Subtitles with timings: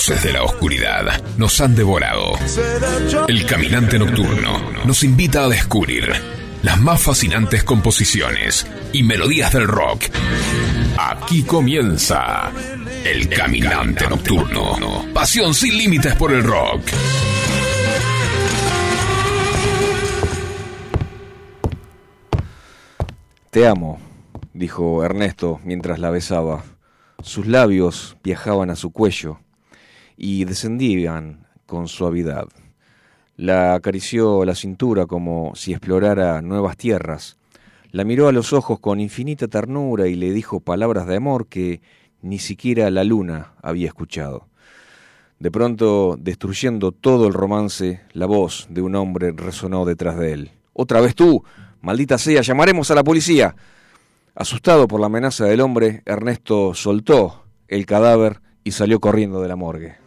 [0.00, 2.32] Fauces de la oscuridad nos han devorado.
[3.28, 6.10] El caminante nocturno nos invita a descubrir
[6.62, 10.04] las más fascinantes composiciones y melodías del rock.
[10.96, 12.50] Aquí comienza
[13.04, 15.04] El Caminante Nocturno.
[15.12, 16.80] Pasión sin límites por el rock.
[23.50, 24.00] Te amo,
[24.54, 26.64] dijo Ernesto mientras la besaba.
[27.22, 29.40] Sus labios viajaban a su cuello
[30.20, 32.46] y descendían con suavidad.
[33.36, 37.38] La acarició la cintura como si explorara nuevas tierras.
[37.90, 41.80] La miró a los ojos con infinita ternura y le dijo palabras de amor que
[42.20, 44.46] ni siquiera la luna había escuchado.
[45.38, 50.50] De pronto, destruyendo todo el romance, la voz de un hombre resonó detrás de él.
[50.74, 51.42] Otra vez tú,
[51.80, 53.56] maldita sea, llamaremos a la policía.
[54.34, 59.56] Asustado por la amenaza del hombre, Ernesto soltó el cadáver y salió corriendo de la
[59.56, 59.99] morgue.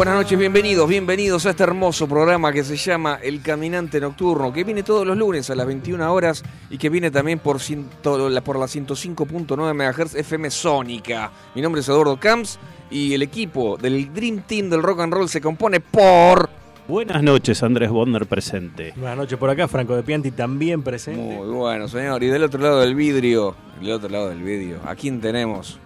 [0.00, 4.64] Buenas noches, bienvenidos, bienvenidos a este hermoso programa que se llama El Caminante Nocturno, que
[4.64, 8.58] viene todos los lunes a las 21 horas y que viene también por, ciento, por
[8.58, 11.30] la 105.9 MHz FM Sónica.
[11.54, 12.58] Mi nombre es Eduardo Camps
[12.90, 16.48] y el equipo del Dream Team del Rock and Roll se compone por...
[16.88, 18.94] Buenas noches, Andrés Bonder presente.
[18.96, 21.20] Buenas noches por acá, Franco de Pianti también presente.
[21.20, 22.22] Muy bueno, señor.
[22.22, 25.78] Y del otro lado del vidrio, del otro lado del vidrio, ¿a quién tenemos?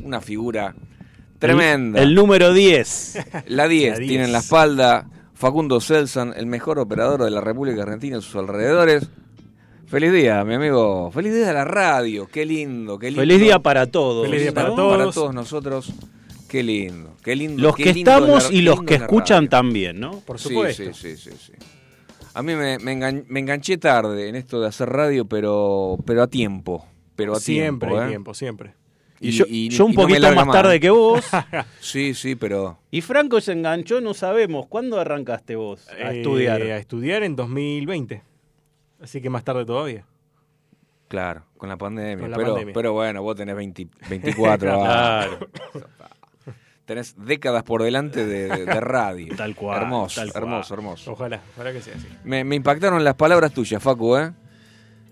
[0.00, 0.76] Una figura
[1.42, 2.00] Tremenda.
[2.00, 3.18] El, número 10.
[3.46, 8.16] La 10 tiene en la espalda Facundo Selsan, el mejor operador de la República Argentina
[8.16, 9.08] en sus alrededores.
[9.86, 11.10] Feliz día, mi amigo.
[11.10, 12.26] Feliz día de la radio.
[12.32, 13.20] Qué lindo, qué lindo.
[13.20, 14.26] Feliz día para todos.
[14.26, 15.14] Feliz día para Para todos.
[15.14, 15.92] todos nosotros.
[16.48, 17.60] Qué lindo, qué lindo.
[17.62, 19.48] Los qué que lindo estamos la- y los que escuchan radio.
[19.50, 20.20] también, ¿no?
[20.20, 20.84] Por supuesto.
[20.94, 21.52] Sí, sí, sí, sí.
[22.34, 26.22] A mí me, me engan- me enganché tarde en esto de hacer radio, pero, pero
[26.22, 26.86] a tiempo.
[27.16, 28.10] Pero a siempre tiempo, hay ¿eh?
[28.10, 28.74] tiempo, siempre.
[29.22, 31.24] Y, yo, y- yo un y poquito más tarde que vos.
[31.80, 34.66] Sí, sí, pero y Franco se enganchó, no sabemos.
[34.66, 36.60] ¿Cuándo arrancaste vos a Eh, estudiar?
[36.62, 38.22] A estudiar en 2020.
[39.00, 40.04] Así que más tarde todavía.
[41.08, 42.18] claro, con la pandemia.
[42.22, 42.74] Con la pero, pandemia.
[42.74, 44.84] pero bueno, vos tenés 20 24 años.
[44.84, 45.48] Claro.
[46.84, 49.34] Tenés décadas por delante de, de- de radio.
[49.36, 50.42] Tal cual, Hermoso, tal cual.
[50.44, 51.12] hermoso, hermoso.
[51.12, 52.08] Ojalá, ojalá que sea así.
[52.24, 54.32] Me, me impactaron las palabras tuyas, Facu, ¿eh?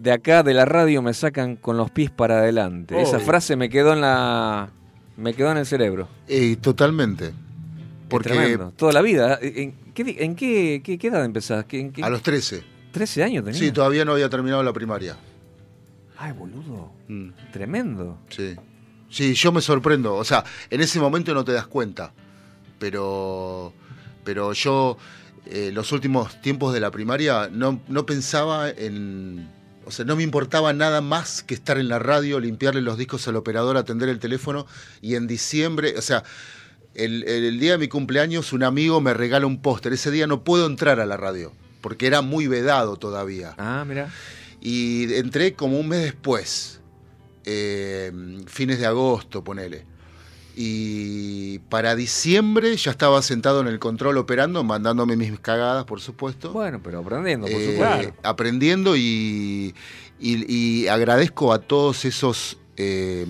[0.00, 3.00] De acá, de la radio, me sacan con los pies para adelante.
[3.00, 3.26] Esa Obvio.
[3.26, 4.70] frase me quedó en la...
[5.19, 6.08] Me quedó en el cerebro.
[6.26, 7.32] Eh, totalmente.
[8.08, 8.73] Porque Es tremendo.
[8.76, 9.38] Toda la vida.
[9.43, 11.67] ¿En qué, en qué, qué- qué edad empezás?
[11.67, 12.62] ¿Qué- en qué- a los 13.
[12.93, 13.61] 13 años tenías?
[13.62, 15.17] Sí, todavía no había terminado la primaria.
[16.17, 16.91] Ay, boludo.
[17.08, 17.29] Mm.
[17.52, 18.19] Tremendo.
[18.31, 18.56] Sí.
[19.11, 20.14] Sí, yo me sorprendo.
[20.14, 22.12] O sea, en ese momento no te das cuenta.
[22.79, 23.75] Pero,
[24.25, 24.97] pero yo,
[25.47, 29.49] eh, los últimos tiempos de la primaria, no, no pensaba en.
[29.84, 33.26] O sea, no me importaba nada más que estar en la radio, limpiarle los discos
[33.28, 34.66] al operador, atender el teléfono.
[35.00, 36.22] Y en diciembre, o sea,
[36.94, 39.92] el, el día de mi cumpleaños, un amigo me regala un póster.
[39.92, 43.54] Ese día no puedo entrar a la radio, porque era muy vedado todavía.
[43.58, 44.12] Ah, mira.
[44.60, 46.80] Y entré como un mes después,
[47.44, 48.12] eh,
[48.46, 49.89] fines de agosto, ponele.
[50.62, 56.52] Y para diciembre ya estaba sentado en el control operando, mandándome mis cagadas, por supuesto.
[56.52, 58.14] Bueno, pero aprendiendo, por Eh, supuesto.
[58.22, 59.74] Aprendiendo y,
[60.18, 63.26] y- y agradezco a todos esos eh,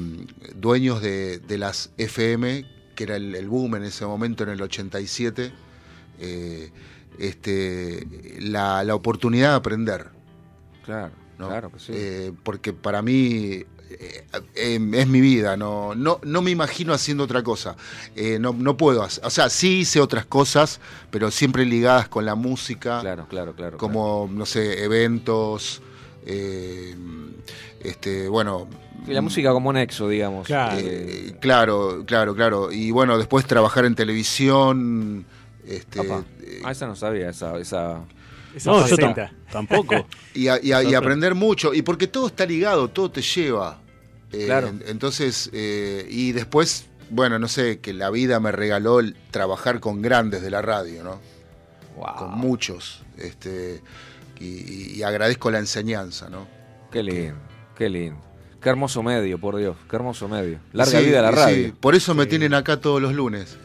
[0.57, 2.67] dueños de, de las FM,
[2.97, 5.53] que era el, el boom en ese momento, en el 87,
[6.19, 6.71] eh,
[7.21, 8.07] este,
[8.41, 10.09] la, la oportunidad de aprender.
[10.85, 11.47] Claro, ¿no?
[11.49, 11.93] claro que sí.
[11.95, 17.25] Eh, porque para mí eh, eh, es mi vida, no, no, no me imagino haciendo
[17.25, 17.77] otra cosa.
[18.15, 22.25] Eh, no, no puedo hacer, o sea, sí hice otras cosas, pero siempre ligadas con
[22.25, 23.79] la música, claro, claro, claro.
[23.79, 25.83] como, no sé, eventos,
[26.27, 26.95] eh,
[27.81, 28.69] este, bueno...
[29.07, 30.47] Y la música como nexo, digamos.
[30.47, 30.79] Claro.
[30.79, 32.71] eh, claro, claro, claro.
[32.71, 35.25] Y bueno, después trabajar en televisión.
[35.67, 36.23] Este, Papá.
[36.43, 37.59] eh, Ah, esa no sabía, esa...
[37.59, 38.05] esa...
[38.55, 40.07] Esa No, yo tam- tampoco.
[40.35, 40.97] Y, a- y a- y Sorprende.
[40.97, 43.81] aprender mucho, y porque todo está ligado, todo te lleva.
[44.33, 44.69] Eh, Claro.
[44.69, 49.81] en- Entonces, eh, y después, bueno, no sé, que la vida me regaló el trabajar
[49.81, 51.21] con grandes de la radio, ¿no?
[51.97, 52.15] Wow.
[52.17, 53.03] Con muchos.
[53.19, 53.83] Este,
[54.39, 56.47] y, agradezco la enseñanza, ¿no?
[56.91, 57.35] Qué lindo,
[57.77, 58.21] qué lindo.
[58.63, 59.77] Qué hermoso medio, por Dios.
[59.89, 60.61] Qué hermoso medio.
[60.73, 61.67] Larga Sí, vida a la radio.
[61.67, 63.57] sí, por eso me tienen acá todos los lunes.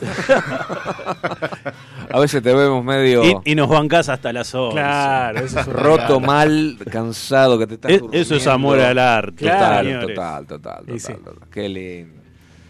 [2.12, 4.74] A veces te vemos medio Y, y nos bancás hasta las 11.
[4.76, 8.98] Claro, eso es un roto, mal, cansado, que te estás Es- eso es amor al
[8.98, 9.44] arte.
[9.46, 11.12] Total, total, total, total, Y sí.
[11.14, 11.34] total.
[11.50, 12.20] Qué lindo.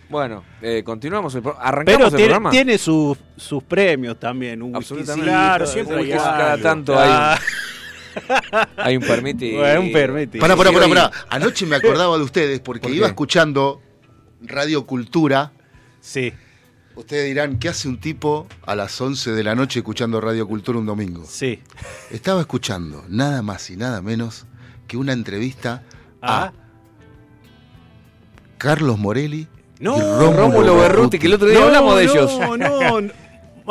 [0.09, 2.51] Bueno, eh, continuamos el pro- arrancamos Pero el tiene, programa.
[2.51, 4.61] tiene sus, sus premios también.
[4.63, 5.31] Un Absolutamente.
[5.31, 9.57] Claro, siempre cada tanto Ah, hay, hay un permite.
[9.57, 10.39] bueno, un permite.
[10.39, 11.11] Pará, pará, pará, pará.
[11.31, 13.81] Anoche me acordaba de ustedes porque ¿Por iba escuchando
[14.43, 15.53] Radio Cultura.
[16.01, 16.33] Sí,
[16.95, 20.79] Ustedes dirán, ¿qué hace un tipo a las 11 de la noche escuchando Radio Cultura
[20.79, 21.25] un domingo?
[21.27, 21.61] sí.
[22.11, 24.47] Estaba escuchando nada más y nada menos
[24.87, 25.83] que una entrevista
[26.21, 26.45] Ah.
[26.45, 26.53] a
[28.59, 29.49] Carlos Morelli
[29.81, 32.39] No, y Rómulo, Rómulo Berruti, que el otro día no, hablamos de no, ellos.
[32.39, 33.13] No, no,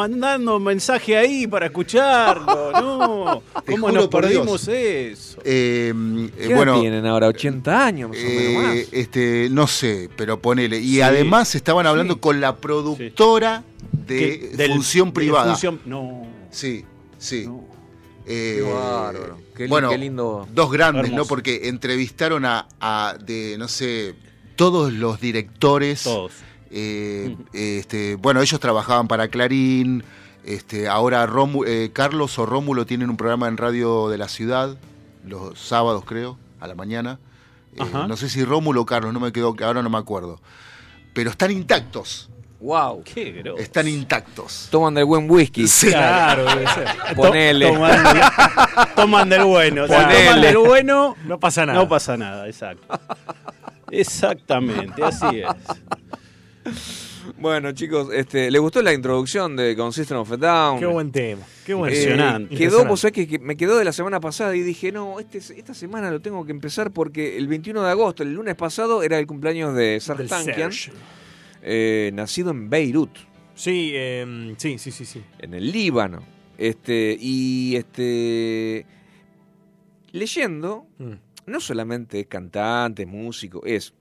[0.10, 2.72] mandando mensaje ahí para escucharlo.
[2.82, 5.40] No, Te ¿cómo nos perdimos eso?
[5.44, 7.30] Eh, eh, ¿Qué bueno, tienen ahora?
[7.30, 8.76] ¿80 años más o menos más?
[8.76, 10.80] eh, este, no sé, pero ponele.
[10.80, 11.02] Y Sí.
[11.02, 12.20] además estaban hablando Sí.
[12.20, 15.52] con la productora de Que- del- función de privada.
[15.54, 16.84] función- no, Sí,
[17.18, 17.46] sí.
[17.46, 17.66] no.
[18.26, 19.38] Eh, Qué bárbaro.
[19.56, 20.48] Qué, li- bueno, qué lindo.
[20.54, 21.24] Dos grandes, Hermoso.
[21.24, 21.28] ¿no?
[21.28, 24.16] Porque entrevistaron a, a de, no sé,
[24.56, 26.04] todos los directores.
[26.04, 26.32] Todos.
[26.72, 30.04] Eh, este, bueno, ellos trabajaban para Clarín.
[30.44, 31.28] Este, ahora
[31.68, 34.78] eh, Carlos o Rómulo tienen un programa en radio de la ciudad,
[35.26, 37.20] los sábados creo, a la mañana.
[37.76, 40.40] Eh, no sé si Rómulo o Carlos, no me quedó, ahora no me acuerdo.
[41.14, 42.28] Pero están intactos,
[42.60, 43.04] Wow.
[43.04, 43.58] Qué grosso.
[43.62, 44.68] están intactos.
[44.70, 45.66] Toman del buen whisky.
[45.90, 46.88] Claro, debe ser.
[47.16, 47.68] Ponele.
[47.68, 49.88] To- Toman, toman del bueno.
[49.88, 51.80] Toman del bueno, No pasa nada.
[51.80, 52.86] no pasa nada, exacto.
[53.90, 55.48] Exactamente, así es.
[57.40, 60.80] Bueno, chicos, este, ¿les gustó la introducción de Con System of a Down?
[60.80, 61.42] Qué buen tema.
[61.66, 62.56] Qué buen Eh, Impresionante.
[62.56, 65.38] quedó, vos sabés que, que me quedó de la semana pasada y dije, no, este,
[65.38, 69.18] esta semana lo tengo que empezar porque el 21 de agosto, el lunes pasado, era
[69.20, 70.72] el cumpleaños de Sartankian,
[71.62, 73.12] eh, nacido en Beirut.
[73.56, 75.22] Sí, em, sí, sí, sí, sí.
[75.40, 76.24] en el Líbano.
[76.58, 78.86] Este, y este,
[80.12, 81.14] leyendo, Mm.
[81.48, 83.94] no solamente es cantante, músico, es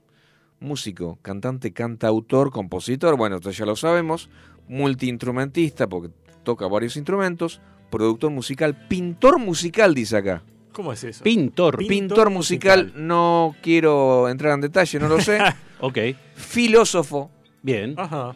[0.61, 4.29] músico, cantante, cantautor, compositor, bueno, esto ya lo sabemos,
[4.67, 6.09] multiinstrumentista, porque
[6.43, 10.43] toca varios instrumentos, productor musical, pintor musical, dice acá.
[10.73, 11.23] ¿Cómo es eso?
[11.23, 11.77] Pintor.
[11.77, 13.07] Pin- Pintor, Pintor musical, musical.
[13.07, 15.39] no quiero entrar en detalle, no lo sé.
[15.83, 15.97] Ok,
[16.35, 17.31] Filósofo,
[17.63, 17.95] bien.
[17.97, 18.35] Ajá.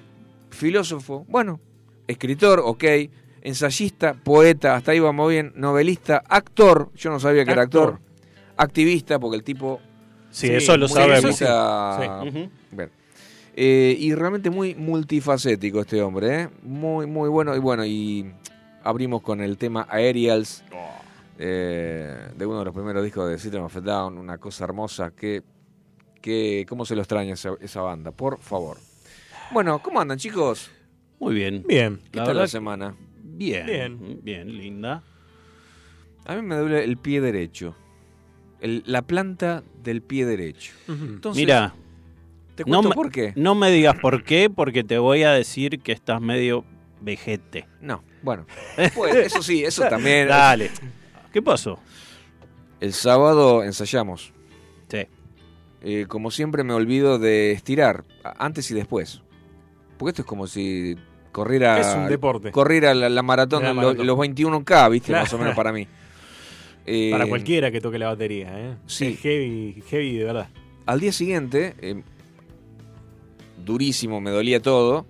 [0.49, 1.59] filósofo, bueno,
[2.07, 2.83] escritor, ok,
[3.43, 7.99] ensayista, poeta, hasta ahí vamos bien, novelista, actor, yo no sabía que era Actor.
[8.57, 9.79] activista, porque el tipo...
[10.35, 11.41] Sí, Sí, eso lo sabemos.
[11.41, 12.25] eso.
[13.55, 16.49] Eh, y realmente muy multifacético este hombre, ¿eh?
[16.61, 17.55] muy, muy bueno.
[17.55, 18.29] Y bueno, y
[18.83, 20.61] abrimos con el tema Aerials,
[21.39, 25.11] eh, de uno de los primeros discos de System of a Down, una cosa hermosa
[25.11, 25.41] que,
[26.21, 28.11] que ¿cómo se lo extraña esa, esa banda?
[28.11, 28.77] Por favor.
[29.51, 30.69] Bueno, ¿cómo andan chicos?
[31.17, 31.63] Muy bien.
[31.65, 32.01] Bien.
[32.11, 32.93] ¿Qué La tal la semana?
[33.23, 33.65] Bien.
[33.65, 34.19] Bien.
[34.21, 35.01] Bien, linda.
[36.25, 37.73] A mí me duele el pie derecho.
[38.61, 40.73] El- la planta del pie derecho.
[40.87, 41.73] Entonces, Mira,
[42.55, 43.33] ¿te no cuento me- por qué?
[43.35, 46.63] no me digas por qué, porque te voy a decir que estás medio
[47.01, 47.67] vejete.
[47.81, 48.45] No, bueno.
[48.95, 50.27] Pues, eso sí, eso también.
[50.29, 50.71] Dale.
[51.31, 51.79] ¿Qué pasó?
[52.79, 54.33] El sábado ensayamos.
[54.89, 55.05] Sí.
[55.81, 58.03] Eh, como siempre me olvido de estirar,
[58.39, 59.21] antes y después.
[59.97, 60.95] Porque esto es como si
[61.31, 62.51] corriera, Es un deporte.
[62.51, 64.07] corriera la, la maratón, La lo- maratón.
[64.07, 65.07] los 21K, ¿viste?
[65.07, 65.23] Claro.
[65.25, 65.87] Más o menos para mí.
[66.85, 68.75] Eh, Para cualquiera que toque la batería, ¿eh?
[68.85, 69.07] sí.
[69.07, 70.49] Es heavy, heavy de verdad.
[70.85, 72.03] Al día siguiente, eh,
[73.63, 75.05] durísimo, me dolía todo.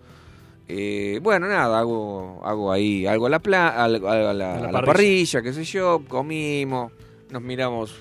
[0.68, 4.60] Eh, bueno, nada, hago, hago ahí algo a la, pla- a, la, A la a
[4.60, 4.86] la parrilla.
[4.86, 6.92] parrilla, qué sé yo, comimos,
[7.30, 7.96] nos miramos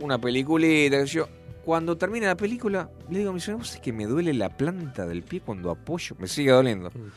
[0.00, 1.28] una peliculita, qué sé yo.
[1.64, 4.50] Cuando termina la película, le digo a mi señora, ¿vos sabés que me duele la
[4.56, 6.14] planta del pie cuando apoyo?
[6.18, 6.90] Me sigue doliendo.
[6.90, 7.10] Mm.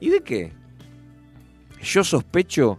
[0.00, 0.52] ¿Y de qué?
[1.82, 2.78] Yo sospecho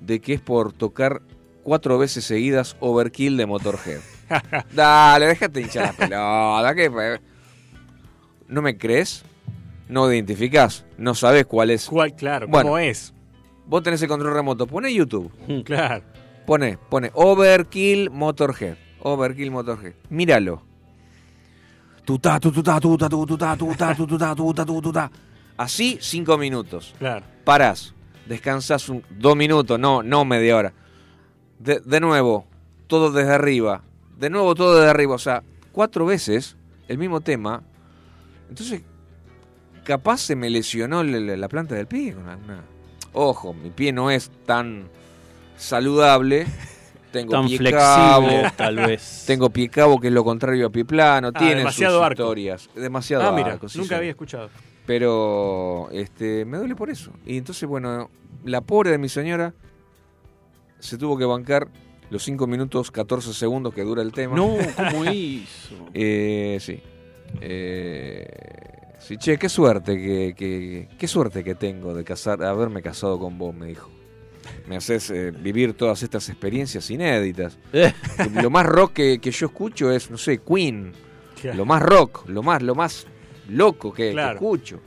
[0.00, 1.22] de que es por tocar
[1.62, 4.00] cuatro veces seguidas Overkill de Motorhead.
[4.74, 6.74] Dale, déjate hinchar la pelota.
[6.74, 7.20] ¿qué fue?
[8.48, 9.22] ¿No me crees?
[9.88, 10.84] ¿No identificás?
[10.98, 11.86] ¿No sabes cuál es?
[11.86, 12.68] ¿Cuál, claro, Bueno.
[12.70, 13.12] cómo es?
[13.66, 14.66] Vos tenés el control remoto.
[14.66, 15.30] Pone YouTube.
[15.64, 16.04] Claro.
[16.46, 18.76] Pone, pone Overkill Motorhead.
[19.00, 19.94] Overkill Motorhead.
[20.08, 20.62] Míralo.
[25.56, 26.94] Así, cinco minutos.
[26.98, 27.24] Claro.
[27.44, 27.94] Parás.
[28.30, 30.72] Descansás un, dos minutos, no, no media hora.
[31.58, 32.46] De, de nuevo,
[32.86, 33.82] todo desde arriba.
[34.16, 35.16] De nuevo, todo desde arriba.
[35.16, 36.56] O sea, cuatro veces
[36.86, 37.62] el mismo tema.
[38.48, 38.82] Entonces,
[39.82, 42.14] capaz se me lesionó la, la- la planta del pie.
[42.14, 42.62] Una- una-
[43.12, 44.88] Ojo, mi pie no es tan
[45.56, 46.46] saludable.
[47.10, 48.28] Tengo Tan pie flexible, cabo.
[48.56, 49.24] tal vez.
[49.26, 51.32] Tengo pie cabo, que es lo contrario a pie plano.
[51.34, 52.22] Ah, demasiado sus arco.
[52.22, 52.70] historias.
[52.76, 54.48] Demasiado Ah, mira, arco, sí, nunca había escuchado.
[54.86, 57.12] Pero este me duele por eso.
[57.26, 58.10] Y entonces, bueno,
[58.44, 59.54] la pobre de mi señora
[60.78, 61.68] se tuvo que bancar
[62.10, 64.34] los 5 minutos 14 segundos que dura el tema.
[64.34, 65.74] No, ¿cómo hizo?
[65.94, 66.80] Eh, sí.
[67.40, 68.26] Eh,
[68.98, 73.38] sí, che, qué suerte que, que- qué suerte que tengo de casar, haberme casado con
[73.38, 73.88] vos, me dijo.
[74.66, 77.58] Me haces eh, vivir todas estas experiencias inéditas.
[78.42, 80.92] Lo más rock que, que yo escucho es, no sé, Queen.
[81.54, 83.06] Lo más rock, lo más, lo más
[83.50, 84.34] loco que, que Claro.
[84.34, 84.80] escucho.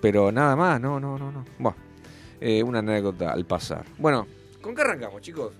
[0.00, 1.44] Pero nada más, no, no, no, no.
[1.58, 1.76] Bueno,
[2.40, 3.84] eh, una anécdota al pasar.
[3.98, 4.26] Bueno,
[4.60, 5.52] ¿con qué arrancamos, chicos?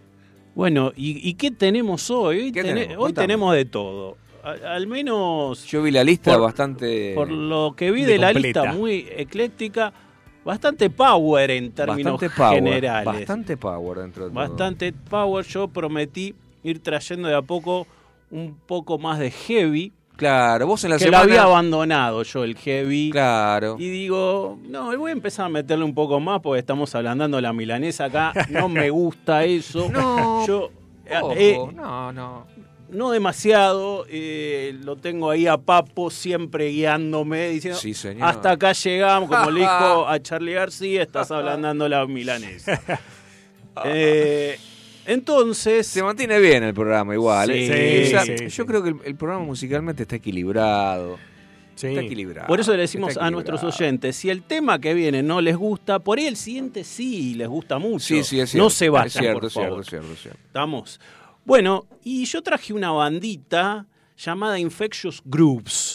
[0.54, 2.38] Bueno, ¿y, y qué tenemos hoy?
[2.38, 3.04] Hoy, ¿Qué tene- tenemos?
[3.04, 3.26] hoy Contame.
[3.26, 4.16] tenemos de todo.
[4.42, 7.14] Al menos Yo vi la lista Por- bastante.
[7.14, 9.92] por lo que vi de la lista, muy ecléctica,
[10.44, 12.54] bastante power en términos bastante power.
[12.56, 13.04] generales.
[13.06, 14.40] Bastante power dentro de todo.
[14.40, 15.44] Bastante power.
[15.46, 16.34] Yo prometí
[16.64, 17.86] ir trayendo de a poco
[18.32, 21.24] un poco más de heavy, Claro, vos en la que semana.
[21.24, 23.10] lo había abandonado yo el heavy.
[23.10, 23.74] Claro.
[23.78, 27.42] Y digo, no, voy a empezar a meterle un poco más porque estamos hablando de
[27.42, 28.32] la milanesa acá.
[28.48, 29.88] No me gusta eso.
[29.90, 30.70] No, Yo,
[31.06, 32.46] eh, Ojo, eh, no, no.
[32.90, 38.28] no demasiado, eh, lo tengo ahí a Papo siempre guiándome, diciendo, Sí, señor.
[38.28, 42.80] hasta acá llegamos, como le dijo a Charlie García, estás ablandando la milanesa.
[43.86, 44.58] Eh,
[45.06, 47.48] entonces, Se mantiene bien el programa igual.
[47.48, 48.04] Sí, ¿eh?
[48.06, 51.18] sí, O sea, sí, yo creo que el, el programa musicalmente está equilibrado.
[51.74, 51.88] Sí.
[51.88, 52.46] Está equilibrado.
[52.48, 55.98] por eso le decimos a nuestros oyentes, si el tema que viene no les gusta,
[55.98, 58.04] por ahí el siguiente sí les gusta mucho.
[58.04, 58.64] Sí, sí, es cierto.
[58.64, 59.80] No se vayan, Es cierto, por es cierto, favor.
[59.82, 60.40] es cierto, es cierto.
[60.46, 61.00] ¿Estamos?
[61.44, 65.91] Bueno, y yo traje una bandita llamada Infectious Groups.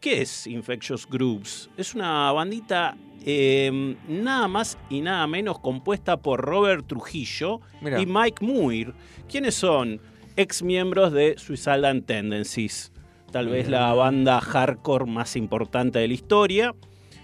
[0.00, 1.70] ¿Qué es Infectious Groups?
[1.76, 8.00] Es una bandita eh, nada más y nada menos compuesta por Robert Trujillo Mirá.
[8.00, 8.94] y Mike Muir.
[9.28, 10.00] ¿Quiénes son?
[10.36, 12.92] Ex miembros de Suicidal Tendencies.
[13.32, 16.74] Tal vez la banda hardcore más importante de la historia.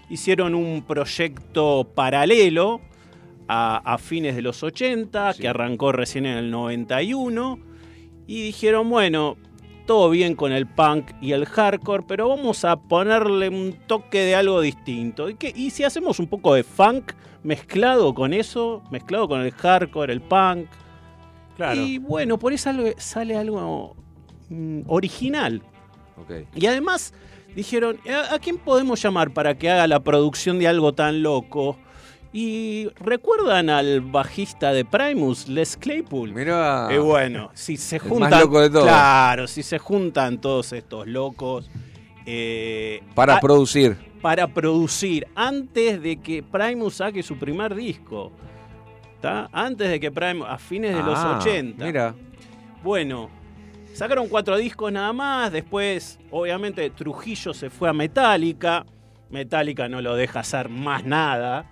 [0.09, 2.79] hicieron un proyecto paralelo
[3.47, 5.41] a, a fines de los 80, Sí.
[5.41, 7.57] que arrancó recién en el 91,
[8.27, 9.37] y dijeron, bueno,
[9.85, 14.35] todo bien con el punk y el hardcore, pero vamos a ponerle un toque de
[14.35, 15.29] algo distinto.
[15.29, 17.13] ¿Y, qué- y si hacemos un poco de funk
[17.43, 20.67] mezclado con eso, mezclado con el hardcore, el punk?
[21.55, 21.79] Claro.
[21.81, 23.95] Y bueno, por eso sale, algo
[24.49, 25.61] mm, original.
[26.17, 26.31] Ok.
[26.55, 27.13] Y además
[27.55, 31.77] dijeron, ¿a, a quién podemos llamar para que haga la producción de algo tan loco?
[32.37, 36.33] Y recuerdan al bajista de Primus, Les Claypool.
[36.33, 36.89] Mira.
[36.93, 38.29] Y bueno, si se juntan.
[38.29, 38.83] más loco de todos.
[38.83, 41.69] Claro, si se juntan todos estos locos.
[42.25, 43.95] eh, Para a- producir.
[44.21, 48.33] para producir antes de que Primus saque su primer disco.
[49.21, 49.47] ¿tá?
[49.53, 51.85] Antes de que Primus, a fines de los Ah, 80.
[51.85, 52.15] Mira.
[52.83, 53.29] Bueno,
[53.93, 55.53] sacaron cuatro discos nada más.
[55.53, 58.85] Después, obviamente, Trujillo se fue a Metallica.
[59.29, 61.71] Metallica no lo deja hacer más nada.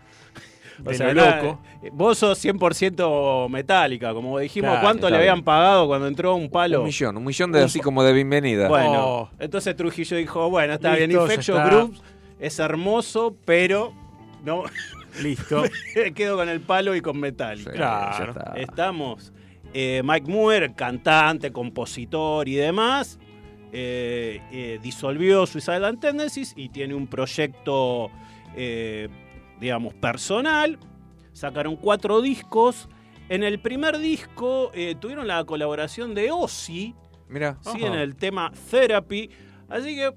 [0.84, 1.60] De lo loco.
[1.82, 4.70] eh, Vos sos 100% Metallica, como dijimos.
[4.72, 5.46] Claro, ¿Cuánto le habían bien.
[5.46, 6.80] pagado cuando entró un palo?
[6.80, 7.18] Un millón.
[7.18, 8.68] Un millón de Un así como de bienvenida.
[8.68, 9.30] Bueno, Oh.
[9.40, 11.70] entonces Trujillo dijo, bueno, está bien, Listo, Infection está.
[11.70, 12.02] Groups
[12.40, 13.94] es hermoso, pero
[14.44, 14.64] no
[15.22, 15.64] Listo.
[16.16, 17.72] quedo con el palo y con Metallica.
[17.72, 18.32] Sí, Claro.
[18.32, 18.54] está.
[18.58, 19.32] Estamos.
[19.76, 23.18] eh, Mike Muir, cantante, compositor y demás,
[23.72, 28.12] eh, eh, disolvió Suicidal Tendencies y tiene un proyecto,
[28.56, 29.10] eh,
[29.64, 30.78] digamos, personal.
[31.32, 32.90] Sacaron cuatro discos.
[33.30, 36.94] En el primer disco eh, tuvieron la colaboración de Ozzy,
[37.30, 37.58] Mira.
[37.62, 37.70] ¿sí?
[37.70, 37.88] Ajá.
[37.88, 39.30] en el tema Therapy.
[39.70, 40.14] Así que,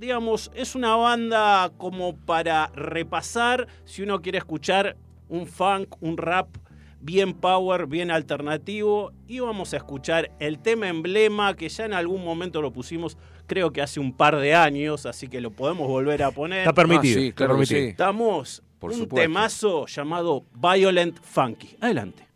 [0.00, 4.96] digamos, es una banda como para repasar si uno quiere escuchar
[5.28, 6.48] un funk, un rap
[7.00, 9.12] bien power, bien alternativo.
[9.28, 13.72] Y vamos a escuchar el tema emblema que ya en algún momento lo pusimos, creo
[13.72, 16.58] que hace un par de años, así que lo podemos volver a poner.
[16.58, 17.20] Está permitido.
[17.20, 17.80] Ah, sí, claro que permitido.
[17.80, 17.88] sí.
[17.90, 19.22] Estamos Por un supuesto.
[19.22, 21.76] temazo llamado Violent Funky.
[21.80, 22.26] Adelante.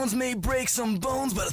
[0.00, 1.48] Stones may break some bones, but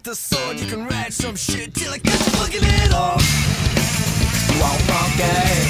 [0.00, 3.22] like the sword, you can ride some shit till I get fucking it off.
[4.58, 5.69] Wow, okay.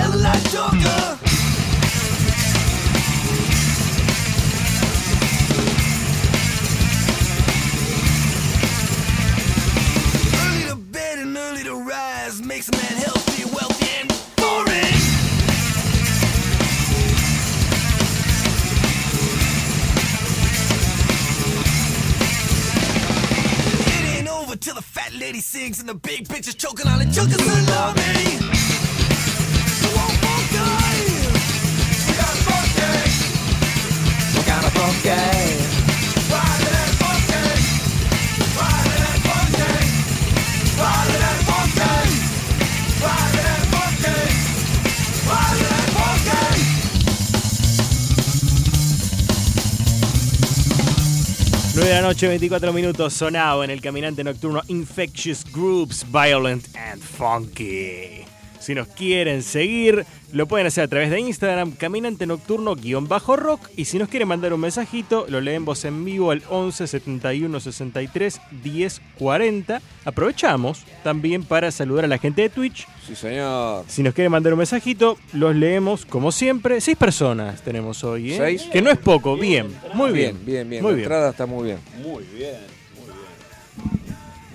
[52.21, 58.25] noche, 24 minutos, sonado en el caminante nocturno Infectious Groups, Violent and Funky.
[58.59, 63.69] Si nos quieren seguir, lo pueden hacer a través de Instagram, caminante nocturno-rock.
[63.75, 68.41] Y si nos quieren mandar un mensajito, lo leemos en vivo al 11 71 63
[68.63, 69.81] 10 40.
[70.05, 72.87] Aprovechamos también para saludar a la gente de Twitch.
[73.05, 73.85] Sí, señor.
[73.87, 76.81] Si nos quieren mandar un mensajito, los leemos como siempre.
[76.81, 78.37] Seis personas tenemos hoy, ¿eh?
[78.37, 78.69] ¿Seis?
[78.71, 79.67] Que no es poco, bien.
[79.93, 80.37] Muy bien.
[80.45, 80.83] Bien, bien, bien.
[80.83, 81.05] Muy la bien.
[81.05, 81.79] entrada está muy bien.
[82.01, 82.55] Muy bien.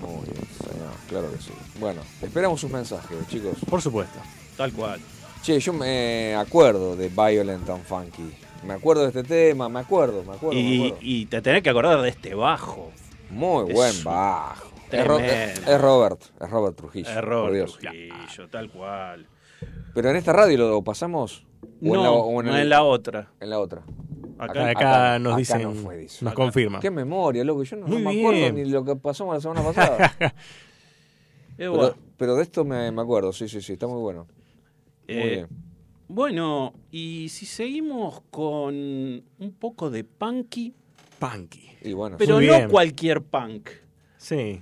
[0.01, 0.91] Muy bien, señor.
[1.09, 1.51] Claro que sí.
[1.79, 3.57] Bueno, esperamos sus mensajes, chicos.
[3.69, 4.19] Por supuesto.
[4.55, 4.99] Tal cual.
[5.41, 8.33] Che, yo me acuerdo de Violent and Funky.
[8.65, 10.53] Me acuerdo de este tema, me acuerdo, me acuerdo.
[10.55, 10.97] me Y, acuerdo.
[11.01, 12.91] y te tenés que acordar de este bajo.
[13.29, 14.67] Muy es buen bajo.
[14.91, 15.71] Es, es- tremendo.
[15.71, 17.09] es Robert, es Robert Trujillo.
[17.21, 17.77] Por Dios.
[17.77, 19.27] Trujillo, tal cual.
[19.93, 21.45] Pero en esta radio lo pasamos.
[21.61, 23.31] ¿O No, en la, o en no el- en la otra.
[23.39, 23.83] en la otra.
[24.39, 26.23] Acá, Acá, nos acá dicen, no fue, dice.
[26.25, 26.43] nos Acá.
[26.43, 26.81] confirman.
[26.81, 27.63] Qué memoria, loco.
[27.63, 30.13] Yo no, me acuerdo ni lo que pasamos la semana pasada.
[31.57, 34.27] Pero, bueno, pero de esto me, me acuerdo, sí, sí, sí, está muy bueno.
[35.07, 35.47] Muy eh, bien.
[36.07, 40.73] bueno, y si seguimos con un poco de punky,
[41.19, 41.71] Punky.
[41.81, 42.69] Y bueno, pero no bien.
[42.69, 43.69] cualquier punk.
[44.17, 44.61] Sí.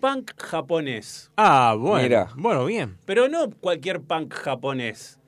[0.00, 1.30] Punk japonés.
[1.36, 2.02] Ah, bueno.
[2.02, 2.28] Mira.
[2.36, 2.96] Bueno, bien.
[3.04, 5.18] Pero no cualquier punk japonés.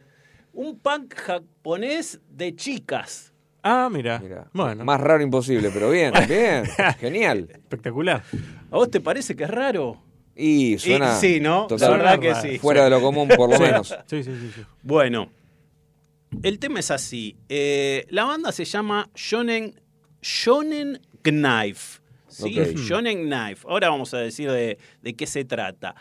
[0.53, 3.33] Un punk japonés de chicas.
[3.63, 4.19] Ah, mira.
[4.21, 4.49] mira.
[4.53, 6.65] Bueno, Más raro imposible, pero bien, bien.
[6.99, 7.49] Genial.
[7.51, 8.23] espectacular.
[8.71, 10.03] ¿A vos te parece que es raro?
[10.37, 11.17] Y suena.
[11.17, 11.67] Y sí, ¿no?
[11.69, 12.59] total- La verdad que sí.
[12.59, 13.95] Fuera de lo común, por lo menos.
[14.07, 14.51] Sí, sí, sí.
[14.55, 14.63] sí.
[14.83, 15.31] Bueno,
[16.43, 17.37] el tema es así.
[17.49, 19.81] Eh, la banda se llama Shonen,
[20.21, 22.01] Shonen Knife.
[22.29, 22.59] ¿sí?
[22.59, 22.77] Ok.
[22.77, 23.65] Shonen Knife.
[23.69, 25.95] Ahora vamos a decir de, de qué se trata.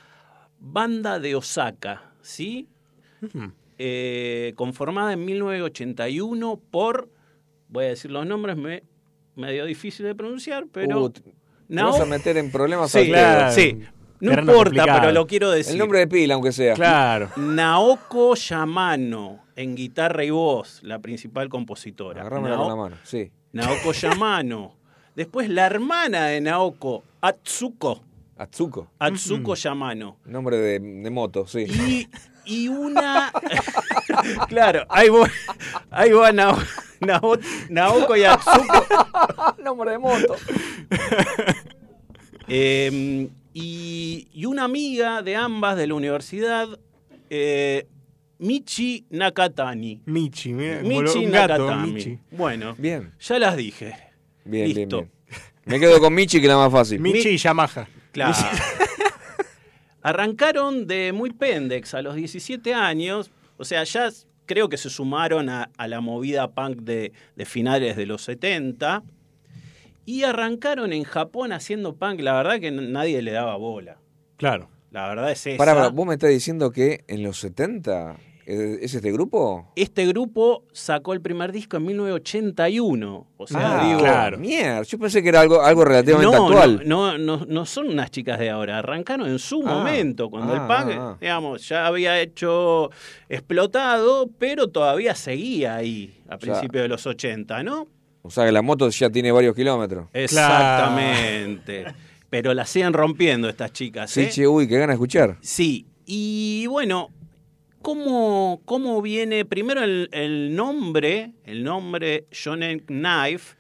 [0.60, 2.68] Banda de Osaka, ¿sí?
[3.78, 7.10] Eh, conformada en 1981 por,
[7.70, 8.84] voy a decir los nombres, me,
[9.36, 11.04] medio difícil de pronunciar, pero...
[11.04, 11.34] Uh, te- te
[11.70, 13.54] Nao- vas a meter en problemas Sí, al claro.
[13.54, 13.80] sí.
[14.24, 15.00] No Terreno importa, complicado.
[15.02, 15.74] pero lo quiero decir.
[15.74, 16.74] El nombre de pila, aunque sea.
[16.76, 17.30] Claro.
[17.36, 22.22] Naoko Yamano en guitarra y voz, la principal compositora.
[22.22, 23.30] Agárramela Nao- con la mano, sí.
[23.52, 24.76] Naoko Yamano.
[25.16, 28.02] Después la hermana de Naoko, Atsuko.
[28.38, 28.88] Atsuko.
[28.98, 30.18] Atsuko Yamano.
[30.26, 31.66] Nombre de, de moto, sí.
[31.68, 32.08] Y,
[32.46, 33.32] y una.
[34.48, 35.28] claro, ahí va,
[35.92, 36.58] ahí va Nao-
[37.02, 38.86] Nao- Naoko y Atsuko.
[39.64, 40.36] Nombre de moto.
[42.48, 46.68] Eh, y, y una amiga de ambas de la universidad,
[47.30, 47.88] eh,
[48.40, 50.02] Michi Nakatani.
[50.06, 50.82] Michi, mira.
[50.82, 51.92] Michi un gato, Nakatani.
[51.92, 52.20] Michi.
[52.32, 53.12] Bueno, Bien.
[53.20, 53.96] ya las dije.
[54.46, 54.98] Bien, bien, Listo.
[54.98, 55.12] bien.
[55.66, 57.00] Me quedo con Michi, que es la más fácil.
[57.00, 57.88] Michi y Yamaha.
[58.12, 58.34] Claro.
[60.02, 64.10] Arrancaron de muy pendex a los 17 años, o sea, ya
[64.46, 69.04] creo que se sumaron a, a la movida punk de, de finales de los 70
[70.06, 73.98] y arrancaron en Japón haciendo punk, la verdad que nadie le daba bola.
[74.38, 74.70] Claro.
[74.92, 75.58] La verdad es esa.
[75.58, 79.72] Pará, pará, vos me estás diciendo que en los 70 eh, es este grupo.
[79.76, 84.38] Este grupo sacó el primer disco en 1981, o sea, ah, digo, claro.
[84.38, 86.82] Mierda, yo pensé que era algo, algo relativamente no, actual.
[86.86, 90.54] No, no, no, no son unas chicas de ahora, arrancaron en su Ah, momento, cuando
[90.54, 91.18] ah, el punk, ah, ah.
[91.20, 92.92] digamos, ya había hecho
[93.30, 97.88] explotado, pero todavía seguía ahí a sea- principios de los 80, ¿no?
[98.24, 100.08] O sea que la moto ya tiene varios kilómetros.
[100.14, 101.86] Exactamente.
[102.30, 104.30] Pero la siguen rompiendo estas chicas, Sí, ¿eh?
[104.32, 105.38] che, uy, qué gana de escuchar.
[105.42, 107.10] Sí, y bueno,
[107.82, 109.46] ¿cómo, cómo viene?
[109.46, 113.56] Primero el, el nombre, el nombre Shonen Knife,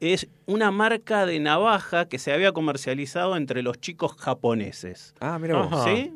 [0.00, 5.14] es una marca de navaja que se había comercializado entre los chicos japoneses.
[5.20, 5.72] Ah, mira vos.
[5.72, 5.84] Ajá.
[5.94, 6.12] ¿Sí?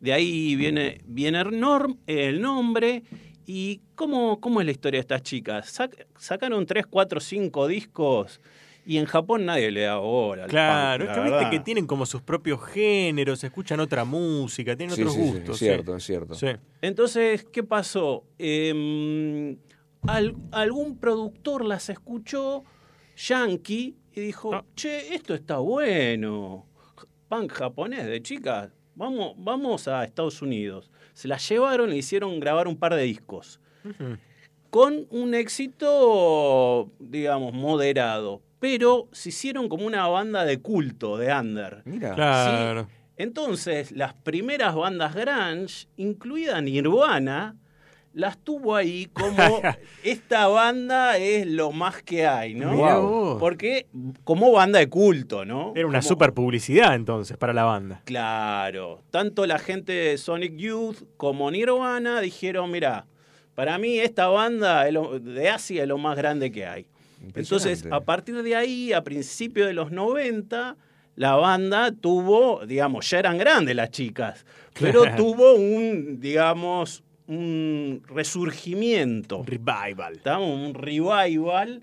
[0.00, 3.02] De ahí viene, viene el, norm- el nombre.
[3.46, 5.78] ¿Y cómo, cómo es la historia de estas chicas?
[5.78, 8.40] Sac- sacaron 3, 4, 5 discos
[8.84, 10.44] y en Japón nadie le da bola.
[10.44, 14.76] al Claro, punk, es que viste que tienen como sus propios géneros, escuchan otra música,
[14.76, 15.50] tienen Sí, otros sí, sí, gustos.
[15.50, 15.64] es sí.
[15.64, 16.34] cierto, es cierto.
[16.34, 16.46] Sí.
[16.80, 18.24] Entonces, ¿qué pasó?
[18.38, 19.56] Em,
[20.06, 22.64] al- algún productor las escuchó,
[23.16, 24.64] yankee, y dijo, Ah.
[24.74, 26.66] che, esto está bueno.
[27.28, 30.90] Punk japonés de chicas, vamos, vamos a Estados Unidos.
[31.14, 33.60] Se las llevaron e hicieron grabar un par de discos.
[34.70, 38.40] Con un éxito, digamos, moderado.
[38.62, 41.82] pero se hicieron como una banda de culto de under.
[41.84, 42.14] Mira.
[42.14, 42.88] Claro.
[43.16, 47.56] Entonces, las primeras bandas grunge, incluida Nirvana,
[48.14, 49.60] las tuvo ahí como
[50.04, 53.36] esta banda es lo más que hay, ¿no?
[53.40, 53.86] Porque
[54.24, 55.72] como banda de culto, ¿no?
[55.74, 58.02] Era una Como- super publicidad entonces para la banda.
[58.04, 63.06] Claro, tanto la gente de Sonic Youth como Nirvana dijeron, mira,
[63.54, 66.86] para mí esta banda es lo- de Asia es lo más grande que hay.
[67.34, 70.76] Entonces, a partir de ahí, a principios de los 90,
[71.14, 74.44] la banda tuvo, digamos, ya eran grandes las chicas,
[74.80, 79.44] pero tuvo un, digamos, un resurgimiento.
[79.46, 80.14] Revival.
[80.16, 80.48] ¿Estamos?
[80.48, 81.82] Un revival.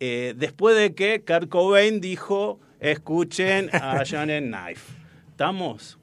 [0.00, 4.92] eh, después de que Kurt Cobain dijo, escuchen a Janet Knife.
[5.30, 5.98] ¿Estamos?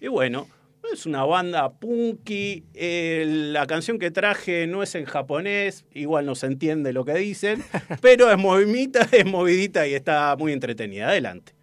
[0.00, 0.48] Y bueno,
[0.92, 2.62] es una banda punky.
[2.74, 7.14] eh, la canción que traje no es en japonés, igual no se entiende lo que
[7.14, 7.64] dicen,
[8.00, 11.08] pero es movidita, es movidita y está muy entretenida.
[11.08, 11.55] Adelante.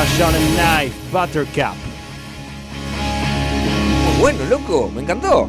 [0.00, 1.74] And Knife, Buttercup.
[4.06, 5.48] Muy bueno, loco, me encantó.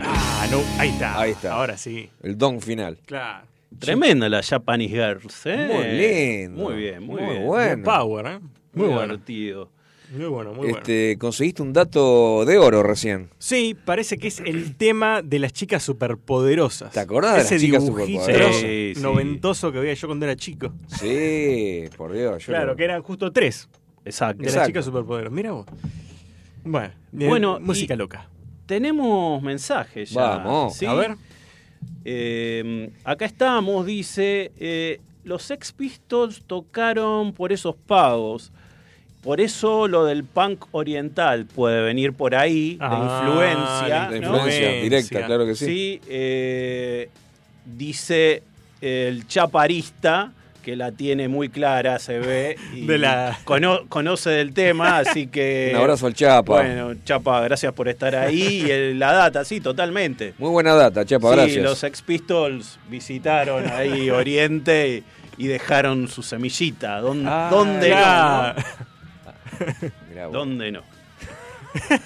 [0.00, 1.20] Ah, no, ahí está.
[1.20, 1.52] Ahí está.
[1.52, 2.08] Ahora sí.
[2.22, 2.96] El don final.
[3.04, 3.46] Claro.
[3.78, 5.68] Tremenda la Japanese Girls, ¿eh?
[5.70, 6.62] Muy lindo.
[6.62, 7.46] Muy bien, muy, Muy bien.
[7.46, 7.82] bueno.
[7.82, 8.38] Buen power, ¿eh?
[8.40, 9.02] Muy Muy bueno.
[9.18, 9.68] divertido.
[10.12, 10.76] Muy bueno, muy bueno.
[10.78, 13.30] Este, conseguiste un dato de oro recién.
[13.38, 16.92] Sí, parece que es el tema de las chicas superpoderosas.
[16.92, 18.56] ¿Te acordás de Ese las chicas superpoderosas?
[18.56, 19.00] Sí, sí.
[19.02, 20.72] noventoso que veía yo cuando era chico.
[21.00, 22.44] Sí, por Dios.
[22.44, 23.68] yo claro, lo- que eran justo tres
[24.04, 24.38] Exacto.
[24.38, 24.68] de las Exacto.
[24.68, 25.32] chicas superpoderosas.
[25.34, 25.66] Mira vos.
[27.10, 28.28] Bueno, música loca.
[28.66, 30.36] Tenemos mensajes ya.
[30.38, 30.76] Vamos.
[30.76, 30.86] ¿sí?
[30.86, 31.16] A ver.
[32.04, 38.52] Eh, acá estamos, dice, eh, los Sex Pistols tocaron por esos pagos.
[39.22, 44.10] Por eso lo del punk oriental puede venir por ahí, Ah, de influencia.
[44.10, 45.64] La influencia directa, claro que sí.
[45.66, 47.08] Sí, eh,
[47.64, 48.42] dice
[48.80, 50.32] el chaparista,
[50.64, 55.26] que la tiene muy clara, se ve, y De la- cono- conoce del tema, así
[55.28, 55.70] que...
[55.74, 56.54] Un abrazo al Chapa.
[56.54, 58.64] Bueno, Chapa, gracias por estar ahí.
[58.66, 60.34] Y el- la data, sí, totalmente.
[60.38, 61.64] Muy buena data, Chapa, sí, gracias.
[61.64, 65.04] los Sex Pistols visitaron ahí Oriente
[65.38, 67.00] y, y dejaron su semillita.
[67.00, 68.62] ¿Dónde, Ah, dónde claro.
[70.08, 70.26] Mirá.
[70.28, 70.82] ¿Dónde no?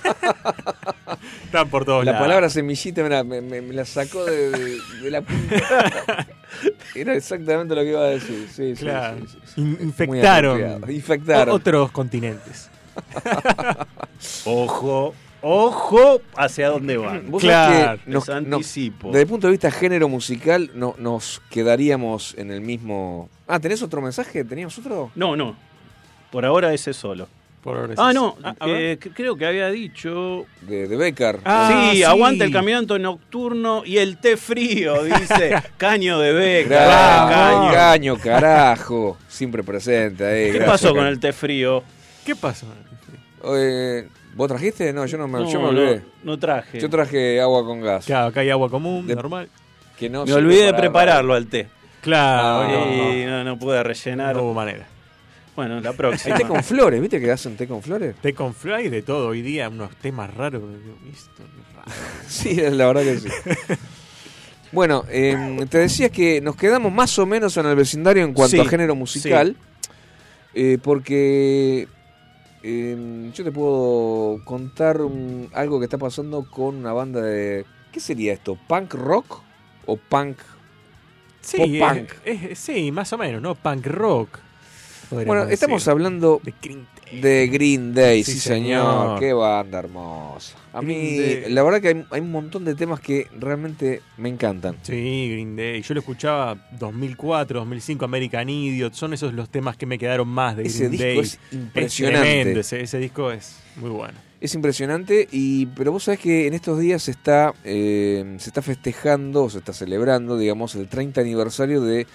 [1.44, 2.24] Están por todos La lados.
[2.24, 6.26] palabra semillita me la, me- me- me la sacó de, de- de la punta.
[6.94, 8.48] Era exactamente lo que iba a decir.
[8.52, 9.18] Sí, sí, Claro.
[9.26, 10.90] sí, sí, infectaron.
[10.90, 11.54] Infectaron.
[11.54, 12.70] otros continentes.
[14.44, 17.30] Ojo, Ojo hacia dónde van.
[17.30, 19.08] Vos Claro, nos- anticipo.
[19.08, 23.28] desde el punto de vista género musical, no, nos quedaríamos en el mismo.
[23.46, 24.44] Ah, ¿tenés otro mensaje?
[24.44, 25.10] ¿Teníamos otro?
[25.14, 25.54] No, no.
[26.30, 27.28] Por ahora ese solo.
[27.62, 28.36] Por ahora Ah, no.
[28.44, 28.76] Ah, a ver.
[28.76, 30.46] eh, creo que había dicho.
[30.60, 31.40] De, de Becker.
[31.44, 32.02] Ah, sí, sí.
[32.04, 36.68] aguanta el caminante nocturno y el té frío, dice Caño de Beca.
[36.86, 37.72] Gra- Caño.
[37.72, 39.16] Caño, carajo.
[39.28, 40.44] Siempre presente ahí.
[40.52, 41.82] ¿Qué gracias, pasó con el té frío?
[42.24, 42.66] ¿Qué pasó?
[43.56, 44.92] Eh, ¿Vos trajiste?
[44.92, 45.96] No, yo no me, No, yo me olvidé.
[46.22, 46.78] no, no traje.
[46.78, 48.04] Yo traje agua con gas.
[48.06, 49.48] Claro, acá hay agua común, De- normal.
[49.98, 51.68] Que no Me olvidé de para prepararlo al té.
[52.02, 54.36] Claro, Ah, no, y no, no pude rellenar.
[54.36, 54.86] no hubo manera.
[55.56, 56.36] Bueno, la Hay próxima.
[56.36, 58.14] té con flores, ¿viste que hacen té con flores?
[58.16, 59.28] Té con flor y de todo.
[59.28, 60.62] Hoy día unos temas raros.
[61.12, 61.90] Esto es raro.
[62.28, 63.28] Sí, la verdad que sí.
[64.72, 68.56] Bueno, eh, te decías que nos quedamos más o menos en el vecindario en cuanto
[68.56, 69.56] Sí, a género musical,
[70.54, 71.88] eh, porque
[72.62, 77.64] eh, yo te puedo contar un- algo que está pasando con una banda de...
[77.92, 78.58] ¿Qué sería esto?
[78.68, 79.40] ¿Punk rock
[79.86, 80.36] o punk?
[81.40, 82.12] Sí, Pop eh, punk.
[82.24, 83.54] es- sí, más o menos, ¿no?
[83.54, 84.40] Punk rock.
[85.10, 85.90] Bueno, estamos decir.
[85.92, 87.20] hablando de Green Day.
[87.20, 88.58] de Green Day, sí, Sí, señor.
[89.16, 89.20] señor.
[89.20, 90.56] Qué banda hermosa.
[90.72, 91.52] A Green mí, Day.
[91.52, 94.76] la verdad que hay, hay un montón de temas que realmente me encantan.
[94.82, 95.82] Sí, Green Day.
[95.82, 98.94] Yo lo escuchaba 2004, 2005, American Idiot.
[98.94, 101.18] Son esos los temas que me quedaron más de Green disco Day.
[101.20, 102.28] es impresionante.
[102.28, 104.18] tremendo, ese, ese disco es muy bueno.
[104.38, 108.60] Es impresionante, y pero vos sabés que en estos días se está, eh, se está
[108.60, 112.06] festejando, o se está celebrando, digamos, el 30 aniversario de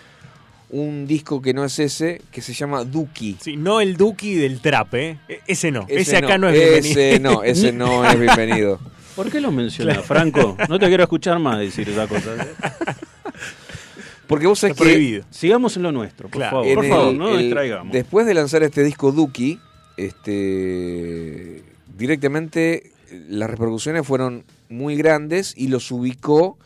[0.71, 3.38] un disco que no es ese, que se llama Duki.
[3.41, 5.17] Sí, no el Duki del trap, ¿eh?
[5.27, 5.86] E- Ese no.
[5.89, 7.31] Ese, acá no, es Ese bienvenido.
[7.34, 8.79] no, ese no es bienvenido.
[9.15, 10.55] ¿Por qué lo menciona, Franco?
[10.69, 12.36] No te quiero escuchar más decir esa cosa.
[12.36, 12.93] ¿eh?
[14.27, 15.25] Porque vos sabés Está que prohibido.
[15.29, 16.51] Sigamos en lo nuestro, por Claro.
[16.63, 16.67] favor.
[16.69, 17.91] en Por el- favor, no nos el- distraigamos.
[17.93, 19.60] después de lanzar este disco Duki,
[19.97, 21.63] este,
[21.97, 26.57] directamente eh, las repercusiones fueron muy grandes y los ubicó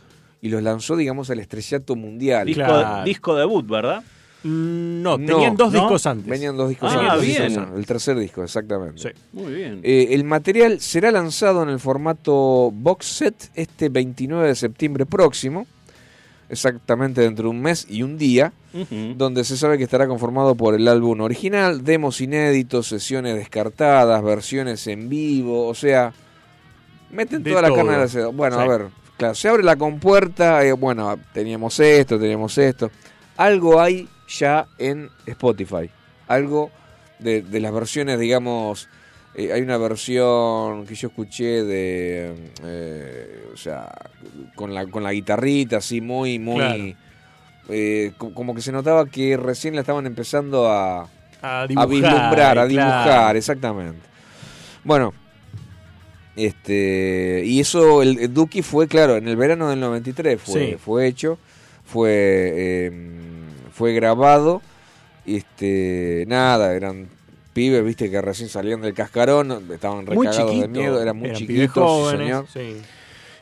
[0.46, 2.46] y los lanzó, digamos, al estrellato mundial.
[2.46, 3.04] disco, Claro.
[3.04, 4.02] disco debut, ¿verdad?
[4.44, 5.80] Mm, No, No, tenían dos ¿no?
[5.80, 6.26] discos antes.
[6.26, 7.50] Venían dos discos Ah, antes, bien.
[7.50, 9.00] sí, El tercer disco, exactamente.
[9.02, 9.08] Sí.
[9.32, 9.80] Muy bien.
[9.82, 15.66] Eh, el material será lanzado en el formato box set este 29 de septiembre próximo,
[16.48, 18.52] exactamente dentro de un mes y un día,
[19.16, 24.86] donde se sabe que estará conformado por el álbum original, demos inéditos, sesiones descartadas, versiones
[24.86, 26.12] en vivo, o sea,
[27.10, 28.34] meten De toda la carne al asador.
[28.34, 28.62] Bueno, Sí.
[28.62, 32.90] a ver, claro, se abre la compuerta, eh, bueno, teníamos esto, teníamos esto.
[33.36, 35.90] Algo hay ya en Spotify,
[36.28, 36.70] algo
[37.18, 38.88] de, de las versiones, digamos,
[39.34, 43.92] eh, hay una versión que yo escuché de, eh, o sea,
[44.54, 46.56] con la, con la guitarrita, así muy, muy...
[46.58, 46.94] Claro.
[47.68, 51.08] eh, como que se notaba que recién la estaban empezando a,
[51.42, 52.68] A a vislumbrar, a claro.
[52.68, 54.00] dibujar, exactamente.
[54.84, 55.12] Bueno,
[56.36, 60.76] este y eso, el, el Duki fue, claro, en el verano del 93 fue, Sí.
[60.78, 61.38] fue hecho,
[61.84, 62.92] fue, eh,
[63.72, 64.62] fue grabado,
[65.24, 67.08] este, nada, eran
[67.52, 71.74] pibes, viste, que recién salían del cascarón, estaban recagados de miedo, eran muy Eran chiquitos,
[71.74, 72.46] jóvenes, señor.
[72.52, 72.76] sí.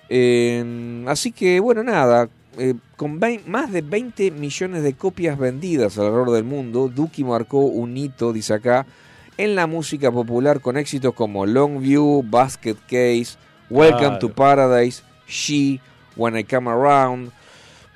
[0.08, 2.28] Eh, así que, bueno, nada,
[2.58, 7.96] eh, con más de 20 millones de copias vendidas alrededor del mundo, Duki marcó un
[7.96, 8.86] hito, dice acá,
[9.36, 13.36] en la música popular con éxitos como Longview, Basket Case,
[13.70, 14.18] Welcome Claro.
[14.18, 15.80] to Paradise, She,
[16.16, 17.32] When I Come Around.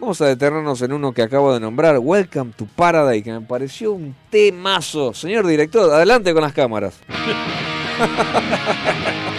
[0.00, 3.92] Vamos a detenernos en uno que acabo de nombrar, Welcome to Paradise, que me pareció
[3.92, 5.12] un temazo.
[5.12, 6.98] Señor director, adelante con las cámaras.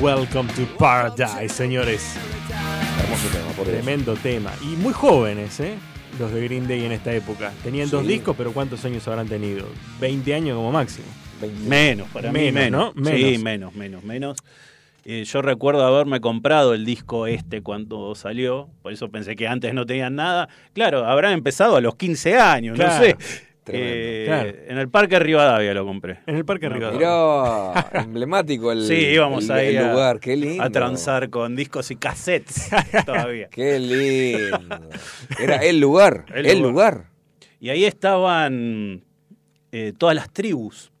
[0.00, 2.14] Welcome to Paradise, señores.
[3.02, 3.72] Hermoso tema, por eso.
[3.76, 4.52] Tremendo tema.
[4.62, 5.74] Y muy jóvenes, ¿eh?
[6.18, 7.52] Los de Green Day en esta época.
[7.64, 8.08] Tenían dos Sí.
[8.08, 9.66] discos, pero ¿cuántos años habrán tenido?
[10.00, 11.06] 20 años como máximo.
[11.40, 11.68] 20.
[11.68, 12.94] Menos, para mí Menos, menos.
[12.96, 13.04] ¿no?
[13.04, 13.42] Sí, Menos.
[13.42, 14.38] menos, menos, menos.
[15.04, 19.72] Eh, yo recuerdo haberme comprado el disco este cuando salió, por eso pensé que antes
[19.72, 20.48] no tenían nada.
[20.74, 22.94] Claro, habrán empezado a los 15 años, Claro.
[22.94, 23.16] no sé.
[23.72, 24.52] Eh, Claro.
[24.68, 26.20] En el Parque Rivadavia lo compré.
[26.26, 26.98] En el Parque No, Rivadavia.
[27.92, 30.62] Mirá, emblemático el, Sí, íbamos el, ahí el a- lugar, qué lindo.
[30.62, 32.68] A transar con discos y cassettes
[33.06, 33.48] todavía.
[33.50, 34.88] Qué lindo.
[35.40, 36.94] Era el lugar, El el, lugar.
[36.94, 37.10] lugar.
[37.60, 39.04] Y ahí estaban
[39.72, 40.92] eh, todas las tribus.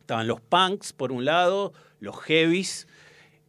[0.00, 2.86] Estaban los punks, por un lado, los heavies,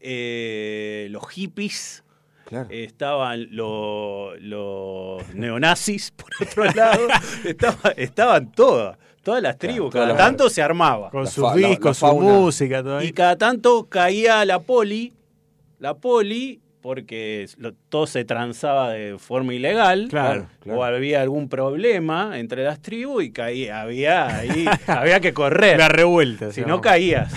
[0.01, 2.03] eh, los hippies,
[2.50, 2.68] Claro.
[2.72, 7.08] eh, estaban lo- los neonazis, por otro lado.
[7.45, 9.93] Estaba- estaban todas, todas las tribus.
[9.93, 11.12] cada tanto se armaba.
[11.12, 13.04] Con sus discos, la su música, todo.
[13.04, 15.14] Y cada tanto caía la poli,
[15.78, 20.08] la poli, porque lo- todo se transaba de forma ilegal.
[20.10, 20.80] Claro, claro.
[20.80, 25.78] O había algún problema entre las tribus y caía, había ahí, había que correr.
[25.78, 26.52] La revuelta.
[26.52, 26.82] si no llamaba.
[26.82, 27.34] caías.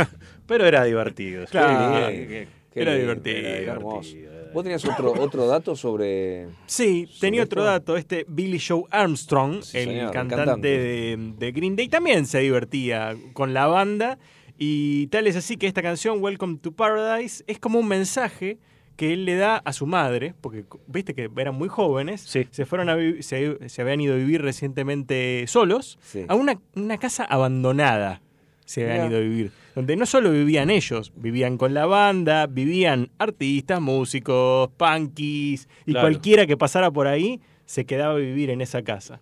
[0.46, 1.44] Pero era divertido.
[1.46, 2.10] Claro.
[2.10, 4.16] Qué lindo, qué Era divertido, era hermoso.
[4.56, 6.46] ¿Vos tenías otro, otro dato sobre...?
[6.64, 7.70] Sí, tenía ¿Sobre otro esto?
[7.72, 7.96] dato.
[7.98, 10.68] Este Billy Joe Armstrong, Sí, el, señor, cantante, cantante.
[10.78, 14.18] De, de Green Day, también se divertía con la banda.
[14.56, 18.56] Y tal es así que esta canción, Welcome to Paradise, es como un mensaje
[18.96, 22.48] que él le da a su madre, porque viste que eran muy jóvenes, Sí.
[22.50, 26.24] se fueron a se, se habían ido a vivir recientemente solos Sí.
[26.28, 28.22] a una, una casa abandonada.
[28.64, 29.52] Se habían ido a vivir.
[29.76, 36.06] Donde no solo vivían ellos, vivían con la banda, vivían artistas, músicos, punkies, y Claro.
[36.08, 39.20] cualquiera que pasara por ahí se quedaba a vivir en esa casa.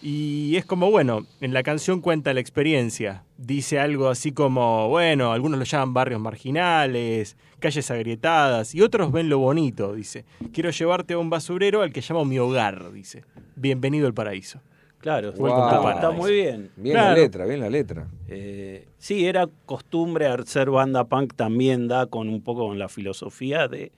[0.00, 3.24] Y es como, bueno, en la canción cuenta la experiencia.
[3.38, 9.28] Dice algo así como, bueno, algunos lo llaman barrios marginales, calles agrietadas, y otros ven
[9.28, 10.24] lo bonito, dice.
[10.52, 13.24] Quiero llevarte a un basurero al que llamo mi hogar, dice.
[13.56, 14.60] Bienvenido al paraíso.
[15.00, 16.70] Claro, está, muy bien.
[16.76, 17.10] Bien Claro.
[17.14, 18.06] la letra, bien la letra.
[18.28, 23.68] Eh, sí, era costumbre ser banda punk también da con un poco con la filosofía
[23.68, 23.92] de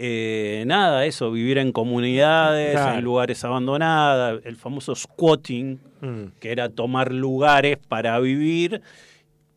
[0.00, 2.98] eh, nada, eso, vivir en comunidades, Claro.
[2.98, 6.24] en lugares abandonados, el famoso squatting, Mm.
[6.38, 8.80] que era tomar lugares para vivir.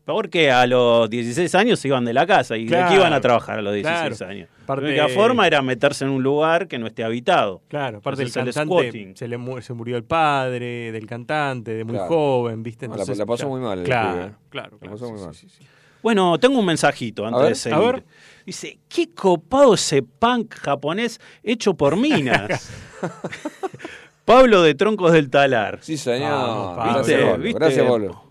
[0.04, 3.20] Porque a los 16 años se iban de la casa y de qué iban a
[3.20, 4.32] trabar a los 16 Claro.
[4.32, 4.48] años.
[4.74, 7.62] Parte- La única forma era meterse en un lugar que no esté habitado.
[7.68, 11.94] Claro, aparte del cantante, se, le mu- se murió el padre del cantante, de muy
[11.94, 12.08] Claro.
[12.08, 12.88] joven, ¿viste?
[12.88, 14.32] La- pasó muy mal el Claro, ¿eh?
[14.48, 15.34] claro, La pasó sí, muy mal.
[15.34, 15.64] sí, sí.
[16.02, 17.92] Bueno, tengo un mensajito antes ver, de a seguir.
[17.92, 18.04] ver.
[18.44, 22.70] Dice, qué copado ese punk japonés hecho por minas.
[24.24, 25.78] Pablo de Troncos del Talar.
[25.82, 26.74] Sí, señor.
[26.76, 27.22] Gracias, ¿Viste?
[27.24, 27.42] Pablo.
[27.42, 27.58] ¿Viste?
[27.58, 28.24] Gracias, Pablo.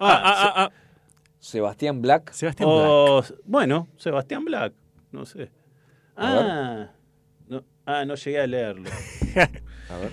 [0.00, 0.70] Ah, ah, ah, ah.
[1.48, 2.32] Sebastián Black.
[2.32, 2.86] Sebastián Black.
[2.88, 4.72] o- bueno, Sebastián Black,
[5.12, 5.50] no sé.
[6.16, 6.90] Ah,
[7.48, 8.90] no, ah, no llegué a leerlo.
[9.90, 10.10] A ver.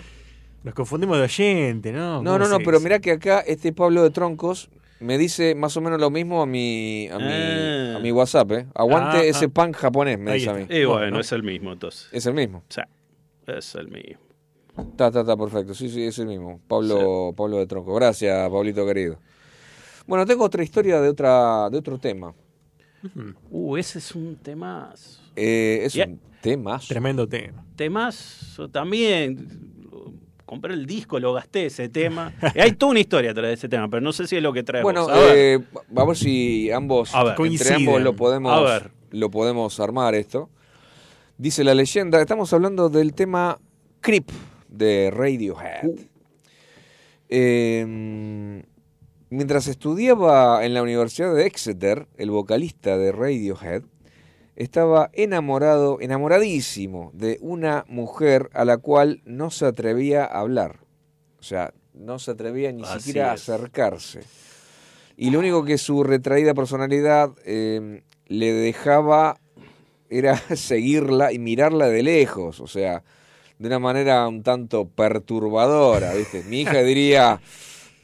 [0.64, 2.24] Nos confundimos de oyente, ¿no?
[2.24, 4.70] No, ¿Cómo no, no, pero mirá que acá este Pablo de Troncos
[5.02, 7.96] Me dice más o menos lo mismo a mi, a mi, Ah.
[7.98, 8.66] a mi WhatsApp, ¿eh?
[8.74, 9.50] Aguante Ah, ese ah.
[9.54, 10.62] pan japonés, me Ahí dice a mí.
[10.70, 11.20] Y bueno, Bueno.
[11.20, 12.08] es el mismo entonces.
[12.14, 12.64] Es el mismo.
[13.48, 14.22] Es el mismo.
[14.78, 15.74] Está, está, está perfecto.
[15.74, 16.60] Sí, sí, es el mismo.
[16.68, 17.94] Pablo, Pablo de Tronco.
[17.94, 19.20] Gracias, Pablito querido.
[20.08, 22.34] Bueno, tengo otra historia de otra, de otro tema.
[23.52, 25.22] Uh, ese es un temazo.
[25.36, 26.80] Eh, es un tema.
[26.88, 27.64] Tremendo tema.
[27.76, 29.74] Temazo también.
[30.46, 32.34] Compré el disco, lo gasté ese tema.
[32.54, 34.54] Y hay toda una historia atrás de ese tema, pero no sé si es lo
[34.54, 35.12] que trae Bueno, vos.
[35.12, 35.38] A ver.
[35.60, 35.64] eh,
[35.96, 37.36] a ver si ambos, A ver.
[37.40, 38.92] entre ambos lo podemos, A ver.
[39.12, 40.50] lo podemos armar esto.
[41.38, 43.60] Dice la leyenda, estamos hablando del tema
[44.02, 44.30] Creep
[44.70, 45.84] de Radiohead.
[45.86, 45.96] Uh.
[47.28, 48.64] Eh,
[49.36, 53.84] mientras estudiaba en la Universidad de Exeter, el vocalista de Radiohead
[54.56, 60.80] estaba enamorado, enamoradísimo de una mujer a la cual no se atrevía a hablar.
[61.40, 64.22] O sea, no se atrevía ni Así siquiera a acercarse.
[65.18, 69.40] Y lo único que su retraída personalidad eh, le dejaba
[70.10, 73.04] era seguirla y mirarla de lejos, o sea,
[73.60, 76.44] de una manera un tanto perturbadora, ¿viste?
[76.44, 77.42] Mi hija diría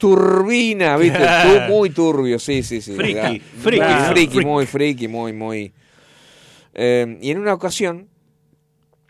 [0.02, 1.24] turbina, ¿viste?
[1.68, 2.94] Muy turbio, sí, sí, sí.
[2.94, 4.06] Friki, friki, muy ¿no?
[4.10, 5.72] friki, muy friki, muy, muy.
[6.74, 8.08] Eh, y en una ocasión,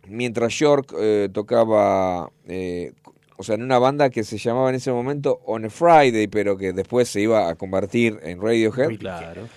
[0.06, 2.92] mientras York eh, tocaba, eh,
[3.38, 6.58] o sea, en una banda que se llamaba en ese momento On a Friday, pero
[6.58, 9.48] que después se iba a convertir en Radiohead, Claro.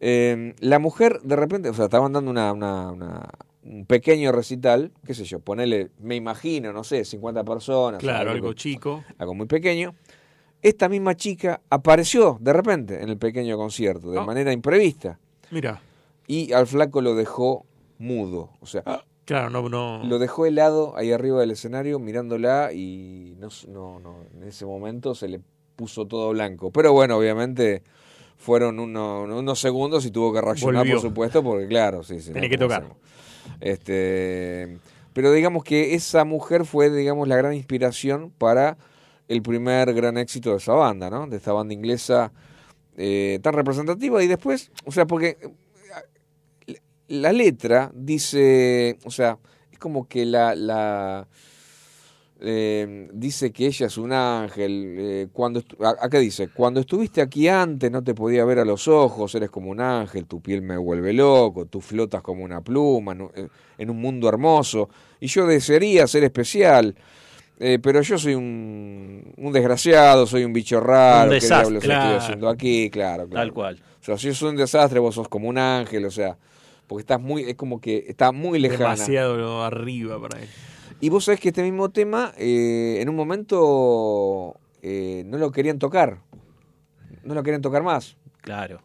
[0.00, 3.28] eh, la mujer de repente, o sea, estaban dando una, una- una-
[3.64, 8.52] un pequeño recital, qué sé yo, ponele, me imagino, no sé, 50 personas, Claro, algo
[8.54, 9.04] chico.
[9.18, 9.94] algo muy pequeño.
[10.62, 14.24] Esta misma chica apareció de repente en el pequeño concierto, de Ah.
[14.24, 15.18] manera imprevista,
[15.50, 15.80] Mira,
[16.26, 17.66] y al flaco lo dejó
[17.98, 18.82] mudo, o sea,
[19.24, 20.04] claro, no, no.
[20.04, 25.14] lo dejó helado ahí arriba del escenario mirándola y no, no, no, en ese momento
[25.16, 25.40] se le
[25.76, 26.70] puso todo blanco.
[26.70, 27.82] Pero bueno, obviamente
[28.36, 30.94] fueron uno- unos segundos y tuvo que reaccionar, Volvió.
[30.94, 32.32] por supuesto, porque claro, sí, sí.
[32.32, 32.82] Tenía no, que ¿cómo tocar.
[32.82, 32.98] hacemos?
[33.60, 34.78] Este,
[35.12, 38.76] pero digamos que esa mujer fue, digamos, la gran inspiración para
[39.32, 41.26] el primer gran éxito de esa banda, ¿no?
[41.26, 42.32] De esta banda inglesa
[42.96, 45.38] eh, tan representativa y después, o sea, porque
[46.66, 46.76] eh,
[47.08, 49.38] la letra dice, o sea,
[49.70, 51.28] es como que la, la
[52.44, 54.96] eh, dice que ella es un ángel.
[54.98, 58.64] eh, cuando estu- a- acá dice, cuando estuviste aquí antes no te podía ver a
[58.64, 62.60] los ojos, eres como un ángel, tu piel me vuelve loco, tú flotas como una
[62.60, 63.16] pluma
[63.78, 64.88] en un mundo hermoso
[65.20, 66.96] y yo desearía ser especial.
[67.64, 71.24] Eh, pero yo soy un, un desgraciado, soy un bicho raro.
[71.24, 71.78] Un ¿Qué desastre.
[71.78, 72.02] diablos Claro.
[72.10, 72.90] estoy haciendo aquí?
[72.90, 73.46] Claro, claro.
[73.46, 73.82] Tal cual.
[74.00, 76.36] O sea, si yo soy un desastre, vos sos como un ángel, o sea,
[76.88, 78.90] porque estás muy, es como que está muy lejana.
[78.90, 80.48] demasiado arriba para él.
[81.00, 85.78] Y vos sabés que este mismo tema, eh, en un momento eh, no lo querían
[85.78, 86.18] tocar.
[87.24, 88.16] No lo querían tocar más.
[88.40, 88.80] Claro.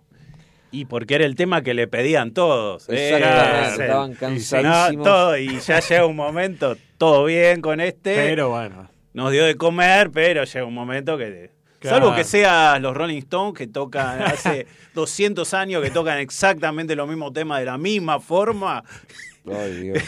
[0.72, 2.90] Y porque era el tema que le pedían todos.
[2.90, 5.06] El- estaban No, cansadísimos.
[5.06, 8.16] todo, y ya llega un momento, todo bien con este.
[8.16, 8.90] Pero bueno.
[9.14, 11.52] Nos dio de comer, pero llega un momento que.
[11.80, 11.98] Claro.
[12.08, 14.66] Salvo que sean los Rolling Stones que tocan hace
[14.96, 18.84] 200 años, que tocan exactamente los mismos temas de la misma forma,
[19.46, 20.04] Ay, Dios.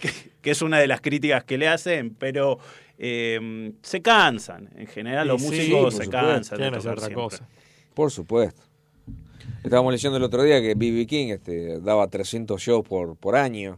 [0.42, 2.58] que es una de las críticas que le hacen, pero
[2.98, 4.68] eh, se cansan.
[4.76, 6.26] En general, los Y sí, músicos se supuesto.
[6.26, 6.58] cansan.
[6.58, 7.14] de tocar otra siempre.
[7.14, 7.48] cosa.
[7.94, 8.62] Por supuesto.
[9.66, 11.06] Estábamos leyendo el otro día que B.B.
[11.06, 13.76] King este, daba 300 shows por, por año.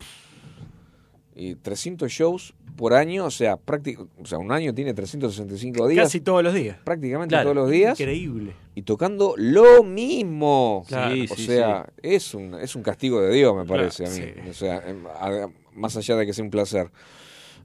[1.34, 6.04] Y 300 shows por año, o sea, prácti- o sea, un año tiene 365 días.
[6.04, 6.76] Casi todos los días.
[6.84, 7.52] prácticamente Claro.
[7.52, 7.98] todos los días.
[7.98, 8.52] Increíble.
[8.74, 10.84] y tocando lo mismo.
[10.88, 11.14] Claro.
[11.14, 14.10] Sí, o sí, sea, es un es un castigo de Dios, me Claro, parece a
[14.10, 14.14] mí.
[14.16, 14.48] sí.
[14.50, 16.90] O sea, em, a- más allá de que sea un placer.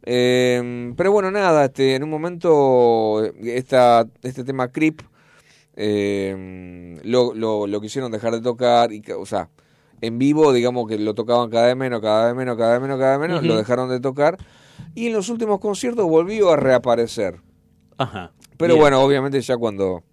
[0.06, 5.02] Eh, pero bueno, nada, este, en un momento eh, esta, este tema Creep
[5.76, 9.50] eh, lo, lo, lo quisieron dejar de tocar, y, o sea,
[10.02, 13.00] en vivo, digamos que lo tocaban cada vez menos, cada vez menos, cada vez menos,
[13.00, 14.38] cada vez menos, lo dejaron de tocar,
[14.96, 17.40] y en los últimos conciertos volvió a reaparecer.
[17.98, 18.32] Ajá.
[18.58, 18.82] Pero Bien.
[18.82, 20.04] bueno, obviamente ya cuando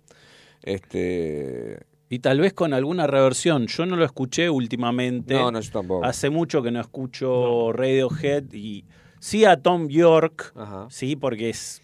[0.62, 3.66] este Y tal vez con alguna reversión.
[3.66, 5.34] Yo no lo escuché últimamente.
[5.34, 6.04] no, no yo tampoco.
[6.04, 8.84] Hace mucho que no escucho Radiohead y
[9.18, 10.86] sí a Tom York, Ajá.
[10.90, 11.82] sí, porque es...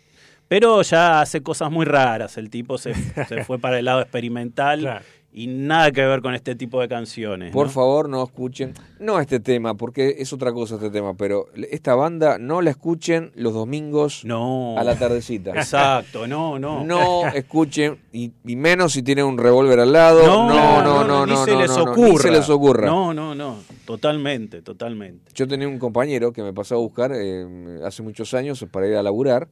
[0.49, 2.37] Pero ya hace cosas muy raras.
[2.37, 2.95] El tipo se,
[3.29, 5.05] se fue para el lado experimental Claro.
[5.33, 7.53] y nada que ver con este tipo de canciones.
[7.53, 7.73] Por ¿no?
[7.73, 12.39] favor, no escuchen, no este tema, porque es otra cosa este tema, pero esta banda
[12.39, 14.79] no la escuchen los domingos No.
[14.79, 15.51] a la tardecita.
[15.51, 16.85] Exacto, no, no.
[16.85, 20.25] No escuchen, y, y menos si tienen un revólver al lado.
[20.25, 22.09] No, no, no, no, ni no, se no, les ocurra.
[22.09, 22.87] ni se les ocurra.
[22.87, 23.57] No, no, no.
[23.85, 25.31] Totalmente, totalmente.
[25.35, 28.95] Yo tenía un compañero que me pasó a buscar eh, hace muchos años para ir
[28.97, 29.49] a laburar,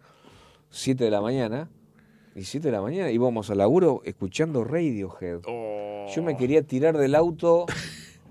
[0.74, 1.70] 7 de la mañana,
[2.34, 5.42] y 7 de la mañana íbamos al laburo escuchando Radiohead.
[5.46, 6.06] Oh.
[6.12, 7.66] Yo me quería tirar del auto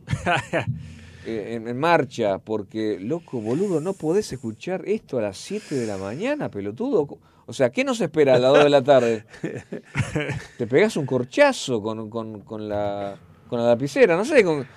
[1.26, 5.88] eh, en, en marcha, porque, loco, boludo, no podés escuchar esto a las 7 de
[5.88, 7.18] la mañana, pelotudo.
[7.46, 9.26] O sea, ¿qué nos espera a las 2 de la tarde?
[10.58, 13.18] Te pegás un corchazo con, con, con la,
[13.48, 14.68] con la lapicera, no sé, con...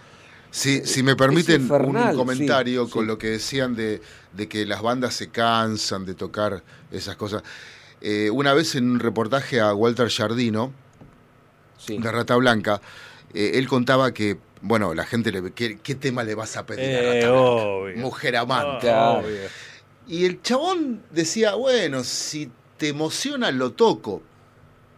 [0.50, 3.06] Si, si me permiten infernal, un comentario sí, con sí.
[3.08, 4.00] lo que decían de,
[4.32, 7.42] de que las bandas se cansan de tocar esas cosas.
[8.00, 10.72] Eh, una vez en un reportaje a Walter Jardino,
[11.78, 11.98] Sí.
[11.98, 12.80] de Rata Blanca,
[13.34, 16.80] eh, él contaba que, bueno, la gente le ¿qué, qué tema le vas a pedir
[16.84, 17.40] a Eh, Rata Blanca?
[17.42, 17.96] obvio.
[17.98, 18.90] Mujer amante.
[18.90, 19.48] Obvio.
[20.08, 24.22] Y el chabón decía, bueno, si te emociona lo toco,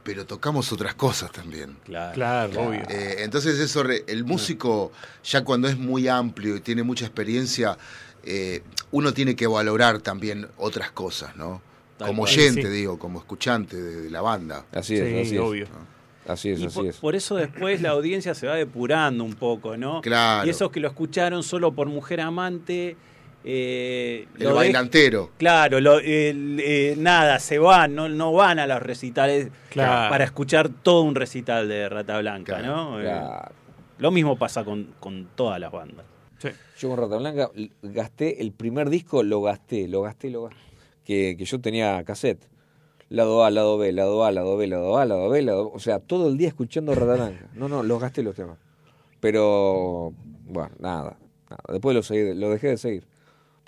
[0.09, 1.76] pero tocamos otras cosas también.
[1.84, 2.14] Claro.
[2.14, 2.80] Claro, obvio.
[2.88, 4.90] Eh, entonces eso, re- el músico
[5.22, 7.76] ya cuando es muy amplio y tiene mucha experiencia,
[8.24, 11.61] eh, uno tiene que valorar también otras cosas, ¿no?
[11.98, 12.32] Tal Como cual.
[12.32, 12.68] oyente, Sí.
[12.68, 14.64] digo, como escuchante de, de la banda.
[14.72, 15.40] Así es, Sí, así es.
[15.42, 15.66] obvio.
[16.26, 16.96] Así es, Y así por, es.
[16.96, 20.00] por eso después la audiencia se va depurando un poco, ¿no?
[20.00, 20.46] Claro.
[20.46, 22.96] Y esos que lo escucharon solo por Mujer Amante.
[23.51, 25.30] Eh, El bailantero.
[25.38, 30.11] Claro, lo- el- eh, nada, se van, no, no van a los recitales Claro.
[30.11, 33.01] para escuchar todo un recital de Rata Blanca, Claro, ¿no?
[33.01, 33.53] Eh, Claro.
[33.99, 36.05] lo mismo pasa con, con todas las bandas.
[36.38, 36.49] Sí.
[36.78, 37.51] Yo con Rata Blanca
[37.82, 40.61] gasté el primer disco, lo gasté, lo gasté, lo gasté.
[41.05, 42.44] Que, que yo tenía cassette.
[43.09, 45.99] Lado A, lado B, lado A, lado B, lado A, lado B, lado O sea,
[46.01, 47.46] todo el día escuchando Rata Blanca.
[47.55, 48.59] No, no, los gasté los temas.
[49.20, 50.12] Pero,
[50.44, 51.16] bueno, nada.
[51.49, 51.62] nada.
[51.72, 53.07] Después lo, seguí, lo dejé de seguir.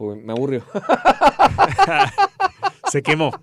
[0.01, 0.64] Porque me aburrió.
[2.90, 3.38] Se quemó.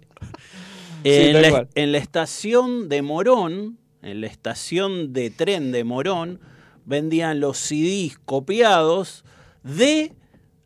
[1.04, 1.68] En, la, cual.
[1.76, 6.40] en la estación de Morón, en la estación de tren de Morón,
[6.84, 9.24] vendían los CDs copiados
[9.62, 10.16] de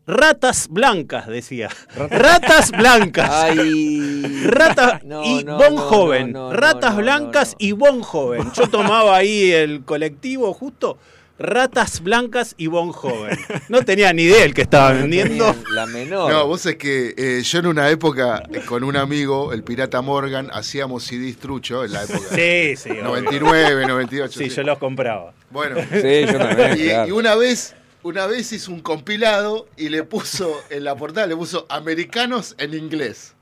[0.07, 1.67] ratas blancas, decía.
[1.93, 3.29] Ratas blancas.
[3.29, 4.45] Ay.
[4.45, 6.33] Rata No, y no, Bon no, Joven.
[6.51, 8.49] Ratas blancas y Bon Joven.
[8.53, 10.97] Yo tomaba ahí el colectivo justo.
[11.41, 13.37] Ratas blancas y Bon Joven.
[13.69, 15.55] No tenía ni idea el que estaba vendiendo.
[15.73, 16.31] La menor.
[16.31, 20.01] No, vos es que eh, yo en una época eh, con un amigo, el pirata
[20.01, 22.27] Morgan, hacíamos CDs trucho en la época.
[22.35, 22.89] Sí, sí.
[22.91, 23.03] obvio.
[23.03, 24.39] 99, 98.
[24.39, 24.55] Sí, sí.
[24.55, 25.33] yo los compraba.
[25.49, 26.77] Bueno, Sí, yo también.
[26.79, 27.07] y, claro.
[27.07, 31.35] y una vez, una vez hizo un compilado y le puso en la portada, le
[31.35, 33.33] puso americanos en inglés.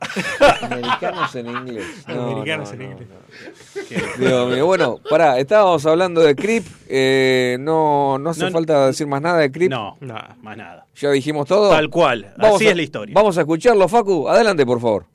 [0.61, 1.85] Americanos en inglés.
[2.07, 3.09] No, Americanos no, en no, inglés.
[3.09, 4.25] no.
[4.25, 6.65] Dios mío, bueno, pará, estábamos hablando de Creep.
[6.87, 9.69] eh, no, no hace No, falta decir más nada de Creep.
[9.71, 10.15] No, No.
[10.41, 10.85] más nada.
[10.95, 11.69] Ya dijimos todo.
[11.69, 12.33] Tal cual.
[12.37, 13.13] Vamos Así a- es la historia.
[13.15, 14.27] Vamos a escucharlo, Facu.
[14.27, 15.05] Adelante, por favor.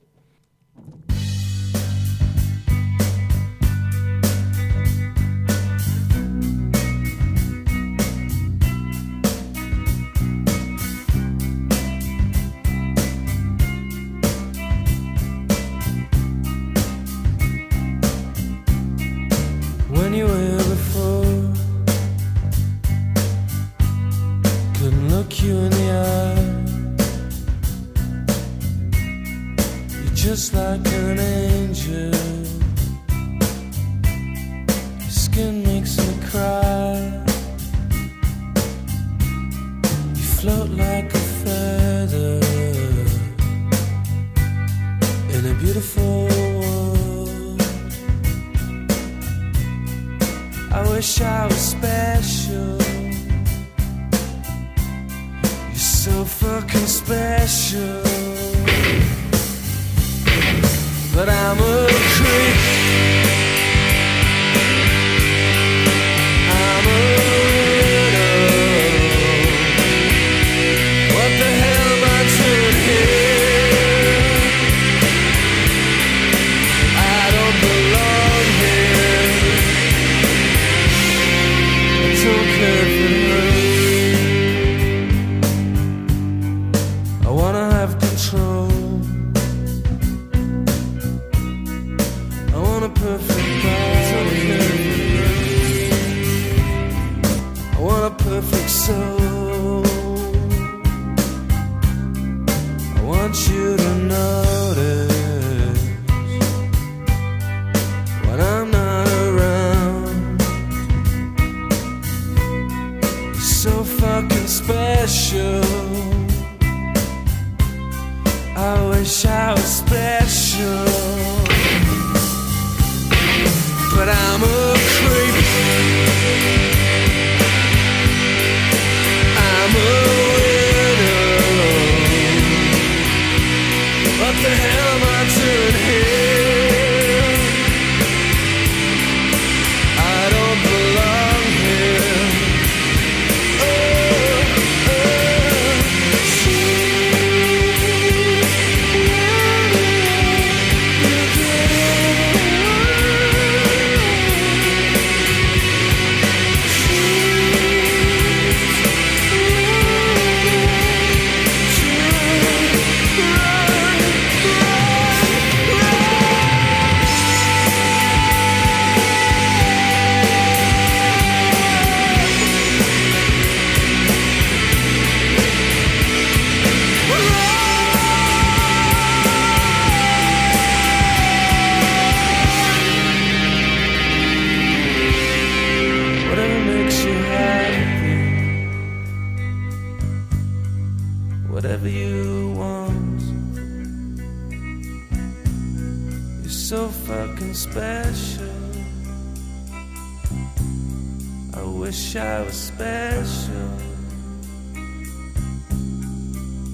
[202.55, 203.69] Special,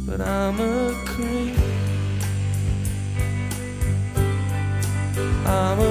[0.06, 1.56] but I'm a creep.
[5.46, 5.82] I'm a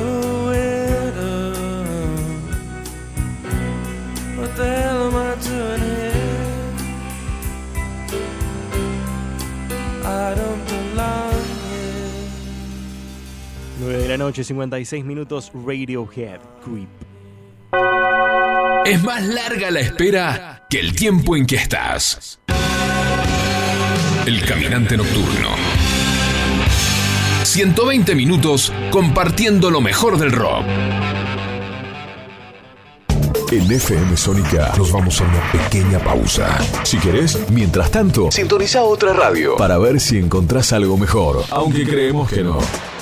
[0.47, 1.53] widow.
[4.37, 6.29] What the hell am I doing here?
[10.05, 11.33] I don't belong
[11.65, 12.29] here.
[13.79, 17.08] 9 de la noche, 56 minutos, Radiohead, Creep.
[18.89, 22.39] Es más larga la espera que el tiempo en que estás.
[24.25, 25.49] El caminante nocturno.
[27.43, 30.65] 120 minutos compartiendo lo mejor del rock.
[33.51, 36.57] En FM Sónica nos vamos a una pequeña pausa.
[36.81, 41.45] Si querés, mientras tanto, sintoniza otra radio para ver si encontrás algo mejor.
[41.51, 42.57] Aunque creemos que no.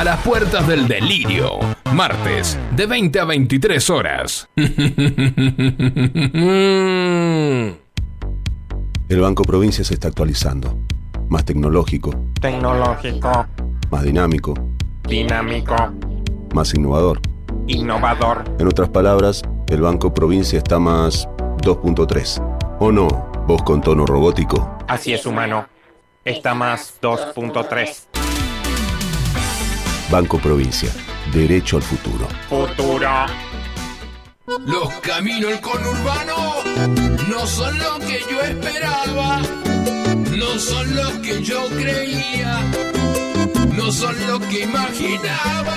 [0.00, 1.58] A las puertas del delirio,
[1.92, 4.48] martes, de 20 a 23 horas.
[4.56, 4.70] El
[9.20, 10.78] Banco Provincia se está actualizando.
[11.28, 13.46] Más tecnológico, Tecnológico,
[13.90, 14.54] más dinámico,
[15.06, 15.76] dinámico,
[16.54, 17.20] más innovador.
[17.66, 18.44] innovador.
[18.58, 21.28] En otras palabras, el Banco Provincia está más
[21.58, 22.78] 2.3.
[22.78, 23.06] ¿O no?
[23.46, 24.78] Vos con tono robótico.
[24.88, 25.66] Así es, humano.
[26.24, 28.09] Está más 2.3.
[30.10, 30.90] Banco Provincia.
[31.32, 32.26] Derecho al futuro.
[32.48, 33.08] Futuro.
[34.66, 36.36] Los caminos del conurbano
[37.28, 39.40] no son lo que yo esperaba,
[40.36, 42.60] no son lo que yo creía,
[43.76, 45.76] no son lo que imaginaba.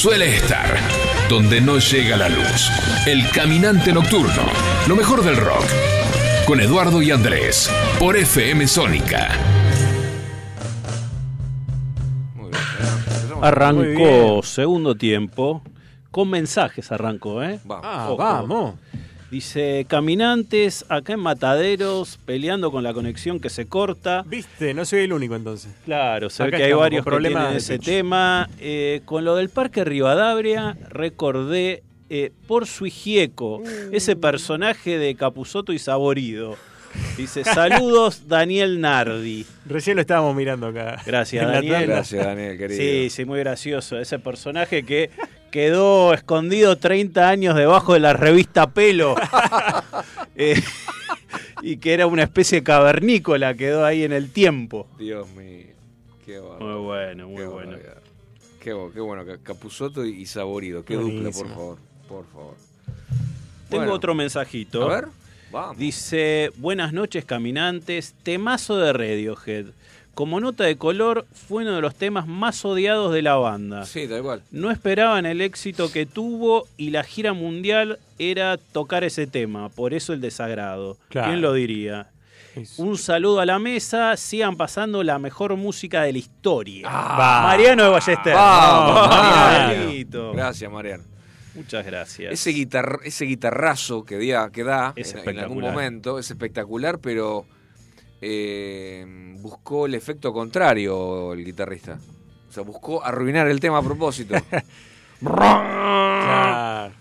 [0.00, 0.78] Suele estar
[1.28, 2.70] donde no llega la luz.
[3.06, 4.46] El caminante nocturno.
[4.88, 5.66] Lo mejor del rock.
[6.46, 7.70] Con Eduardo y Andrés.
[7.98, 9.28] Por FM Sónica.
[13.42, 15.62] Arrancó segundo tiempo.
[16.10, 17.60] Con mensajes arrancó, ¿eh?
[17.68, 18.16] Ah, Ojo.
[18.16, 18.74] vamos.
[19.30, 24.24] Dice, caminantes acá en Mataderos, peleando con la conexión que se corta.
[24.26, 25.72] Viste, no soy el único entonces.
[25.84, 28.48] Claro, se ve Acá que hay varios problemas de ese tema.
[28.58, 33.62] Eh, con lo del Parque Rivadavia, recordé eh, por su hijieco,
[33.92, 36.56] ese personaje de Capuzoto y Saborido.
[37.16, 39.46] Dice, saludos Daniel Nardi.
[39.64, 41.00] Recién lo estábamos mirando acá.
[41.06, 41.86] Gracias, En Daniel.
[41.86, 42.80] Gracias, Daniel, querido.
[42.80, 43.96] Sí, sí, muy gracioso.
[43.96, 45.10] Ese personaje que
[45.50, 49.14] quedó escondido 30 años debajo de la revista Pelo.
[50.42, 50.62] Eh,
[51.60, 54.86] y que era una especie de cavernícola, quedó ahí en el tiempo.
[54.98, 55.66] Dios mío.
[56.24, 56.64] Qué bárbaro.
[56.64, 57.76] Muy bueno, muy Qué bueno.
[58.62, 60.82] Qué, bueno, Ca- Capuzoto y Saborido.
[60.82, 61.48] Qué dupla, por Buenísimo.
[61.54, 61.78] favor.
[62.08, 62.54] Por favor.
[63.68, 63.92] Tengo Bueno.
[63.92, 64.90] otro mensajito.
[64.90, 65.08] A ver,
[65.52, 65.76] vamos.
[65.76, 69.66] Dice, buenas noches caminantes, temazo de Radiohead.
[70.14, 73.86] Como nota de color, fue uno de los temas más odiados de la banda.
[73.86, 74.42] Sí, da igual.
[74.50, 79.94] No esperaban el éxito que tuvo y la gira mundial era tocar ese tema, por
[79.94, 80.98] eso el desagrado.
[81.08, 81.28] Claro.
[81.28, 82.08] ¿Quién lo diría?
[82.78, 86.88] Un saludo a la mesa, sigan pasando la mejor música de la historia.
[86.90, 87.42] Ah.
[87.46, 88.34] Mariano de Ballester.
[88.34, 90.32] Vamos, Mariano.
[90.32, 91.04] Gracias, Mariano.
[91.54, 92.32] Muchas gracias.
[92.32, 96.98] Ese, guitar- ese guitarrazo que, da- que da Es en, en algún momento es espectacular,
[96.98, 97.46] pero
[98.20, 101.98] eh, buscó el efecto contrario el guitarrista.
[102.48, 104.34] O sea, buscó arruinar el tema a propósito.
[105.20, 106.94] Claro.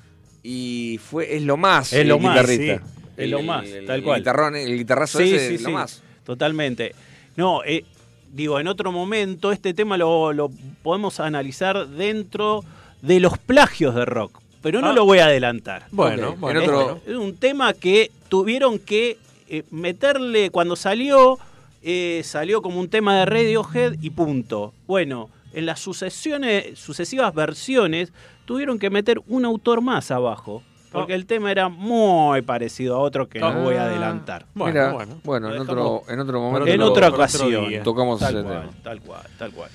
[0.43, 2.77] y fue es lo más Es el lo más, guitarrista.
[2.77, 2.93] sí.
[3.17, 4.23] Es lo más, el, tal el cual.
[4.23, 6.01] guitarrón- el guitarrazo Sí, ese sí, es lo sí, más.
[6.25, 6.95] Totalmente.
[7.35, 7.83] No, eh,
[8.31, 10.49] digo, en otro momento este tema lo, lo
[10.83, 12.63] podemos analizar dentro
[13.01, 14.93] de los plagios de rock, pero no Ah.
[14.93, 15.85] lo voy a adelantar.
[15.95, 16.99] Otro- bueno.
[17.05, 19.17] Es un tema que tuvieron que
[19.49, 21.37] eh, meterle cuando salió,
[21.81, 24.73] eh, salió como un tema de Radiohead y punto.
[24.87, 28.11] Bueno, en las sucesiones, sucesivas versiones
[28.45, 30.63] tuvieron que meter un autor más abajo.
[30.91, 34.47] Porque el tema era muy parecido a otro que no voy a adelantar.
[34.55, 34.91] Bueno, Mira,
[35.23, 35.53] bueno.
[35.53, 37.69] en, otro, en otro momento en lo- otra ocasión.
[37.69, 37.83] día.
[37.83, 38.73] tocamos Tal ese cual, tema.
[38.83, 39.69] tal cual, tal cual.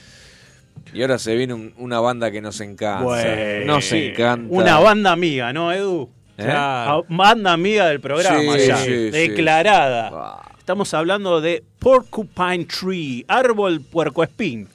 [0.92, 3.04] Y ahora se viene un- una banda que nos encanta.
[3.04, 4.52] Bueno, nos encanta.
[4.52, 6.10] Una banda amiga, ¿no, Edu?
[6.36, 6.42] ¿Eh?
[6.44, 7.02] Claro.
[7.02, 10.42] Ah, Banda amiga del programa, Sí, ya, sí, declarada.
[10.58, 14.66] Estamos hablando de Porcupine Tree, árbol puercoespín.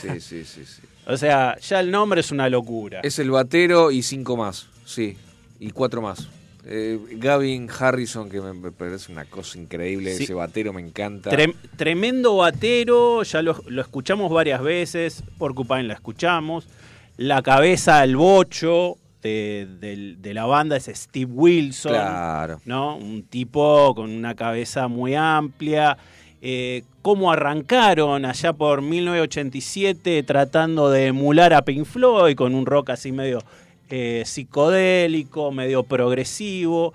[0.00, 0.82] Sí, sí, sí, sí.
[1.06, 3.00] O sea, ya el nombre es una locura.
[3.02, 5.16] Es el batero y cinco más, sí.
[5.58, 6.28] Y cuatro más.
[6.66, 10.14] Eh, Gavin Harrison, que me me parece una cosa increíble.
[10.14, 10.24] Sí.
[10.24, 11.30] Ese batero me encanta.
[11.30, 16.66] Trem- tremendo batero, ya lo, lo escuchamos varias veces, Porcupine la escuchamos.
[17.16, 18.96] La cabeza al bocho
[19.28, 21.92] de, del- de la banda es Steve Wilson.
[21.92, 22.60] Claro.
[22.64, 22.96] ¿no?
[22.96, 25.96] Un tipo con una cabeza muy amplia.
[26.40, 32.90] Eh, cómo arrancaron allá por 1987 tratando de emular a Pink Floyd con un rock
[32.90, 33.40] así medio
[33.90, 36.94] eh, psicodélico, medio progresivo.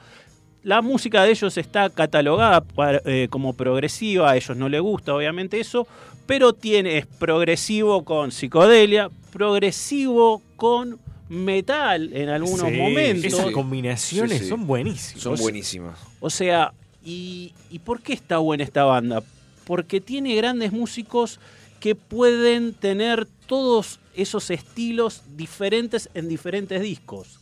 [0.64, 5.14] La música de ellos está catalogada para- eh, como progresiva, a ellos no les gusta
[5.14, 5.86] obviamente eso,
[6.26, 11.00] pero tiene, es progresivo con psicodelia, progresivo con
[11.30, 13.26] metal en algunos Sí, momentos.
[13.34, 14.50] Esas combinaciones Sí, sí.
[14.50, 15.22] son buenísimas.
[15.24, 16.00] Son buenísimas.
[16.20, 19.24] O sea, ¿y, y por qué está buena esta banda?
[19.66, 21.40] Porque tiene grandes músicos
[21.80, 27.40] que pueden tener todos esos estilos diferentes en diferentes discos.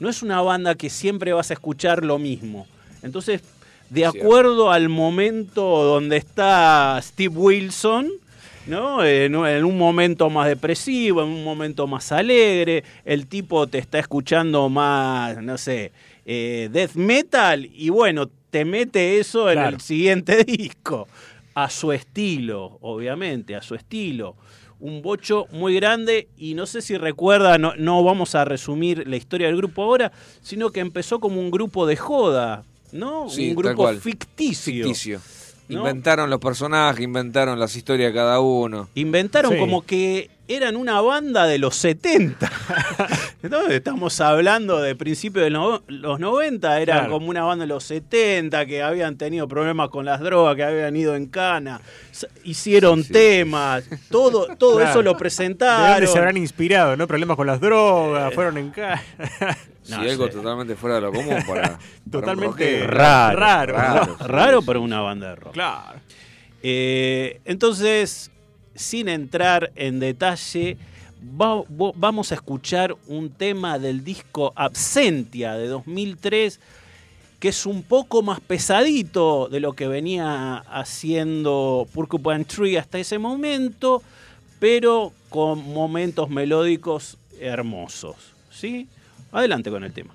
[0.00, 2.66] No es una banda que siempre vas a escuchar lo mismo.
[3.02, 3.42] Entonces,
[3.90, 8.08] de acuerdo al momento donde está Steve Wilson,
[8.66, 9.04] ¿no?
[9.04, 13.98] En, en un momento más depresivo, en un momento más alegre, el tipo te está
[13.98, 15.92] escuchando más, no sé,
[16.24, 21.08] eh, death metal y bueno, te mete eso en el siguiente disco.
[21.54, 24.36] A su estilo, obviamente, a su estilo.
[24.80, 29.16] Un bocho muy grande y no sé si recuerda, no, no vamos a resumir la
[29.16, 33.28] historia del grupo ahora, sino que empezó como un grupo de joda, ¿no?
[33.28, 34.86] Sí, un grupo ficticio.
[34.86, 35.20] Ficticio.
[35.68, 35.78] ¿No?
[35.80, 38.88] Inventaron los personajes, inventaron las historias de cada uno.
[38.94, 39.58] Inventaron Sí.
[39.58, 42.50] como que eran una banda de los 70.
[43.42, 47.12] Entonces estamos hablando de principios de no- los 90, eran Claro.
[47.12, 50.94] como una banda de los 70 que habían tenido problemas con las drogas, que habían
[50.96, 51.80] ido en cana,
[52.44, 54.90] hicieron temas, todo, todo Claro.
[54.90, 55.92] eso lo ¿De presentaron.
[55.92, 56.96] dónde se habrán inspirado?
[56.96, 57.06] ¿No?
[57.06, 59.02] Problemas con las drogas, fueron en casa.
[59.84, 61.62] Sí, algo totalmente fuera de lo común para.
[61.62, 61.78] para un
[62.12, 64.16] Totalmente raro, Raro.
[64.20, 65.54] raro, para una banda de rock.
[65.54, 65.98] Claro.
[66.62, 68.30] Eh, entonces,
[68.74, 70.76] sin entrar en detalle,
[71.20, 76.60] vamos a escuchar un tema del disco Absentia de 2003,
[77.38, 83.18] que es un poco más pesadito de lo que venía haciendo Porcupine Tree hasta ese
[83.18, 84.02] momento,
[84.58, 88.16] pero con momentos melódicos hermosos.
[88.50, 88.88] ¿sí?
[89.32, 90.14] Adelante con el tema.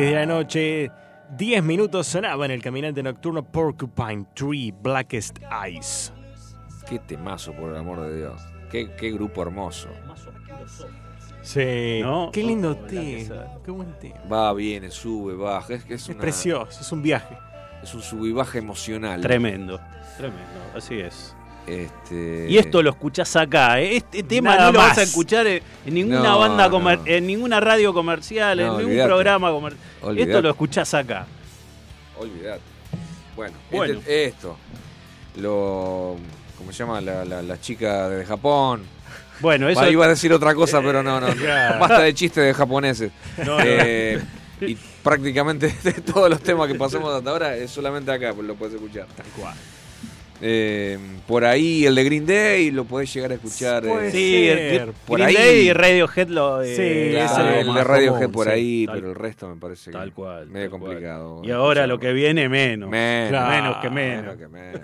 [0.00, 0.90] 10 de la noche,
[1.36, 6.10] 10 minutos sonaba en el caminante nocturno Porcupine Tree, Blackest Eyes.
[6.88, 8.40] Qué temazo, por el amor de Dios.
[8.70, 9.90] Qué, qué grupo hermoso.
[11.42, 12.00] Sí.
[12.32, 13.44] Qué lindo oh, tema.
[13.62, 14.20] Qué buen tema.
[14.24, 15.74] Va, viene, sube, baja.
[15.74, 17.36] Es, que es, precioso, es un viaje.
[17.82, 19.20] Es un subivaje emocional.
[19.20, 19.78] Tremendo,
[20.16, 21.36] tremendo, así es.
[21.66, 22.46] Este...
[22.48, 23.80] Y esto lo escuchás acá.
[23.80, 23.96] ¿eh?
[23.96, 27.06] Este tema Nada no lo vas a escuchar en, en ninguna No, banda, comer- no.
[27.06, 29.08] en ninguna radio comercial, en ningún olvidate.
[29.08, 30.18] programa comercial.
[30.18, 31.26] Esto lo escuchás acá.
[32.18, 32.60] Olvidate.
[33.36, 33.98] Bueno, Bueno.
[34.00, 34.56] este- esto.
[35.36, 36.16] Lo.
[36.58, 37.00] ¿Cómo se llama?
[37.00, 38.82] La, la, la chica de Japón.
[39.40, 39.80] Bueno, eso.
[39.80, 41.28] Va, iba a decir otra cosa, pero no, no.
[41.34, 41.78] Claro.
[41.78, 43.12] Basta de chistes de japoneses.
[43.38, 43.60] No, no.
[43.64, 44.20] Eh,
[44.60, 48.54] Y prácticamente de todos los temas que pasamos hasta ahora es solamente acá, pues lo
[48.56, 49.06] puedes escuchar.
[49.16, 49.54] Tal cual.
[50.42, 53.84] Eh, por ahí el de Green Day lo podés llegar a escuchar.
[53.84, 54.58] Eh, Sí, ser.
[54.58, 56.62] el- Por Green ahí- Day y Radiohead lo.
[56.62, 59.48] eh, Sí, claro, es el de Radiohead común, por sí, ahí, tal- pero el resto
[59.48, 60.46] me parece que Tal cual.
[60.48, 60.90] medio tal cual.
[60.92, 61.42] complicado.
[61.44, 62.88] Y ahora lo que viene, menos.
[62.88, 63.50] Menos, Claro.
[63.62, 64.22] Menos que menos.
[64.22, 64.80] menos que menos.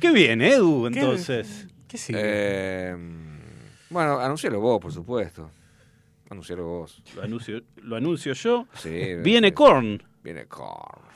[0.00, 1.66] Qué bien, Edu, ¿Qué- entonces.
[1.88, 2.18] ¿Qué sigue?
[2.22, 2.96] Eh,
[3.90, 5.50] bueno, anuncialo vos, por supuesto.
[6.30, 7.02] Anuncialo vos.
[7.16, 8.66] Lo anuncio, lo anuncio yo.
[8.74, 9.54] Sí, Viene.
[9.54, 10.02] Korn.
[10.22, 11.07] Viene Korn.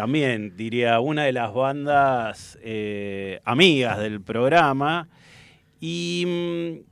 [0.00, 5.08] También, diría, una de las bandas eh, amigas del programa.
[5.78, 6.86] Y mm,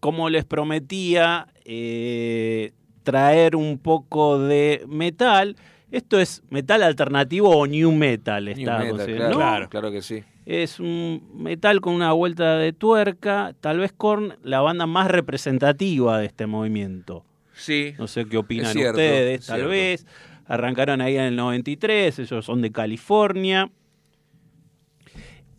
[0.00, 2.72] como les prometía, eh,
[3.04, 5.54] traer un poco de metal.
[5.92, 9.70] Esto es metal alternativo o new metal, New está Metal, considerado, claro, ¿no?
[9.70, 10.24] claro que sí.
[10.44, 13.54] Es un metal con una vuelta de tuerca.
[13.60, 17.24] Tal vez Korn, la banda más representativa de este movimiento.
[17.54, 17.94] Sí.
[17.98, 19.70] No sé qué opinan cierto, ustedes, es tal cierto.
[19.70, 20.06] vez.
[20.48, 23.70] Arrancaron ahí en el 93, ellos son de California.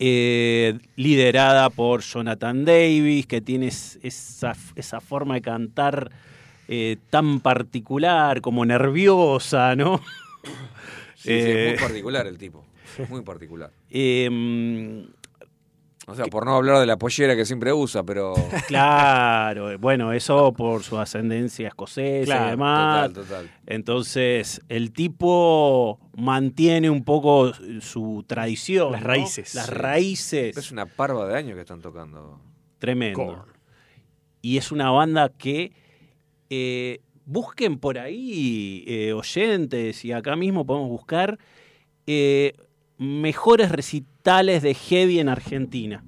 [0.01, 6.09] Eh, liderada por Jonathan Davis, que tiene es- esa, esa forma de cantar
[6.71, 9.99] eh, tan particular, como nerviosa, ¿no?
[11.15, 12.63] Sí, sí, Eh, es muy particular el tipo.
[13.09, 13.71] Muy particular.
[16.09, 18.33] O sea, por no hablar de la pollera que siempre usa, pero.
[18.67, 23.13] claro, bueno, eso por su ascendencia escocesa y Claro, demás.
[23.13, 23.51] Total, total.
[23.67, 27.51] Entonces, el tipo mantiene un poco
[27.81, 28.91] su tradición.
[28.91, 29.07] Las ¿no?
[29.07, 29.53] raíces.
[29.55, 29.71] Las Sí.
[29.73, 30.57] raíces.
[30.57, 32.41] Es una parva de años que están tocando.
[32.79, 33.45] Tremendo.
[34.41, 35.71] Y es una banda que
[36.49, 41.37] eh, busquen por ahí, eh, oyentes, y acá mismo podemos buscar
[42.07, 42.53] eh,
[42.99, 46.03] mejores recitales de heavy en Argentina.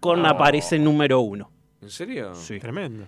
[0.00, 0.28] Korn Oh.
[0.28, 1.52] aparece número uno.
[1.80, 2.34] ¿En serio?
[2.34, 2.58] Sí.
[2.58, 3.06] Tremendo.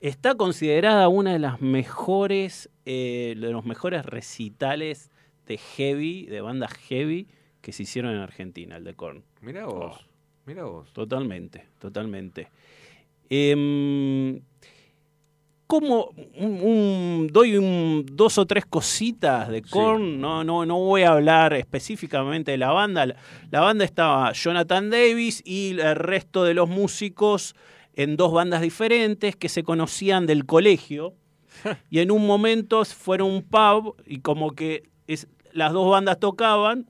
[0.00, 5.10] Está considerada una de las mejores, eh, de los mejores recitales
[5.46, 7.28] de heavy, de bandas heavy,
[7.60, 9.22] que se hicieron en Argentina, el de Korn.
[9.42, 10.06] Mira vos.
[10.46, 10.92] Mira vos.
[10.92, 12.48] Totalmente, totalmente.
[13.28, 14.40] Em,
[15.70, 20.20] ¿Cómo un- un- doy un- dos o tres cositas de Korn?
[20.20, 23.06] No, no, no voy a hablar específicamente de la banda.
[23.06, 23.14] La,
[23.52, 27.54] la banda estaba Jonathan Davis y el resto de los músicos
[27.94, 31.14] en dos bandas diferentes que se conocían del colegio.
[31.88, 36.89] y en un momento fueron un pub y como que es- las dos bandas tocaban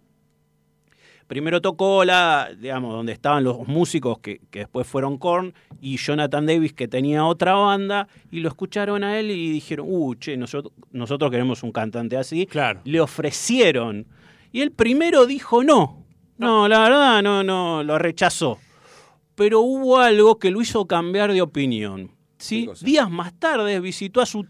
[1.30, 6.44] Primero tocó la, digamos, donde estaban los músicos que, que después fueron Korn y Jonathan
[6.44, 10.74] Davis que tenía otra banda y lo escucharon a él y dijeron, uh, che, nosotros,
[10.90, 12.46] nosotros queremos un cantante así.
[12.46, 12.80] Claro.
[12.82, 14.08] Le ofrecieron.
[14.50, 16.04] Y el primero dijo no.
[16.36, 18.58] No, la verdad no, no, lo rechazó.
[19.36, 22.10] Pero hubo algo que lo hizo cambiar de opinión.
[22.38, 22.68] ¿sí?
[22.80, 24.48] Días más tarde visitó a su,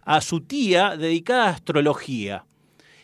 [0.00, 2.46] a su tía dedicada a astrología.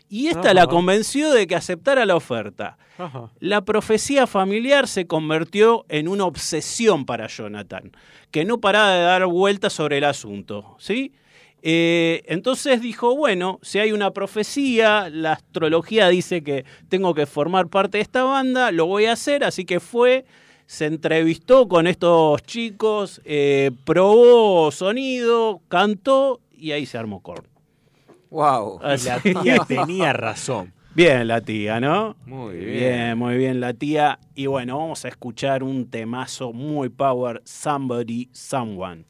[0.09, 0.55] Y esta Ajá.
[0.55, 2.79] la convenció de que aceptara la oferta.
[2.97, 3.31] Ajá.
[3.41, 7.93] La profecía familiar se convirtió en una obsesión para Jonathan,
[8.31, 10.77] que no paraba de dar vueltas sobre el asunto.
[10.79, 11.13] ¿sí?
[11.63, 17.69] Eh, entonces dijo, bueno, si hay una profecía, la astrología dice que tengo que formar
[17.69, 20.25] parte de esta banda, lo voy a hacer, así que fue,
[20.67, 27.58] se entrevistó con estos chicos, eh, probó sonido, cantó y ahí se armó Korn.
[28.31, 28.81] Wow.
[28.83, 30.73] Y la tía tenía razón.
[30.95, 32.17] Bien la tía, ¿no?
[32.27, 32.79] Muy bien.
[32.79, 34.19] Bien, muy bien la tía.
[34.35, 39.05] Y bueno, vamos a escuchar un temazo muy power, Somebody, Someone.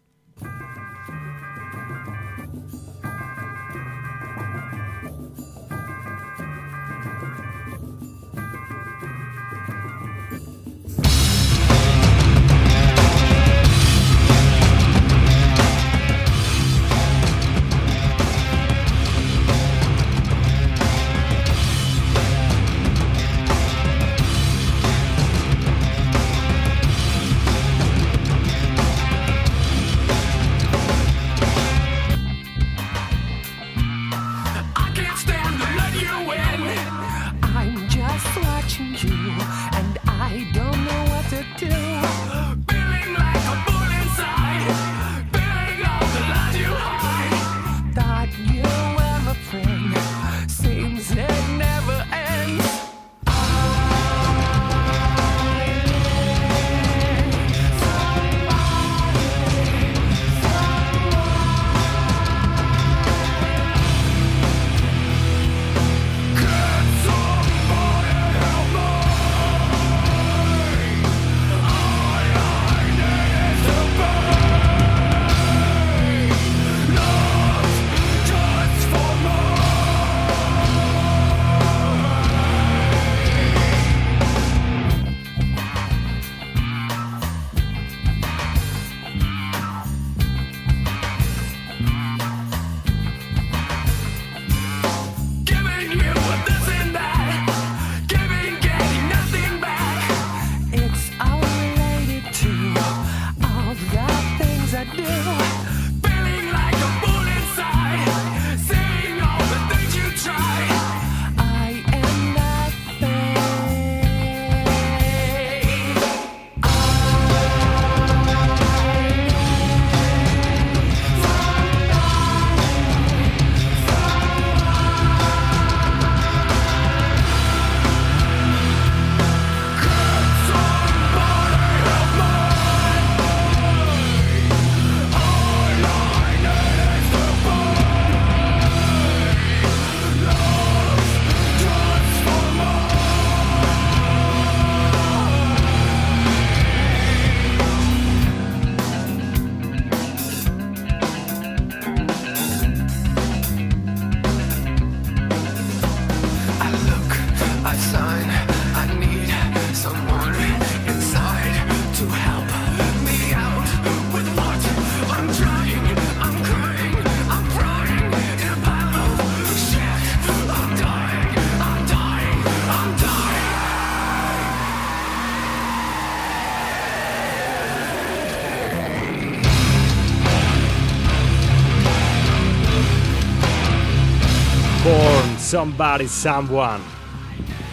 [185.48, 186.82] Somebody, Someone.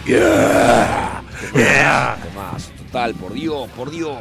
[0.06, 1.20] Yeah.
[2.22, 4.16] Temazo, total, por Dios, por Dios.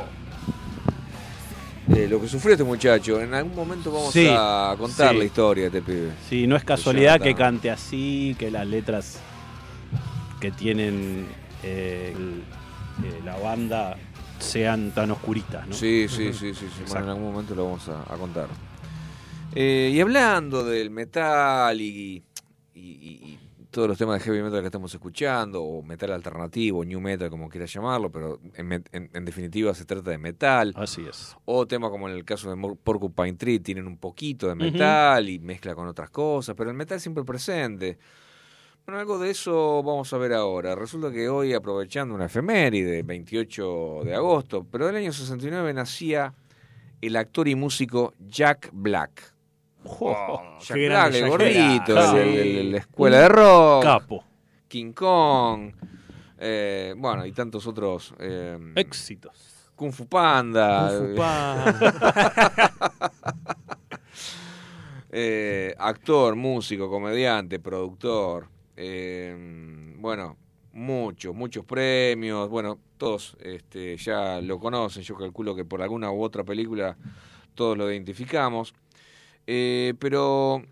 [1.95, 5.17] Eh, lo que sufrió este muchacho, en algún momento vamos Sí, a contar sí.
[5.19, 6.11] la historia de este pibe.
[6.29, 9.19] Sí, no es casualidad que cante así, que las letras
[10.41, 11.25] que tienen
[11.63, 12.43] eh, el-
[13.05, 13.95] eh, la banda
[14.37, 15.73] sean tan oscuritas, ¿no?
[15.73, 16.83] Sí, sí, sí, sí, sí.
[16.89, 18.47] Bueno, en algún momento lo vamos a, a contar.
[19.53, 22.21] Eh, y hablando del metal y,
[22.73, 23.39] y- y- y
[23.75, 27.49] todos los temas de heavy metal que estamos escuchando, o metal alternativo, new metal, como
[27.49, 30.71] quieras llamarlo, pero en, met- en- en definitiva se trata de metal.
[30.77, 31.35] Así es.
[31.43, 35.39] O temas como en el caso de Porcupine Tree tienen un poquito de metal y
[35.39, 37.97] mezcla con otras cosas, pero el metal siempre presente.
[38.85, 40.73] Bueno, algo de eso vamos a ver ahora.
[40.75, 46.33] Resulta que hoy, aprovechando una efeméride, 28 de agosto, pero del año 69 nacía
[47.01, 49.34] el actor y músico Jack Black.
[50.59, 52.15] Jack qué Black, grande el Jack gordito, Black.
[52.15, 52.37] el- Sí.
[52.39, 53.83] el- el- la escuela de rock.
[53.83, 54.23] capo.
[54.67, 55.71] King Kong.
[56.37, 58.13] eh, bueno, y tantos otros.
[58.19, 59.69] eh, Éxitos.
[59.75, 60.89] Kung Fu Panda.
[60.89, 61.75] Kung Fu Panda.
[65.11, 68.49] Eh, actor, músico, comediante, productor.
[68.77, 70.35] eh, bueno,
[70.73, 72.49] muchos, muchos premios.
[72.49, 75.03] Bueno, todos este, ya lo conocen.
[75.03, 76.97] Yo calculo que por alguna u otra película
[77.53, 78.73] todos lo identificamos.
[79.47, 80.63] Eh, pero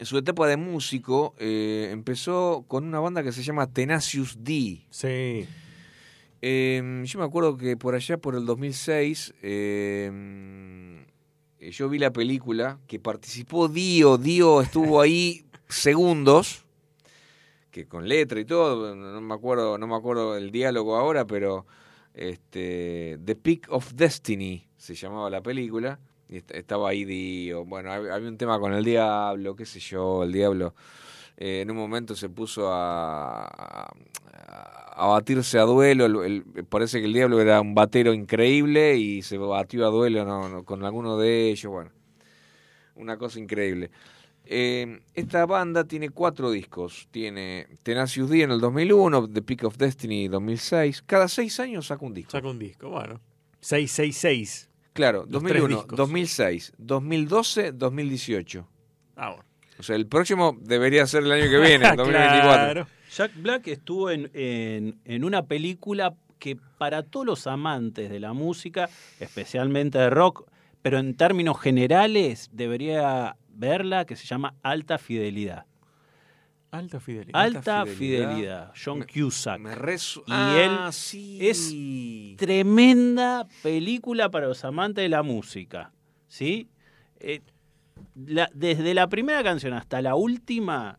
[0.00, 4.86] su etapa de músico eh, empezó con una banda que se llama Tenacious D.
[4.90, 5.46] Sí.
[6.42, 11.04] Eh, yo me acuerdo que por allá, por el 2006, eh,
[11.70, 14.16] yo vi la película que participó Dio.
[14.16, 16.64] Dio estuvo ahí segundos,
[17.70, 18.94] que con letra y todo.
[18.94, 21.66] No me acuerdo, no me acuerdo el diálogo ahora, pero
[22.14, 26.00] este, The Peak of Destiny se llamaba la película.
[26.30, 27.64] Estaba ahí Dio.
[27.64, 30.74] Bueno, hab- había un tema con el diablo, qué sé yo, el diablo.
[31.36, 36.04] eh, en un momento se puso a, a- batirse a duelo.
[36.24, 40.62] el- el- parece que el diablo era un batero increíble y se batió a duelo
[40.64, 41.72] con alguno de ellos.
[41.72, 41.90] Bueno,
[42.96, 43.90] una cosa increíble.
[44.44, 47.06] Eh, esta banda tiene cuatro discos.
[47.10, 51.02] Tiene Tenacious D en el 2001, The Peak of Destiny 2006.
[51.06, 52.32] Cada seis años saca un disco.
[52.32, 53.20] Saca un disco, bueno.
[53.60, 54.69] 666.
[55.00, 55.96] Claro, Los tres 2001, discos.
[55.96, 58.68] 2006, 2012, 2018.
[59.16, 59.44] Ah, bueno.
[59.78, 62.86] O sea, el próximo debería ser el año que viene, el 2024.
[63.16, 68.32] Jack Black estuvo en, en- en una película que para todos los amantes de la
[68.32, 70.48] música, especialmente de rock,
[70.82, 75.66] pero en términos generales debería verla, que se llama Alta Fidelidad.
[76.72, 77.40] Alta fidelidad.
[77.40, 78.72] Alta, Fidelidad.
[78.84, 79.58] John Cusack.
[79.60, 81.38] Me resu- y Ah, él sí.
[81.40, 81.72] es
[82.36, 85.92] tremenda película para los amantes de la música.
[86.28, 86.68] ¿Sí?
[87.18, 87.40] Eh,
[88.14, 90.98] la- desde la primera canción hasta la última,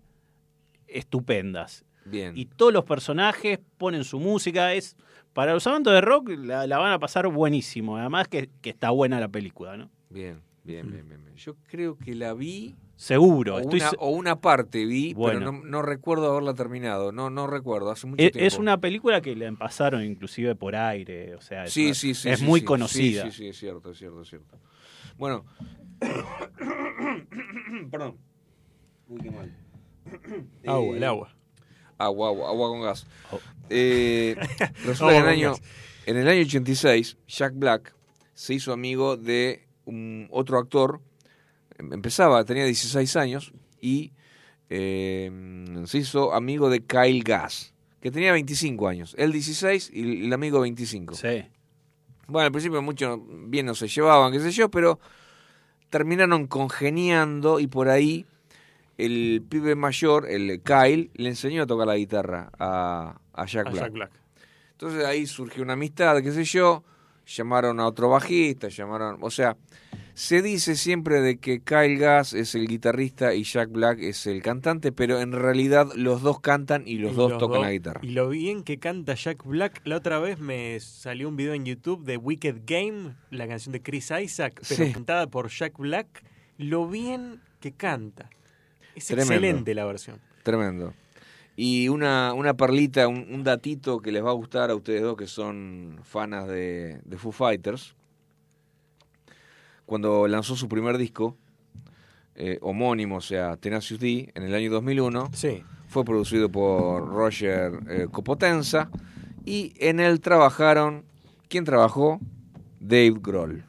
[0.88, 1.86] estupendas.
[2.06, 2.34] Bien.
[2.36, 4.74] Y todos los personajes ponen su música.
[4.74, 4.96] Es
[5.34, 7.96] Para los amantes de rock la, la van a pasar buenísimo.
[7.96, 9.90] Además que, que está buena la película, ¿no?
[10.10, 11.36] Bien, bien, bien, bien, bien.
[11.38, 12.76] Yo creo que la vi.
[13.02, 13.56] Seguro.
[13.56, 15.40] O, estoy una, o una parte vi, Bueno.
[15.40, 17.12] pero no, no recuerdo haberla terminado.
[17.12, 17.90] No, no recuerdo.
[17.90, 18.46] Hace mucho Es, tiempo.
[18.48, 21.34] es una película que la pasaron inclusive por aire.
[21.34, 22.30] O sea, es, Sí, una- sí, sí.
[22.30, 22.66] es sí, muy sí.
[22.68, 23.24] conocida.
[23.24, 24.56] Sí, sí, sí, es cierto, es cierto, es cierto.
[25.18, 25.46] Bueno.
[27.92, 28.18] Perdón.
[29.08, 29.52] Uy, qué mal.
[30.68, 31.36] Agua, Eh, el agua.
[31.98, 33.08] Agua, agua, agua con gas.
[33.32, 33.40] Oh.
[33.72, 34.36] Eh,
[34.86, 35.62] resulta Agua que en, el año, gas.
[36.06, 37.96] en el año 86, Jack Black
[38.36, 41.02] se hizo amigo de un otro actor.
[41.78, 44.12] Em- Empezaba, tenía 16 años y
[44.70, 45.32] eh,
[45.86, 49.16] se hizo amigo de Kyle Gass, que tenía 25 años.
[49.18, 51.16] Él 16 y el amigo 25.
[51.16, 51.46] Sí.
[52.28, 55.00] Bueno, al principio mucho bien no se llevaban, qué sé yo, pero
[55.90, 58.26] terminaron congeniando y por ahí
[58.98, 63.70] el pibe mayor, el Kyle, le enseñó a tocar la guitarra a, a Jack, A
[63.72, 63.84] Black.
[63.84, 64.12] Jack Black.
[64.72, 66.84] Entonces ahí surgió una amistad, qué sé yo,
[67.26, 69.56] llamaron a otro bajista, llamaron, o sea,
[70.14, 74.42] se dice siempre de que Kyle Gass es el guitarrista y Jack Black es el
[74.42, 78.02] cantante, pero en realidad los dos cantan y los Y dos tocan dos- la guitarra.
[78.04, 79.82] Y lo bien que canta Jack Black.
[79.86, 83.82] La otra vez me salió un video en YouTube de Wicked Game, la canción de
[83.82, 84.92] Chris Isaac, pero Sí.
[84.92, 86.24] cantada por Jack Black.
[86.58, 88.30] Lo bien que canta.
[88.96, 89.34] Es Tremendo.
[89.34, 90.20] excelente la versión.
[90.44, 90.94] Tremendo.
[91.56, 95.18] Y una, una perlita, un, un datito que les va a gustar a ustedes dos
[95.18, 97.94] que son fanas de, de Foo Fighters.
[99.86, 101.36] Cuando lanzó su primer disco,
[102.36, 105.64] eh, homónimo, o sea, Tenacious D, en el año 2001, Sí.
[105.88, 108.90] fue producido por Roger eh, Copotenza
[109.46, 111.04] y en él trabajaron,
[111.50, 112.20] ¿quién trabajó?
[112.80, 113.64] Dave Grohl.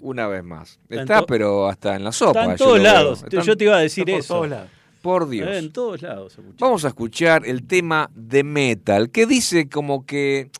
[0.00, 0.80] Una vez más.
[0.88, 2.40] Está pero hasta en la sopa.
[2.40, 3.24] Está en todos lados.
[3.44, 4.34] Yo te iba a decir por eso.
[4.34, 4.70] todos lados.
[5.02, 5.48] Por Dios.
[5.48, 6.38] Eh, en todos lados.
[6.58, 10.50] Vamos a escuchar el tema de metal, que dice como que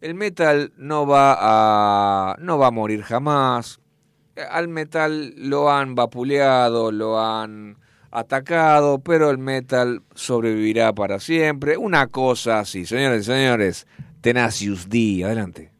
[0.00, 3.80] el metal no va a, no va a morir jamás.
[4.50, 7.78] Al metal lo han vapuleado, lo han
[8.10, 11.76] atacado, pero el metal sobrevivirá para siempre.
[11.76, 13.86] Una cosa así, señores y señores.
[14.20, 15.73] Tenacious D, adelante.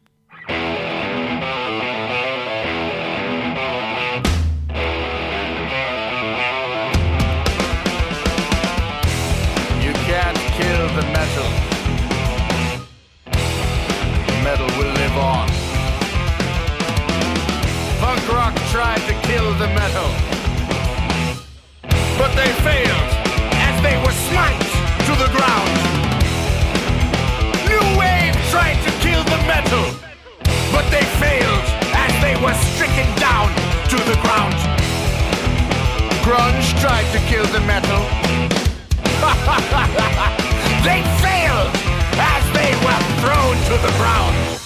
[30.95, 33.51] They failed as they were stricken down
[33.91, 34.55] to the ground.
[36.23, 37.99] Grunge tried to kill the metal.
[40.87, 41.75] they failed
[42.15, 44.64] as they were thrown to the ground.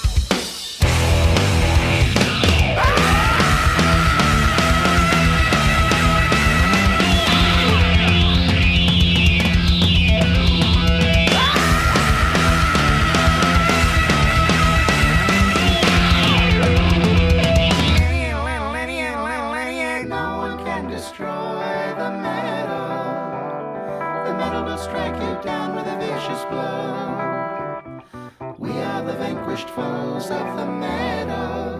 [29.30, 31.78] Vanquished foes of the metal.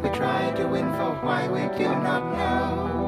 [0.00, 3.05] We try to win for why we do not know.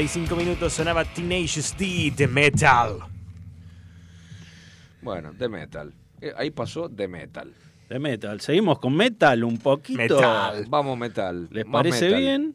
[0.00, 3.00] 35 minutos sonaba Teenage D de Metal.
[5.02, 5.92] Bueno, de Metal.
[6.22, 7.52] Eh, ahí pasó de Metal.
[7.86, 8.40] De Metal.
[8.40, 9.98] Seguimos con Metal un poquito.
[9.98, 10.64] Metal.
[10.70, 11.48] Vamos, Metal.
[11.50, 12.54] ¿Les parece bien?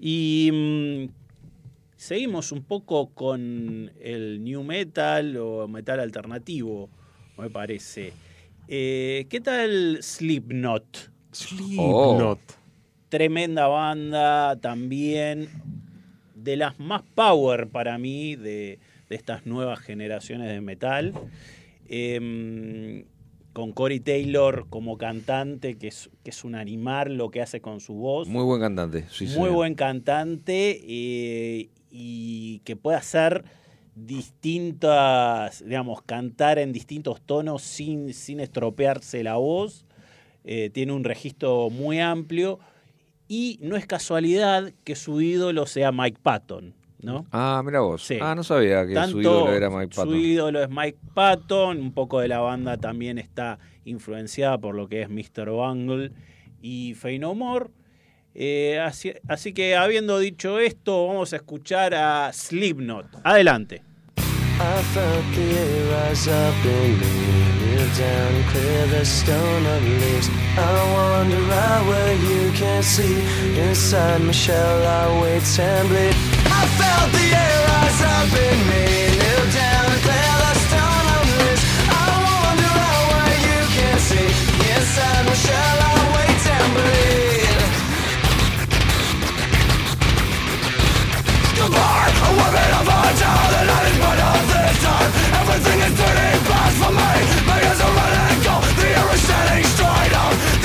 [0.00, 1.12] Y mm,
[1.96, 6.90] seguimos un poco con el New Metal o Metal alternativo,
[7.38, 8.12] me parece.
[8.66, 11.12] Eh, ¿Qué tal Slipknot?
[11.30, 11.78] Slipknot.
[11.78, 12.38] Oh.
[13.08, 15.83] Tremenda banda también
[16.44, 21.12] de las más power para mí de, de estas nuevas generaciones de metal.
[21.88, 23.04] Em,
[23.52, 27.80] con Corey Taylor como cantante, que es, que es un animal lo que hace con
[27.80, 28.26] su voz.
[28.28, 29.04] Muy buen cantante.
[29.10, 29.52] Sí, Muy señor.
[29.52, 33.44] buen cantante eh, y que puede hacer
[33.94, 39.86] distintas, digamos, cantar en distintos tonos sin, sin estropearse la voz.
[40.42, 42.58] Eh, tiene un registro muy amplio
[43.28, 47.26] y no es casualidad que su ídolo sea Mike Patton, ¿no?
[47.32, 48.02] Ah, mira vos.
[48.04, 48.18] Sí.
[48.20, 50.08] Ah, no sabía que su ídolo era Mike Patton.
[50.10, 54.88] Su ídolo es Mike Patton, un poco de la banda también está influenciada por lo
[54.88, 55.50] que es Mr.
[55.50, 56.12] Bungle
[56.60, 57.70] y Fey No More.
[58.34, 63.06] Eh, así, así que habiendo dicho esto, vamos a escuchar a Slipknot.
[63.22, 63.82] Adelante.
[64.60, 67.12] I felt the air rise up in me,
[67.58, 70.28] kneel down and clear the stone of leaves.
[70.56, 73.18] I wander out where you can't see.
[73.58, 76.14] Inside my shell, I wait and bleed.
[76.46, 79.13] I felt the air rise up in me,
[95.54, 97.14] Everything is dirty bad for me.
[97.46, 97.62] Red
[98.74, 100.14] The air is setting straight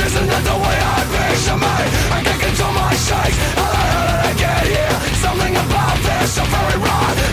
[0.02, 1.78] This is not the way I picture me.
[2.10, 3.38] I can't control my shakes.
[3.54, 4.96] How the hell did I get here?
[5.22, 6.78] Something about this very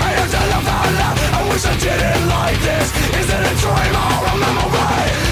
[0.04, 0.60] I
[1.32, 2.86] I wish I didn't like this.
[3.24, 3.94] Is it a dream?
[4.04, 5.25] Or a memory?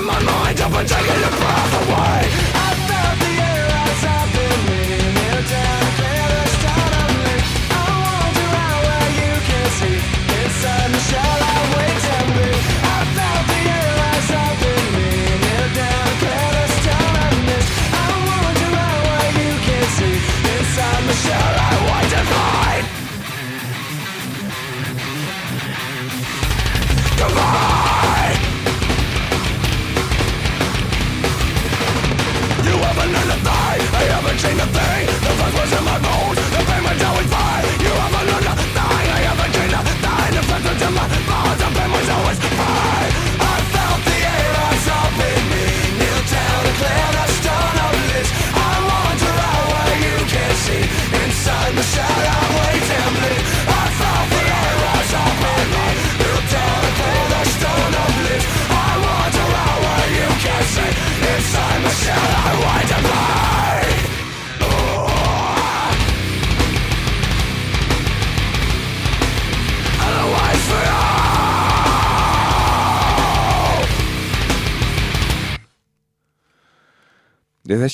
[0.00, 2.29] in my mind, I've been taking your breath away.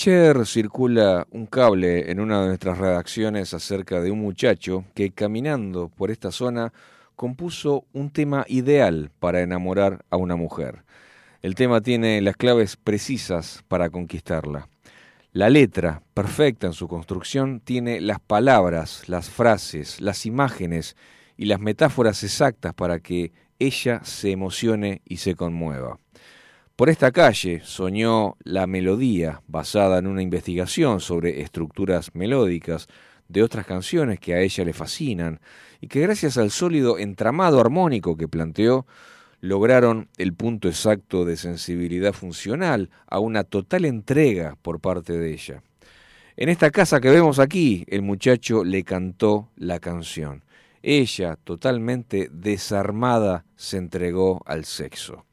[0.07, 5.89] Ayer circula un cable en una de nuestras redacciones acerca de un muchacho que caminando
[5.89, 6.73] por esta zona
[7.17, 10.85] compuso un tema ideal para enamorar a una mujer.
[11.43, 14.69] El tema tiene las claves precisas para conquistarla.
[15.33, 20.95] La letra, perfecta en su construcción, tiene las palabras, las frases, las imágenes
[21.37, 25.99] y las metáforas exactas para que ella se emocione y se conmueva.
[26.77, 32.87] Por esta calle soñó la melodía basada en una investigación sobre estructuras melódicas
[33.29, 35.41] de otras canciones que a ella le fascinan
[35.81, 38.87] y que gracias al sólido entramado armónico que planteó
[39.41, 45.63] lograron el punto exacto de sensibilidad funcional a una total entrega por parte de ella.
[46.37, 50.45] En esta casa que vemos aquí, el muchacho le cantó la canción.
[50.83, 55.26] Ella, totalmente desarmada, se entregó al sexo.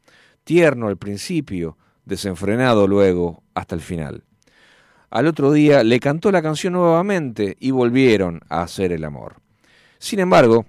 [0.44, 4.24] Tierno al principio, desenfrenado luego hasta el final.
[5.10, 9.36] Al otro día le cantó la canción nuevamente y volvieron a hacer el amor.
[9.99, 10.65] Sin embargo,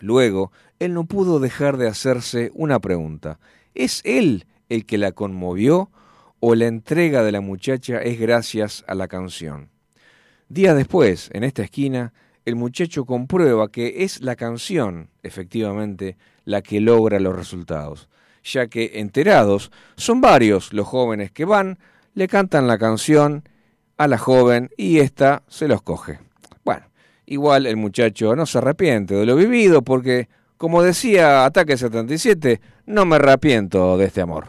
[0.00, 3.38] luego él no pudo dejar de hacerse una pregunta.
[3.74, 5.90] ¿Es él el que la conmovió
[6.40, 9.68] o la entrega de la muchacha es gracias a la canción?
[10.48, 12.12] Días después, en esta esquina,
[12.44, 18.08] el muchacho comprueba que es la canción, efectivamente, la que logra los resultados,
[18.42, 21.78] ya que enterados son varios los jóvenes que van,
[22.14, 23.48] le cantan la canción
[23.96, 26.18] a la joven y ésta se los coge.
[26.64, 26.86] Bueno,
[27.26, 33.04] igual el muchacho no se arrepiente de lo vivido porque, como decía Ataque 77, no
[33.04, 34.46] me arrepiento de este amor.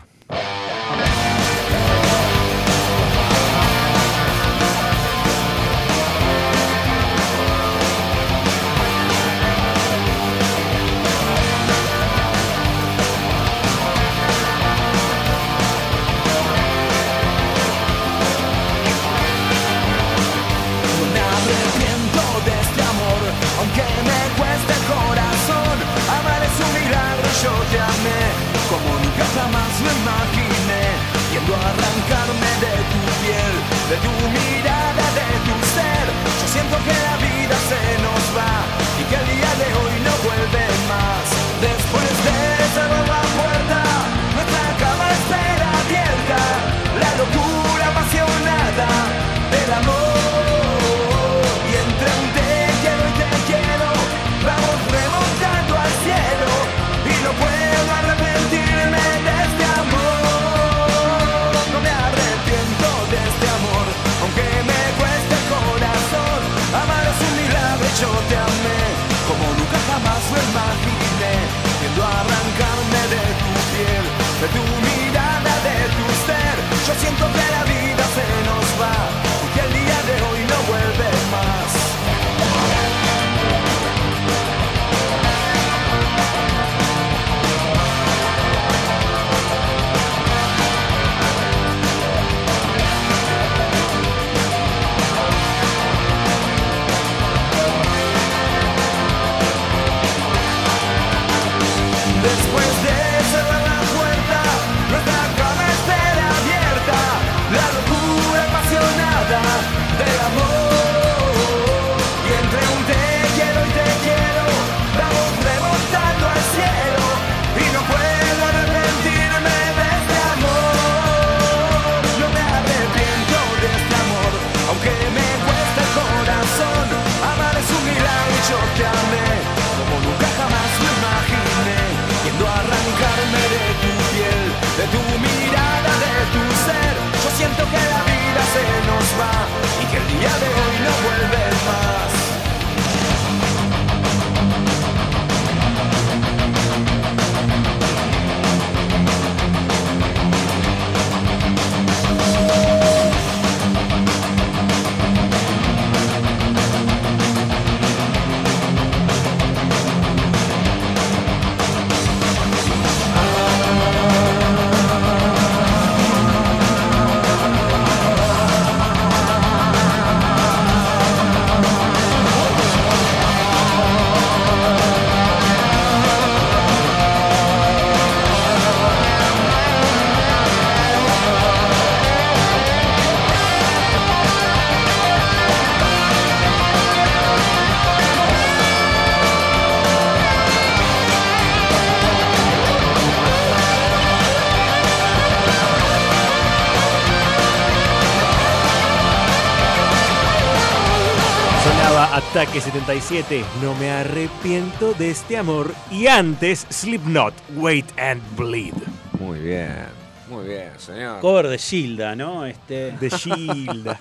[202.43, 205.73] Ataque 77, no me arrepiento de este amor.
[205.89, 208.73] Y antes, Slipknot, Wait and Bleed.
[209.17, 209.85] Muy bien,
[210.27, 211.21] muy bien, señor.
[211.21, 212.45] Cover de Gilda, ¿no?
[212.45, 213.97] Este, De Gilda.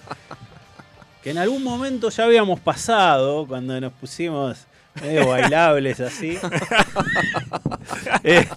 [1.23, 4.67] que en algún momento ya habíamos pasado cuando nos pusimos
[5.01, 6.37] medio bailables así.
[8.25, 8.57] este,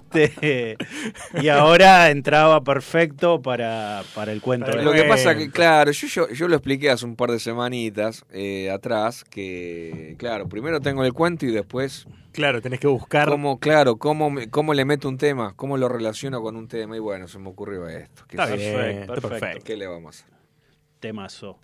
[1.40, 4.72] y ahora entraba perfecto para, para el cuento.
[4.76, 8.24] Lo que pasa que, claro, yo, yo, yo lo expliqué hace un par de semanitas
[8.32, 12.06] eh, atrás, que, claro, primero tengo el cuento y después...
[12.32, 13.28] Claro, tenés que buscar...
[13.28, 16.94] Cómo, claro, cómo, cómo le meto un tema, cómo lo relaciono con un tema.
[16.94, 18.24] Y bueno, se me ocurrió esto.
[18.28, 19.64] Perfecto, perfecto.
[19.64, 20.36] ¿Qué le vamos a hacer?
[21.00, 21.58] Temazo.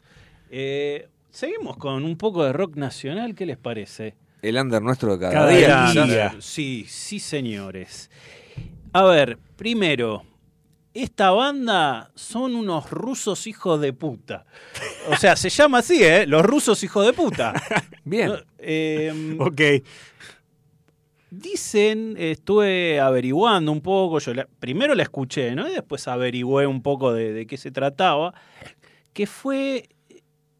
[0.50, 4.14] Eh, seguimos con un poco de rock nacional, ¿qué les parece?
[4.40, 6.34] El under nuestro de cada, Cada día.
[6.40, 8.10] Sí, sí, señores.
[8.92, 10.22] A ver, primero,
[10.94, 14.44] esta banda son unos rusos hijos de puta.
[15.08, 16.26] O sea, se llama así, ¿eh?
[16.26, 17.54] Los rusos hijos de puta.
[18.04, 18.28] Bien.
[18.28, 19.60] No, eh, Ok.
[21.30, 25.66] Dicen, estuve averiguando un poco, yo la- primero la escuché, ¿no?
[25.66, 28.34] Y después averigüé un poco de, de qué se trataba,
[29.14, 29.88] que fue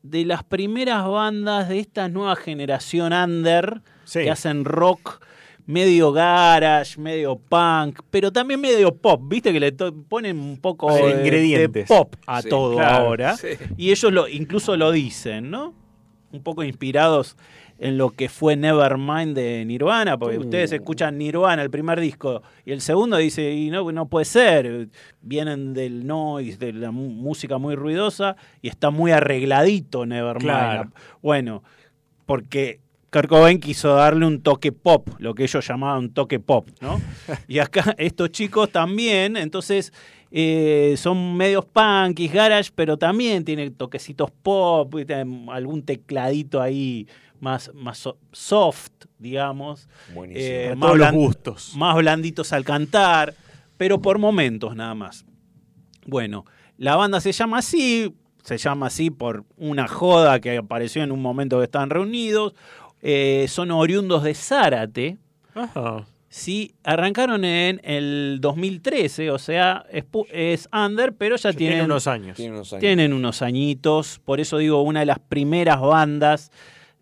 [0.02, 4.20] de las primeras bandas de esta nueva generación under Sí.
[4.20, 5.22] que hacen rock
[5.66, 9.52] medio garage, medio punk, pero también medio pop, ¿viste?
[9.52, 11.89] Que le ponen un poco Sí, de, ingredientes.
[11.89, 13.36] de pop a Sí, todo claro, ahora.
[13.36, 13.48] sí.
[13.76, 15.74] Y ellos lo, incluso lo dicen, ¿no?
[16.32, 17.36] Un poco inspirados
[17.78, 20.43] en lo que fue Nevermind de Nirvana, porque Uh.
[20.43, 24.89] ustedes escuchan Nirvana, el primer disco, y el segundo dice, y no, no puede ser,
[25.20, 30.43] vienen del noise, de la música muy ruidosa, y está muy arregladito Nevermind.
[30.44, 30.90] Claro.
[31.22, 31.64] Bueno,
[32.24, 32.78] porque
[33.12, 36.98] Kurt Cobain quiso darle un toque pop, lo que ellos llamaban un toque pop, ¿no?
[37.48, 39.93] y acá estos chicos también, entonces
[40.30, 44.94] eh, son medios punkis, garage, pero también tienen toquecitos pop,
[45.51, 47.06] algún tecladito ahí
[47.39, 49.89] más, más so- soft, digamos.
[50.14, 50.47] Buenísimo.
[50.47, 51.72] Eh, Para más, todos los gustos.
[51.76, 53.34] más blanditos al cantar,
[53.76, 55.26] pero por momentos nada más.
[56.06, 56.47] Bueno,
[56.78, 61.20] la banda se llama así, se llama así por una joda que apareció en un
[61.20, 62.55] momento que estaban reunidos.
[63.02, 65.18] Eh, son oriundos de Zárate.
[65.54, 66.06] Ajá.
[66.28, 71.84] Sí, arrancaron en el 2013, o sea, es, es under, pero ya, Ya tienen, tiene
[71.84, 72.36] unos años.
[72.38, 72.80] Tiene unos años.
[72.80, 74.18] tienen unos añitos.
[74.24, 76.50] Por eso digo, una de las primeras bandas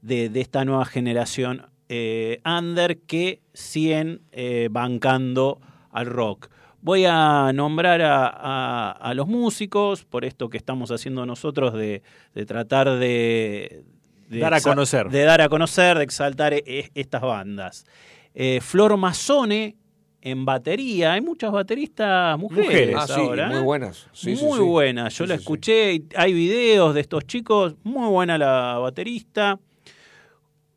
[0.03, 5.61] de, de esta nueva generación eh, under que siguen eh, bancando
[5.93, 6.49] al rock.
[6.83, 12.03] Voy a nombrar a, a- a los músicos por esto que estamos haciendo nosotros de,
[12.35, 13.85] de tratar de,
[14.31, 15.09] de Dar a conocer.
[15.11, 17.85] De dar a conocer, de exaltar e- e- estas bandas.
[18.33, 19.77] Eh, Flor Mazzone
[20.23, 21.15] en batería.
[21.15, 22.97] Hay muchas bateristas mujeres, Mujeres.
[22.99, 23.49] Ah, sí, ahora.
[23.49, 23.61] muy ¿eh?
[23.63, 24.07] buenas.
[24.13, 24.65] Sí, muy sí.
[24.65, 25.09] buena.
[25.09, 25.43] Yo Sí, la sí, sí.
[25.43, 26.03] escuché.
[26.17, 27.75] Hay videos de estos chicos.
[27.83, 29.59] Muy buena la baterista.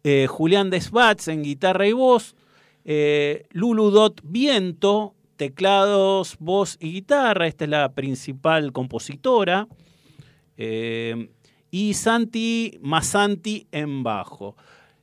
[0.04, 2.36] Eh, Julián Desbats en guitarra y voz.
[2.86, 7.48] Eh, Lulu Dot Viento, teclados, voz y guitarra.
[7.48, 9.68] Esta es la principal compositora.
[10.58, 11.30] Eh,
[11.74, 14.56] y Santi Masanti en bajo.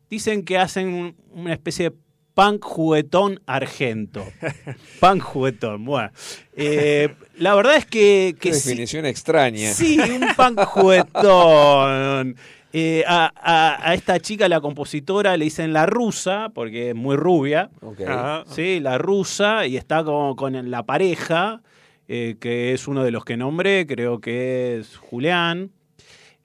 [0.09, 1.97] Dicen que hacen un- una especie de
[2.32, 4.24] punk juguetón argento.
[5.01, 6.10] punk juguetón, bueno.
[6.56, 9.72] Eh, la verdad es que, Qué que sí, definición extraña.
[9.72, 12.36] Sí, un punk juguetón.
[12.72, 17.16] Eh, a, a- a esta chica, la compositora, le dicen la rusa, porque es muy
[17.16, 17.68] rubia.
[18.06, 21.62] Ah, Sí, la rusa, y está con, con la pareja,
[22.06, 25.72] eh, que es uno de los que nombré, creo que es Julián.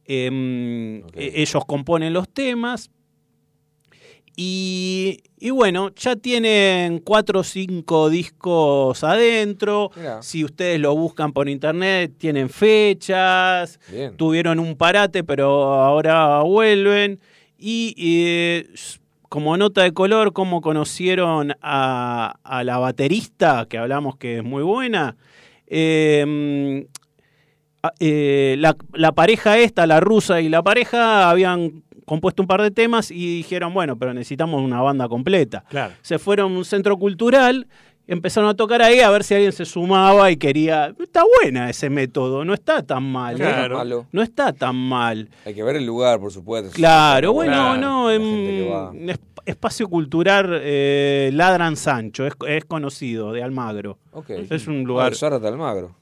[0.07, 2.89] Em, e- Ellos componen los temas.
[4.37, 9.91] Y, y bueno, ya tienen cuatro o cinco discos adentro.
[9.95, 10.21] Mirá.
[10.21, 13.79] Si ustedes lo buscan por internet, tienen fechas.
[13.89, 14.15] Bien.
[14.17, 17.19] Tuvieron un parate, pero ahora vuelven.
[17.57, 18.67] Y eh,
[19.29, 24.63] como nota de color, cómo conocieron a, a la baterista, que hablamos que es muy
[24.63, 25.15] buena.
[25.67, 26.85] Eh,
[27.99, 32.71] eh, la, la pareja esta, la rusa y la pareja, habían compuesto un par de
[32.71, 35.63] temas y dijeron, bueno, pero necesitamos una banda completa.
[35.69, 35.93] Claro.
[36.01, 37.67] Se fueron a un centro cultural,
[38.07, 40.93] empezaron a tocar ahí a ver si alguien se sumaba y quería...
[40.99, 43.39] Está buena ese método, no está tan mal.
[43.39, 43.45] No
[43.99, 44.03] ¿eh?
[44.11, 45.29] No está tan mal.
[45.45, 46.69] Hay que ver el lugar, por supuesto.
[46.73, 48.91] Claro, bueno, Claro, no, en gente que va.
[49.13, 53.97] es- espacio cultural eh, Ladran Sancho, es, es conocido, de Almagro.
[54.11, 54.29] Ok.
[54.29, 55.95] Es un lugar Ah, Zárate Almagro.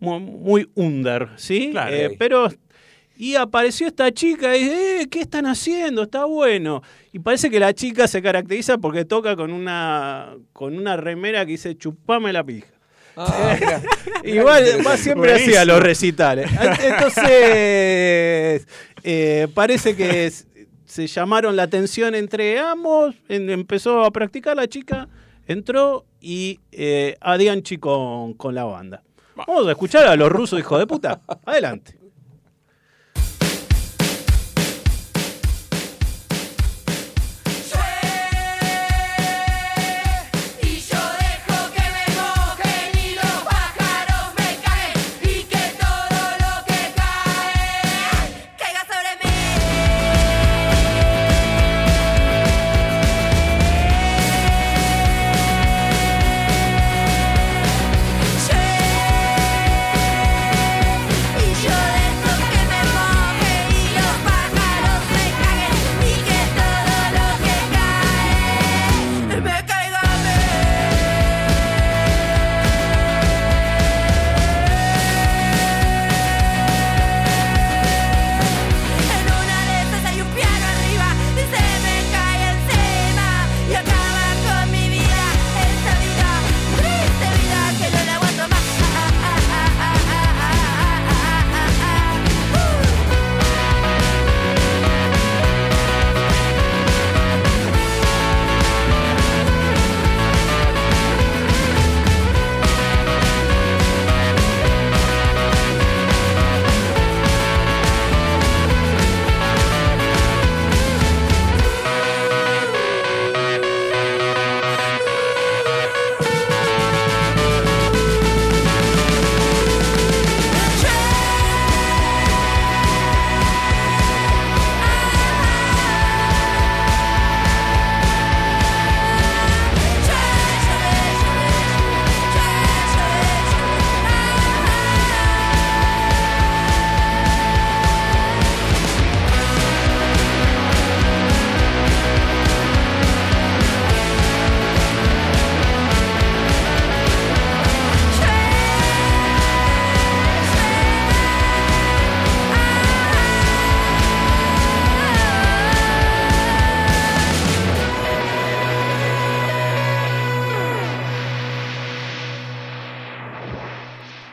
[0.00, 1.68] Muy, muy under, ¿sí?
[1.70, 1.94] Claro.
[1.94, 2.48] Eh, pero.
[3.16, 6.04] Y apareció esta chica y dice, eh, ¿qué están haciendo?
[6.04, 6.82] Está bueno.
[7.12, 11.52] Y parece que la chica se caracteriza porque toca con una, con una remera que
[11.52, 12.68] dice chupame la pija.
[13.18, 13.82] Ah, mira.
[14.24, 16.50] Igual va siempre así a los recitales.
[17.40, 18.66] Entonces,
[19.02, 20.46] eh, parece que es-
[20.86, 25.08] se llamaron la atención entre ambos, en- empezó a practicar la chica,
[25.46, 29.02] entró y eh, Adianchi con, con la banda.
[29.36, 31.20] Vamos a escuchar a los rusos, hijo de puta.
[31.44, 31.99] Adelante.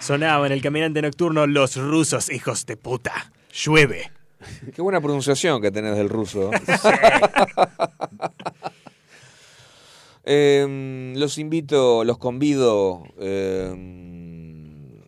[0.08, 3.34] Sonaba en el caminante nocturno los rusos, hijos de puta.
[3.52, 4.10] Llueve.
[4.74, 6.50] Qué buena pronunciación que tenés del ruso.
[10.24, 15.02] Em, los invito, los convido em,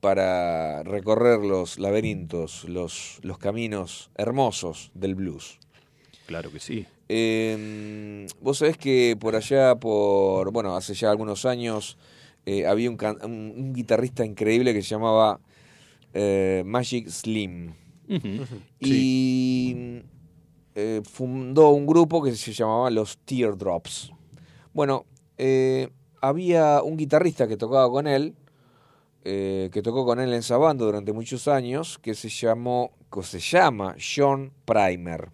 [0.00, 5.58] para recorrer los laberintos, los, los caminos hermosos del blues.
[6.26, 6.86] Claro que sí.
[7.08, 11.96] Em, Vos sabés que por allá, por bueno, hace ya algunos años,
[12.48, 15.38] eh, había un, can- un- un guitarrista increíble que se llamaba
[16.14, 17.74] eh, Magic Slim.
[18.80, 20.00] Y
[20.74, 24.12] eh, fundó un grupo que se llamaba los Teardrops.
[24.72, 25.04] Bueno,
[25.36, 25.90] eh,
[26.22, 28.34] había un guitarrista que tocaba con él,
[29.24, 33.22] eh, que tocó con él en esa banda durante muchos años, que se llamó, que
[33.22, 35.28] se llama John Primer.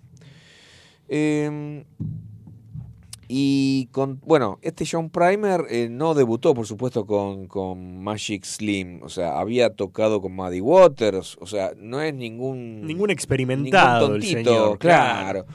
[3.37, 9.03] Y con, bueno, este John Primer eh, no debutó, por supuesto, con, con Magic Slim.
[9.03, 11.37] O sea, había tocado con Muddy Waters.
[11.41, 12.87] O sea, no es ningún.
[12.87, 15.47] Ningún experimentado el tontito, señor, claro.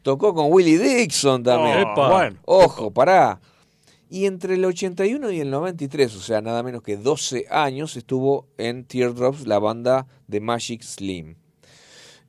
[0.00, 1.86] Tocó con Willie Dixon también.
[1.94, 2.38] Oh, bueno.
[2.46, 3.38] Ojo, pará.
[4.08, 8.46] Y entre el 81 y el 93, o sea, nada menos que 12 años, estuvo
[8.56, 11.34] en Teardrops, la banda de Magic Slim.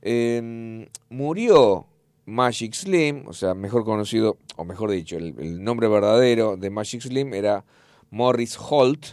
[0.02, 1.86] Eh, murió
[2.26, 7.02] Magic Slim, o sea, mejor conocido, o mejor dicho, el, el nombre verdadero de Magic
[7.02, 7.64] Slim era
[8.10, 9.06] Morris Holt,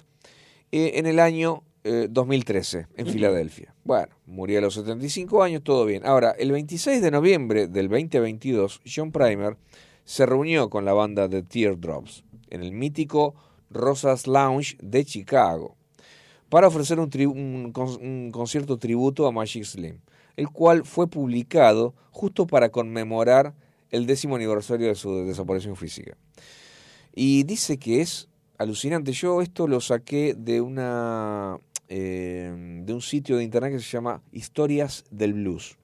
[0.72, 3.74] eh, en el año eh, 2013, en Filadelfia.
[3.84, 6.06] Bueno, murió a los 75 años, todo bien.
[6.06, 9.58] Ahora, el 26 de noviembre del 2022, John Primer
[10.06, 13.36] se reunió con la banda de Teardrops en el mítico
[13.70, 15.76] Rosas Lounge de Chicago
[16.50, 20.00] para ofrecer un, tri- un con- un concierto tributo a Magic Slim,
[20.36, 23.54] el cual fue publicado justo para conmemorar
[23.90, 26.18] el décimo aniversario de su desaparición física.
[27.14, 29.12] Y dice que es alucinante.
[29.12, 31.60] Yo esto lo saqué de una
[31.94, 35.78] eh, de un sitio de internet que se llama Historias del Blues.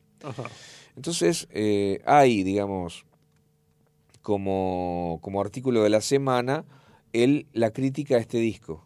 [0.96, 3.06] Entonces, eh, hay, digamos,
[4.22, 6.64] como, como artículo de la semana,
[7.12, 8.86] el, la crítica a este disco.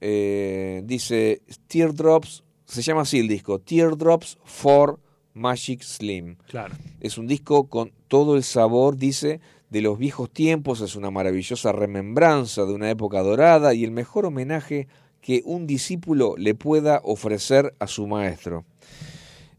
[0.00, 4.98] Eh, dice, Teardrops, se llama así el disco, Teardrops for
[5.34, 6.36] Magic Slim.
[6.48, 6.74] Claro.
[7.00, 9.40] Es un disco con todo el sabor, dice,
[9.70, 14.26] de los viejos tiempos, es una maravillosa remembranza de una época dorada y el mejor
[14.26, 14.88] homenaje
[15.20, 18.64] que un discípulo le pueda ofrecer a su maestro.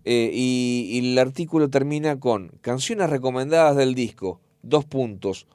[0.06, 5.46] Eh, y, y el artículo termina con canciones recomendadas del disco, dos puntos,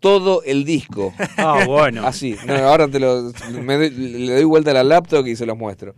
[0.00, 1.12] todo el disco.
[1.36, 2.02] Ah, bueno.
[2.06, 3.30] Así, no, ahora te lo,
[3.62, 5.94] me doy- le doy vuelta a la laptop y se los muestro.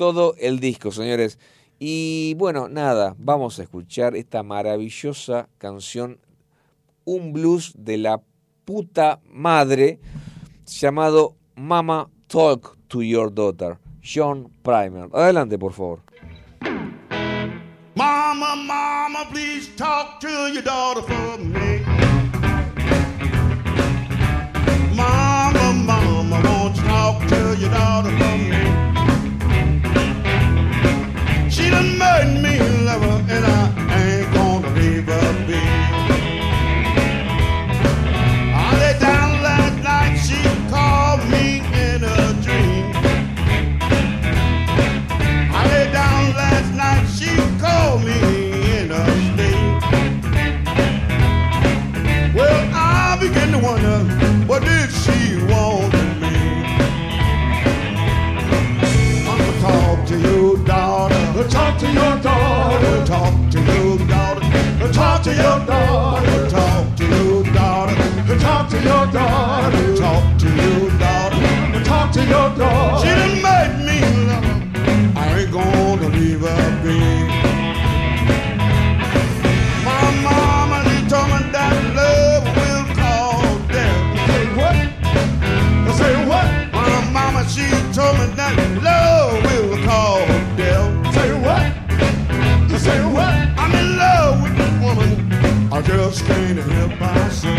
[0.00, 1.38] Todo el disco, señores.
[1.78, 6.18] Y bueno, nada, vamos a escuchar esta maravillosa canción,
[7.04, 8.22] un blues de la
[8.64, 10.00] puta madre,
[10.64, 15.10] llamado Mama Talk to Your Daughter, John Primer.
[15.12, 16.00] Adelante, por favor.
[17.94, 21.84] Mama, mama, please talk to your daughter for me.
[24.96, 28.89] Mama, mama, won't talk to your daughter for me?
[31.80, 33.79] She done made me love her, and I
[61.48, 63.04] Talk to your daughter.
[63.06, 64.92] Talk to your daughter.
[64.92, 66.48] Talk to your daughter.
[66.50, 68.38] Talk to your daughter.
[68.38, 69.96] Talk to your daughter.
[69.96, 71.84] Talk to your daughter.
[71.84, 73.06] Talk to your daughter.
[73.06, 75.12] She done made me love her.
[75.16, 77.19] I ain't gonna leave her be.
[95.80, 97.56] I just can't help myself.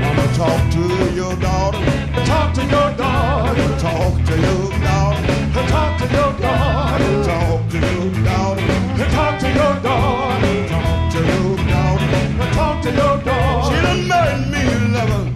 [0.00, 0.80] Mama, talk to
[1.12, 1.84] your daughter.
[2.24, 3.78] Talk to your daughter.
[3.78, 5.52] Talk to your daughter.
[5.68, 7.22] Talk to your daughter.
[7.22, 8.72] Talk to your daughter.
[9.12, 10.68] Talk to your daughter.
[10.70, 12.54] Talk to your daughter.
[12.54, 13.76] Talk to your daughter.
[13.76, 14.64] She done made me
[14.94, 15.35] love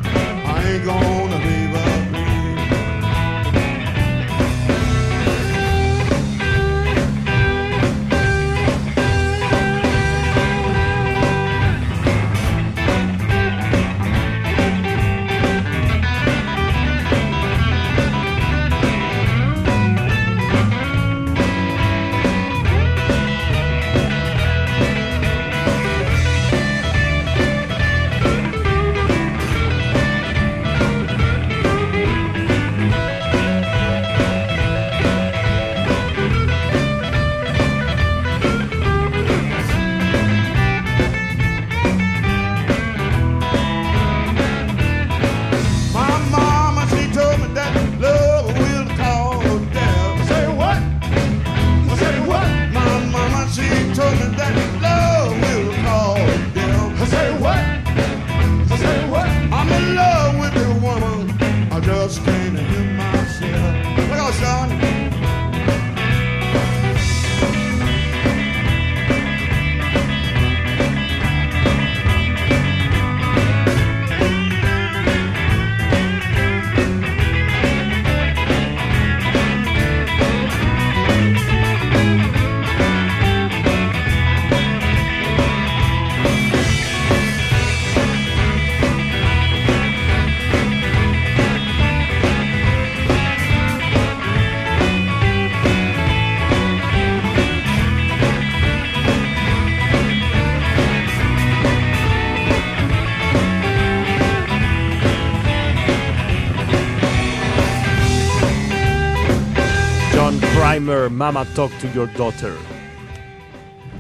[110.84, 112.52] Mama Talk to Your Daughter.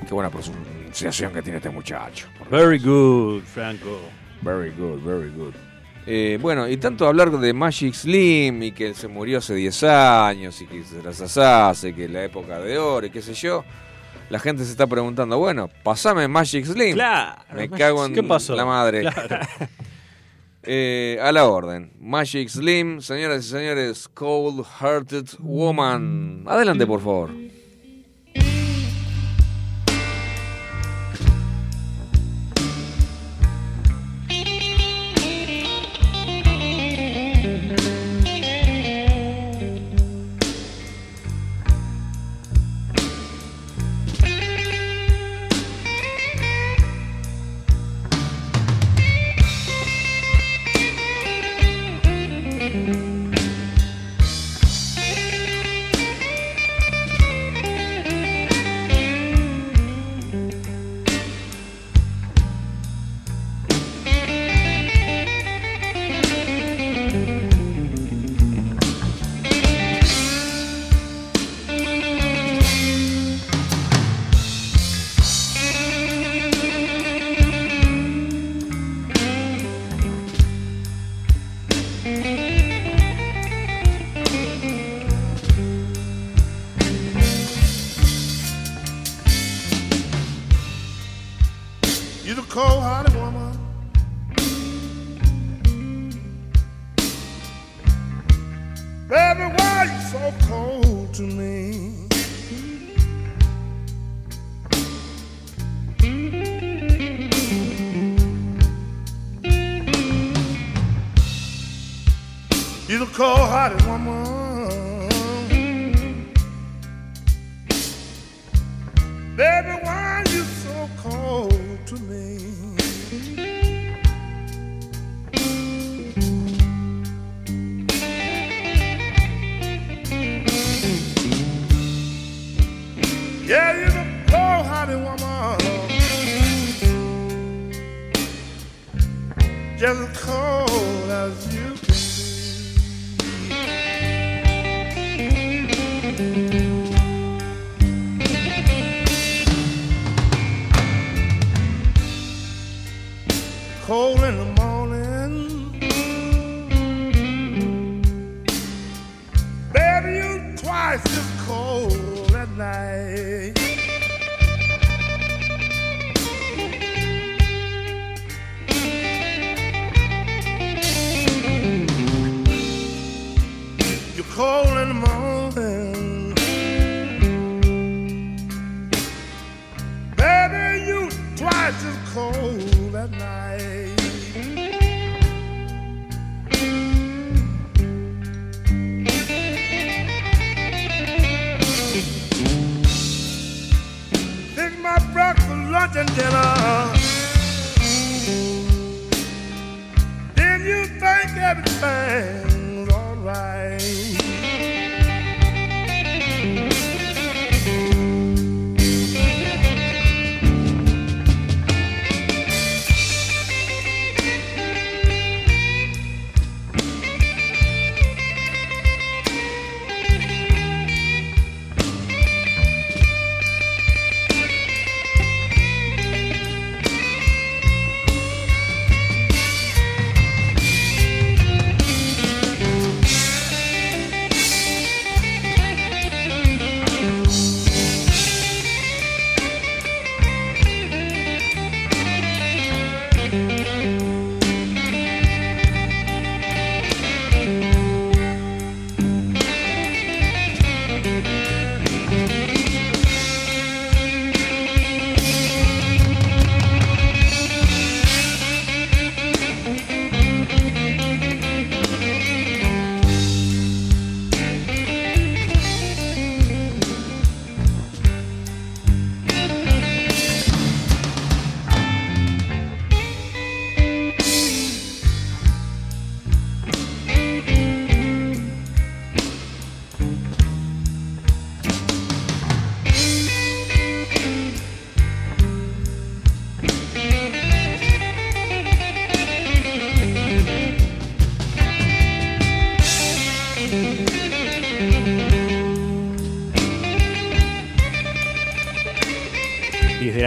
[0.06, 2.26] Qué buena pronunciación que tiene este muchacho.
[2.50, 4.00] Very good, Franco.
[4.42, 5.52] Very good, very good.
[6.06, 10.60] Eh, bueno, y tanto hablar de Magic Slim y que se murió hace 10 años
[10.62, 13.64] y que se las hace, que la época de oro y qué sé yo.
[14.30, 16.94] La gente se está preguntando, bueno, pasame Magic Slim.
[16.94, 18.54] Claro, Me Magic- cago en ¿qué pasó?
[18.56, 19.02] la madre.
[19.02, 19.46] Claro.
[20.62, 21.92] Eh, a la orden.
[21.98, 26.44] Magic Slim, señoras y señores, Cold Hearted Woman.
[26.46, 27.30] Adelante, por favor.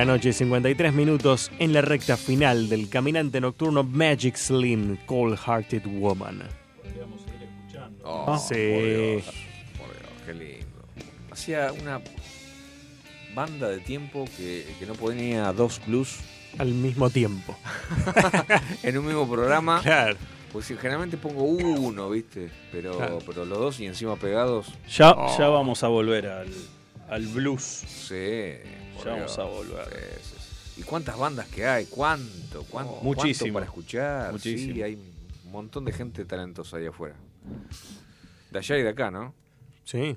[0.06, 5.84] La noche, 53 minutos en la recta final del caminante nocturno Magic Slim, Cold Hearted
[5.86, 6.44] Woman.
[8.04, 8.54] Oh, Sí.
[8.54, 9.24] por Dios,
[9.78, 10.66] por Dios, qué lindo.
[11.32, 12.02] Hacía una
[13.34, 16.18] banda de tiempo que, que no ponía dos blues
[16.58, 17.56] al mismo tiempo.
[18.84, 19.80] en un mismo programa.
[19.82, 20.18] Claro.
[20.52, 22.50] Pues sí, generalmente pongo uno, ¿viste?
[22.74, 23.20] Pero, Claro.
[23.26, 24.74] pero los dos y encima pegados.
[24.98, 26.50] Ya, Oh, ya vamos a volver al,
[27.10, 27.62] al blues.
[27.88, 28.58] Sí.
[29.04, 29.86] Ya vamos a volver.
[30.22, 30.36] Sí, sí,
[30.76, 30.82] sí.
[30.82, 31.86] ¿Y cuántas bandas que hay?
[31.86, 32.64] ¿Cuánto?
[32.70, 33.54] ¿Cuánto, Muchísimo.
[33.54, 34.32] cuánto para escuchar?
[34.32, 34.74] Muchísimo.
[34.74, 34.96] Sí, hay
[35.46, 37.16] un montón de gente talentosa ahí afuera.
[38.52, 39.34] De allá y de acá, ¿no?
[39.84, 40.16] Sí.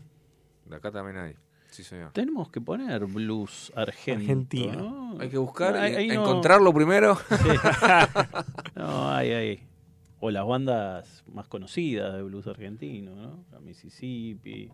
[0.64, 1.34] De acá también hay.
[1.70, 2.12] Sí, señor.
[2.12, 4.22] Tenemos que poner blues argentino.
[4.22, 4.72] Argentino.
[5.14, 5.20] ¿no?
[5.20, 7.18] Hay que buscar, y no- encontrarlo primero.
[8.74, 9.62] no, hay, hay.
[10.20, 13.44] O las bandas más conocidas de blues argentino, ¿no?
[13.52, 14.70] La Mississippi.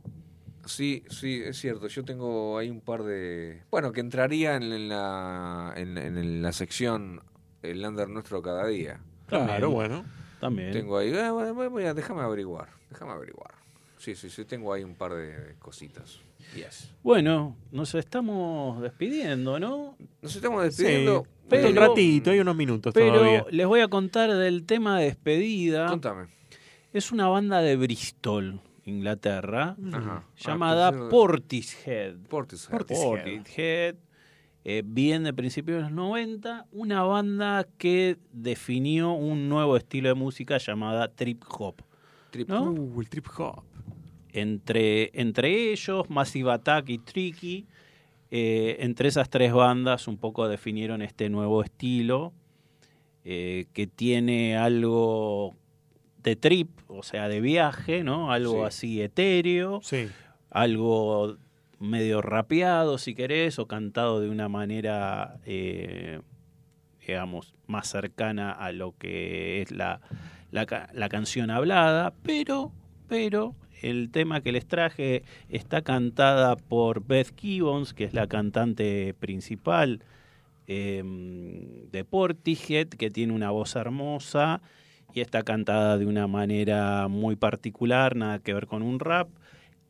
[0.67, 1.89] Sí, sí, es cierto.
[1.89, 3.63] Yo tengo ahí un par de.
[3.71, 7.21] Bueno, que entrarían en la, en, en la sección
[7.63, 9.01] El Lander Nuestro cada día.
[9.27, 10.05] Claro, bueno.
[10.41, 10.73] También.
[10.73, 11.09] Tengo ahí.
[11.13, 12.69] eh, voy- a- déjame averiguar.
[12.91, 13.53] Déjame averiguar.
[13.99, 16.21] Sí, sí, sí, tengo ahí un par de, de cositas.
[16.57, 16.91] Yes.
[17.05, 19.97] Bueno, nos estamos despidiendo, ¿no?
[20.21, 21.23] Nos estamos despidiendo.
[21.25, 23.47] Sí, pero- un ratito, hay unos minutos Pero todavía.
[23.51, 25.87] les voy a contar del tema de despedida.
[25.87, 26.27] Contame.
[26.93, 30.25] Es una banda de Bristol, Inglaterra, Ajá.
[30.37, 32.17] llamada Ah, Portishead.
[32.29, 32.71] Portishead.
[32.71, 33.97] Portishead.
[34.65, 40.15] eh, bien de principios de los 90, una banda que definió un nuevo estilo de
[40.15, 41.83] música llamada trip hop.
[42.31, 42.71] Trip ¿no?
[42.71, 43.63] Uh, el trip hop.
[44.33, 47.67] Entre, entre ellos, Massive Attack y Tricky,
[48.31, 52.33] eh, entre esas tres bandas un poco definieron este nuevo estilo
[53.25, 55.55] eh, que tiene algo
[56.23, 58.33] de trip, o sea, de viaje, ¿no?
[58.33, 58.67] Algo Sí.
[58.67, 60.09] así etéreo, Sí.
[60.51, 61.37] algo
[61.79, 66.21] medio rapeado, si querés, o cantado de una manera, eh,
[67.07, 70.01] digamos, más cercana a lo que es la,
[70.53, 72.71] la, ca- la canción hablada, pero,
[73.09, 79.13] pero el tema que les traje está cantada por Beth Gibbons, que es la cantante
[79.19, 80.05] principal
[80.69, 81.03] eh,
[81.91, 84.63] de Portishead, que tiene una voz hermosa
[85.15, 89.29] y está cantada de una manera muy particular, nada que ver con un rap.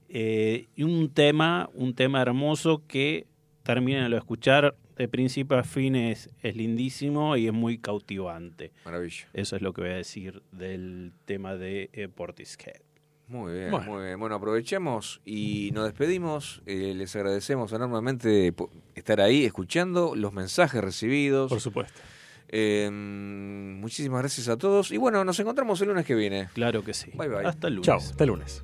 [0.09, 3.27] Eh, y un tema, un tema hermoso que
[3.63, 8.73] terminen de escuchar de principio a fin es, es lindísimo y es muy cautivante.
[8.85, 9.27] Maravilla.
[9.33, 12.83] Eso es lo que voy a decir del tema de eh, Portishead.
[13.29, 13.91] Muy bien, Bueno.
[13.91, 14.21] muy bien.
[14.21, 16.61] Bueno, aprovechemos y nos despedimos.
[16.67, 18.53] Eh, les agradecemos enormemente
[18.95, 21.49] estar ahí escuchando los mensajes recibidos.
[21.49, 21.99] Por supuesto.
[22.53, 24.93] Eh, muchísimas gracias a todos.
[24.93, 26.49] Y bueno, nos encontramos el lunes que viene.
[26.55, 27.11] Claro que sí.
[27.15, 27.47] Bye bye.
[27.47, 27.87] Hasta el lunes.
[27.87, 28.63] Chao, hasta el lunes.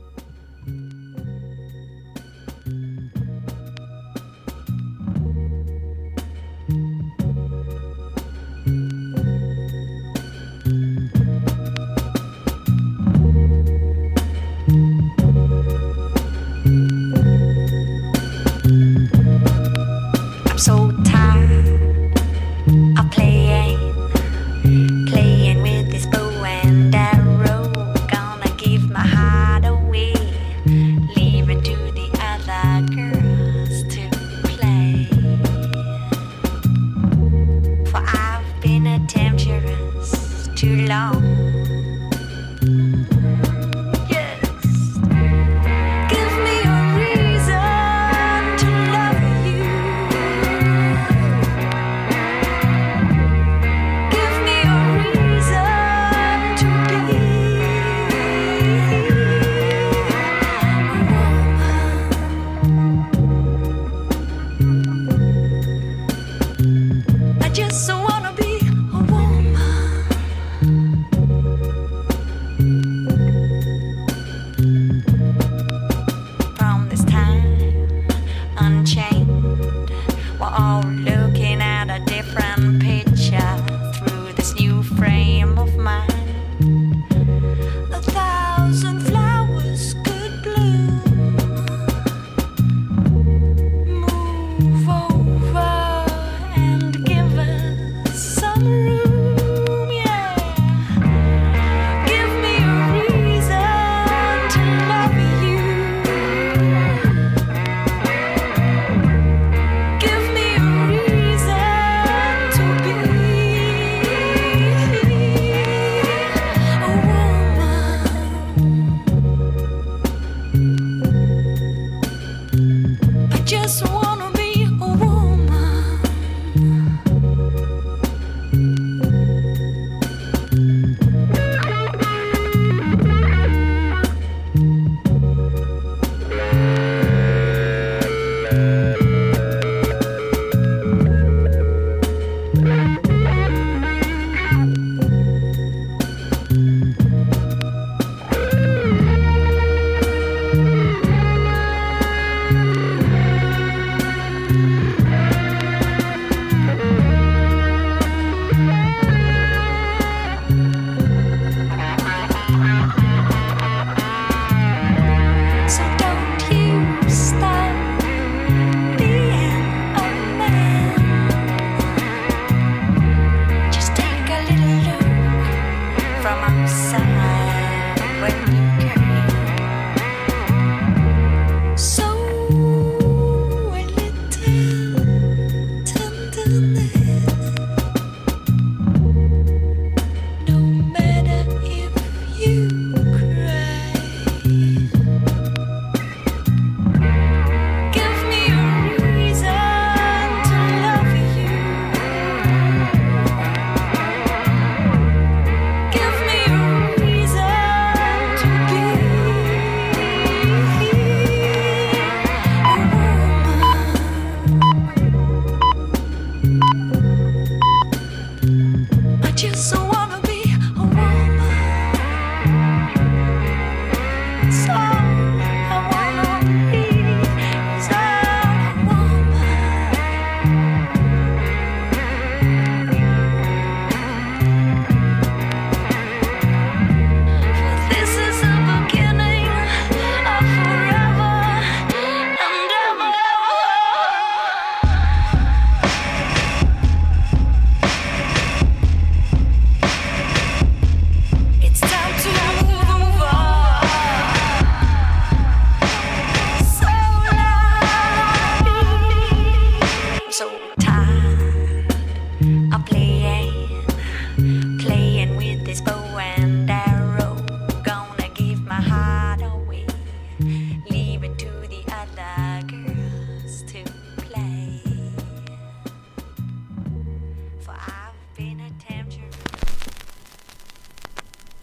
[80.52, 81.17] our live.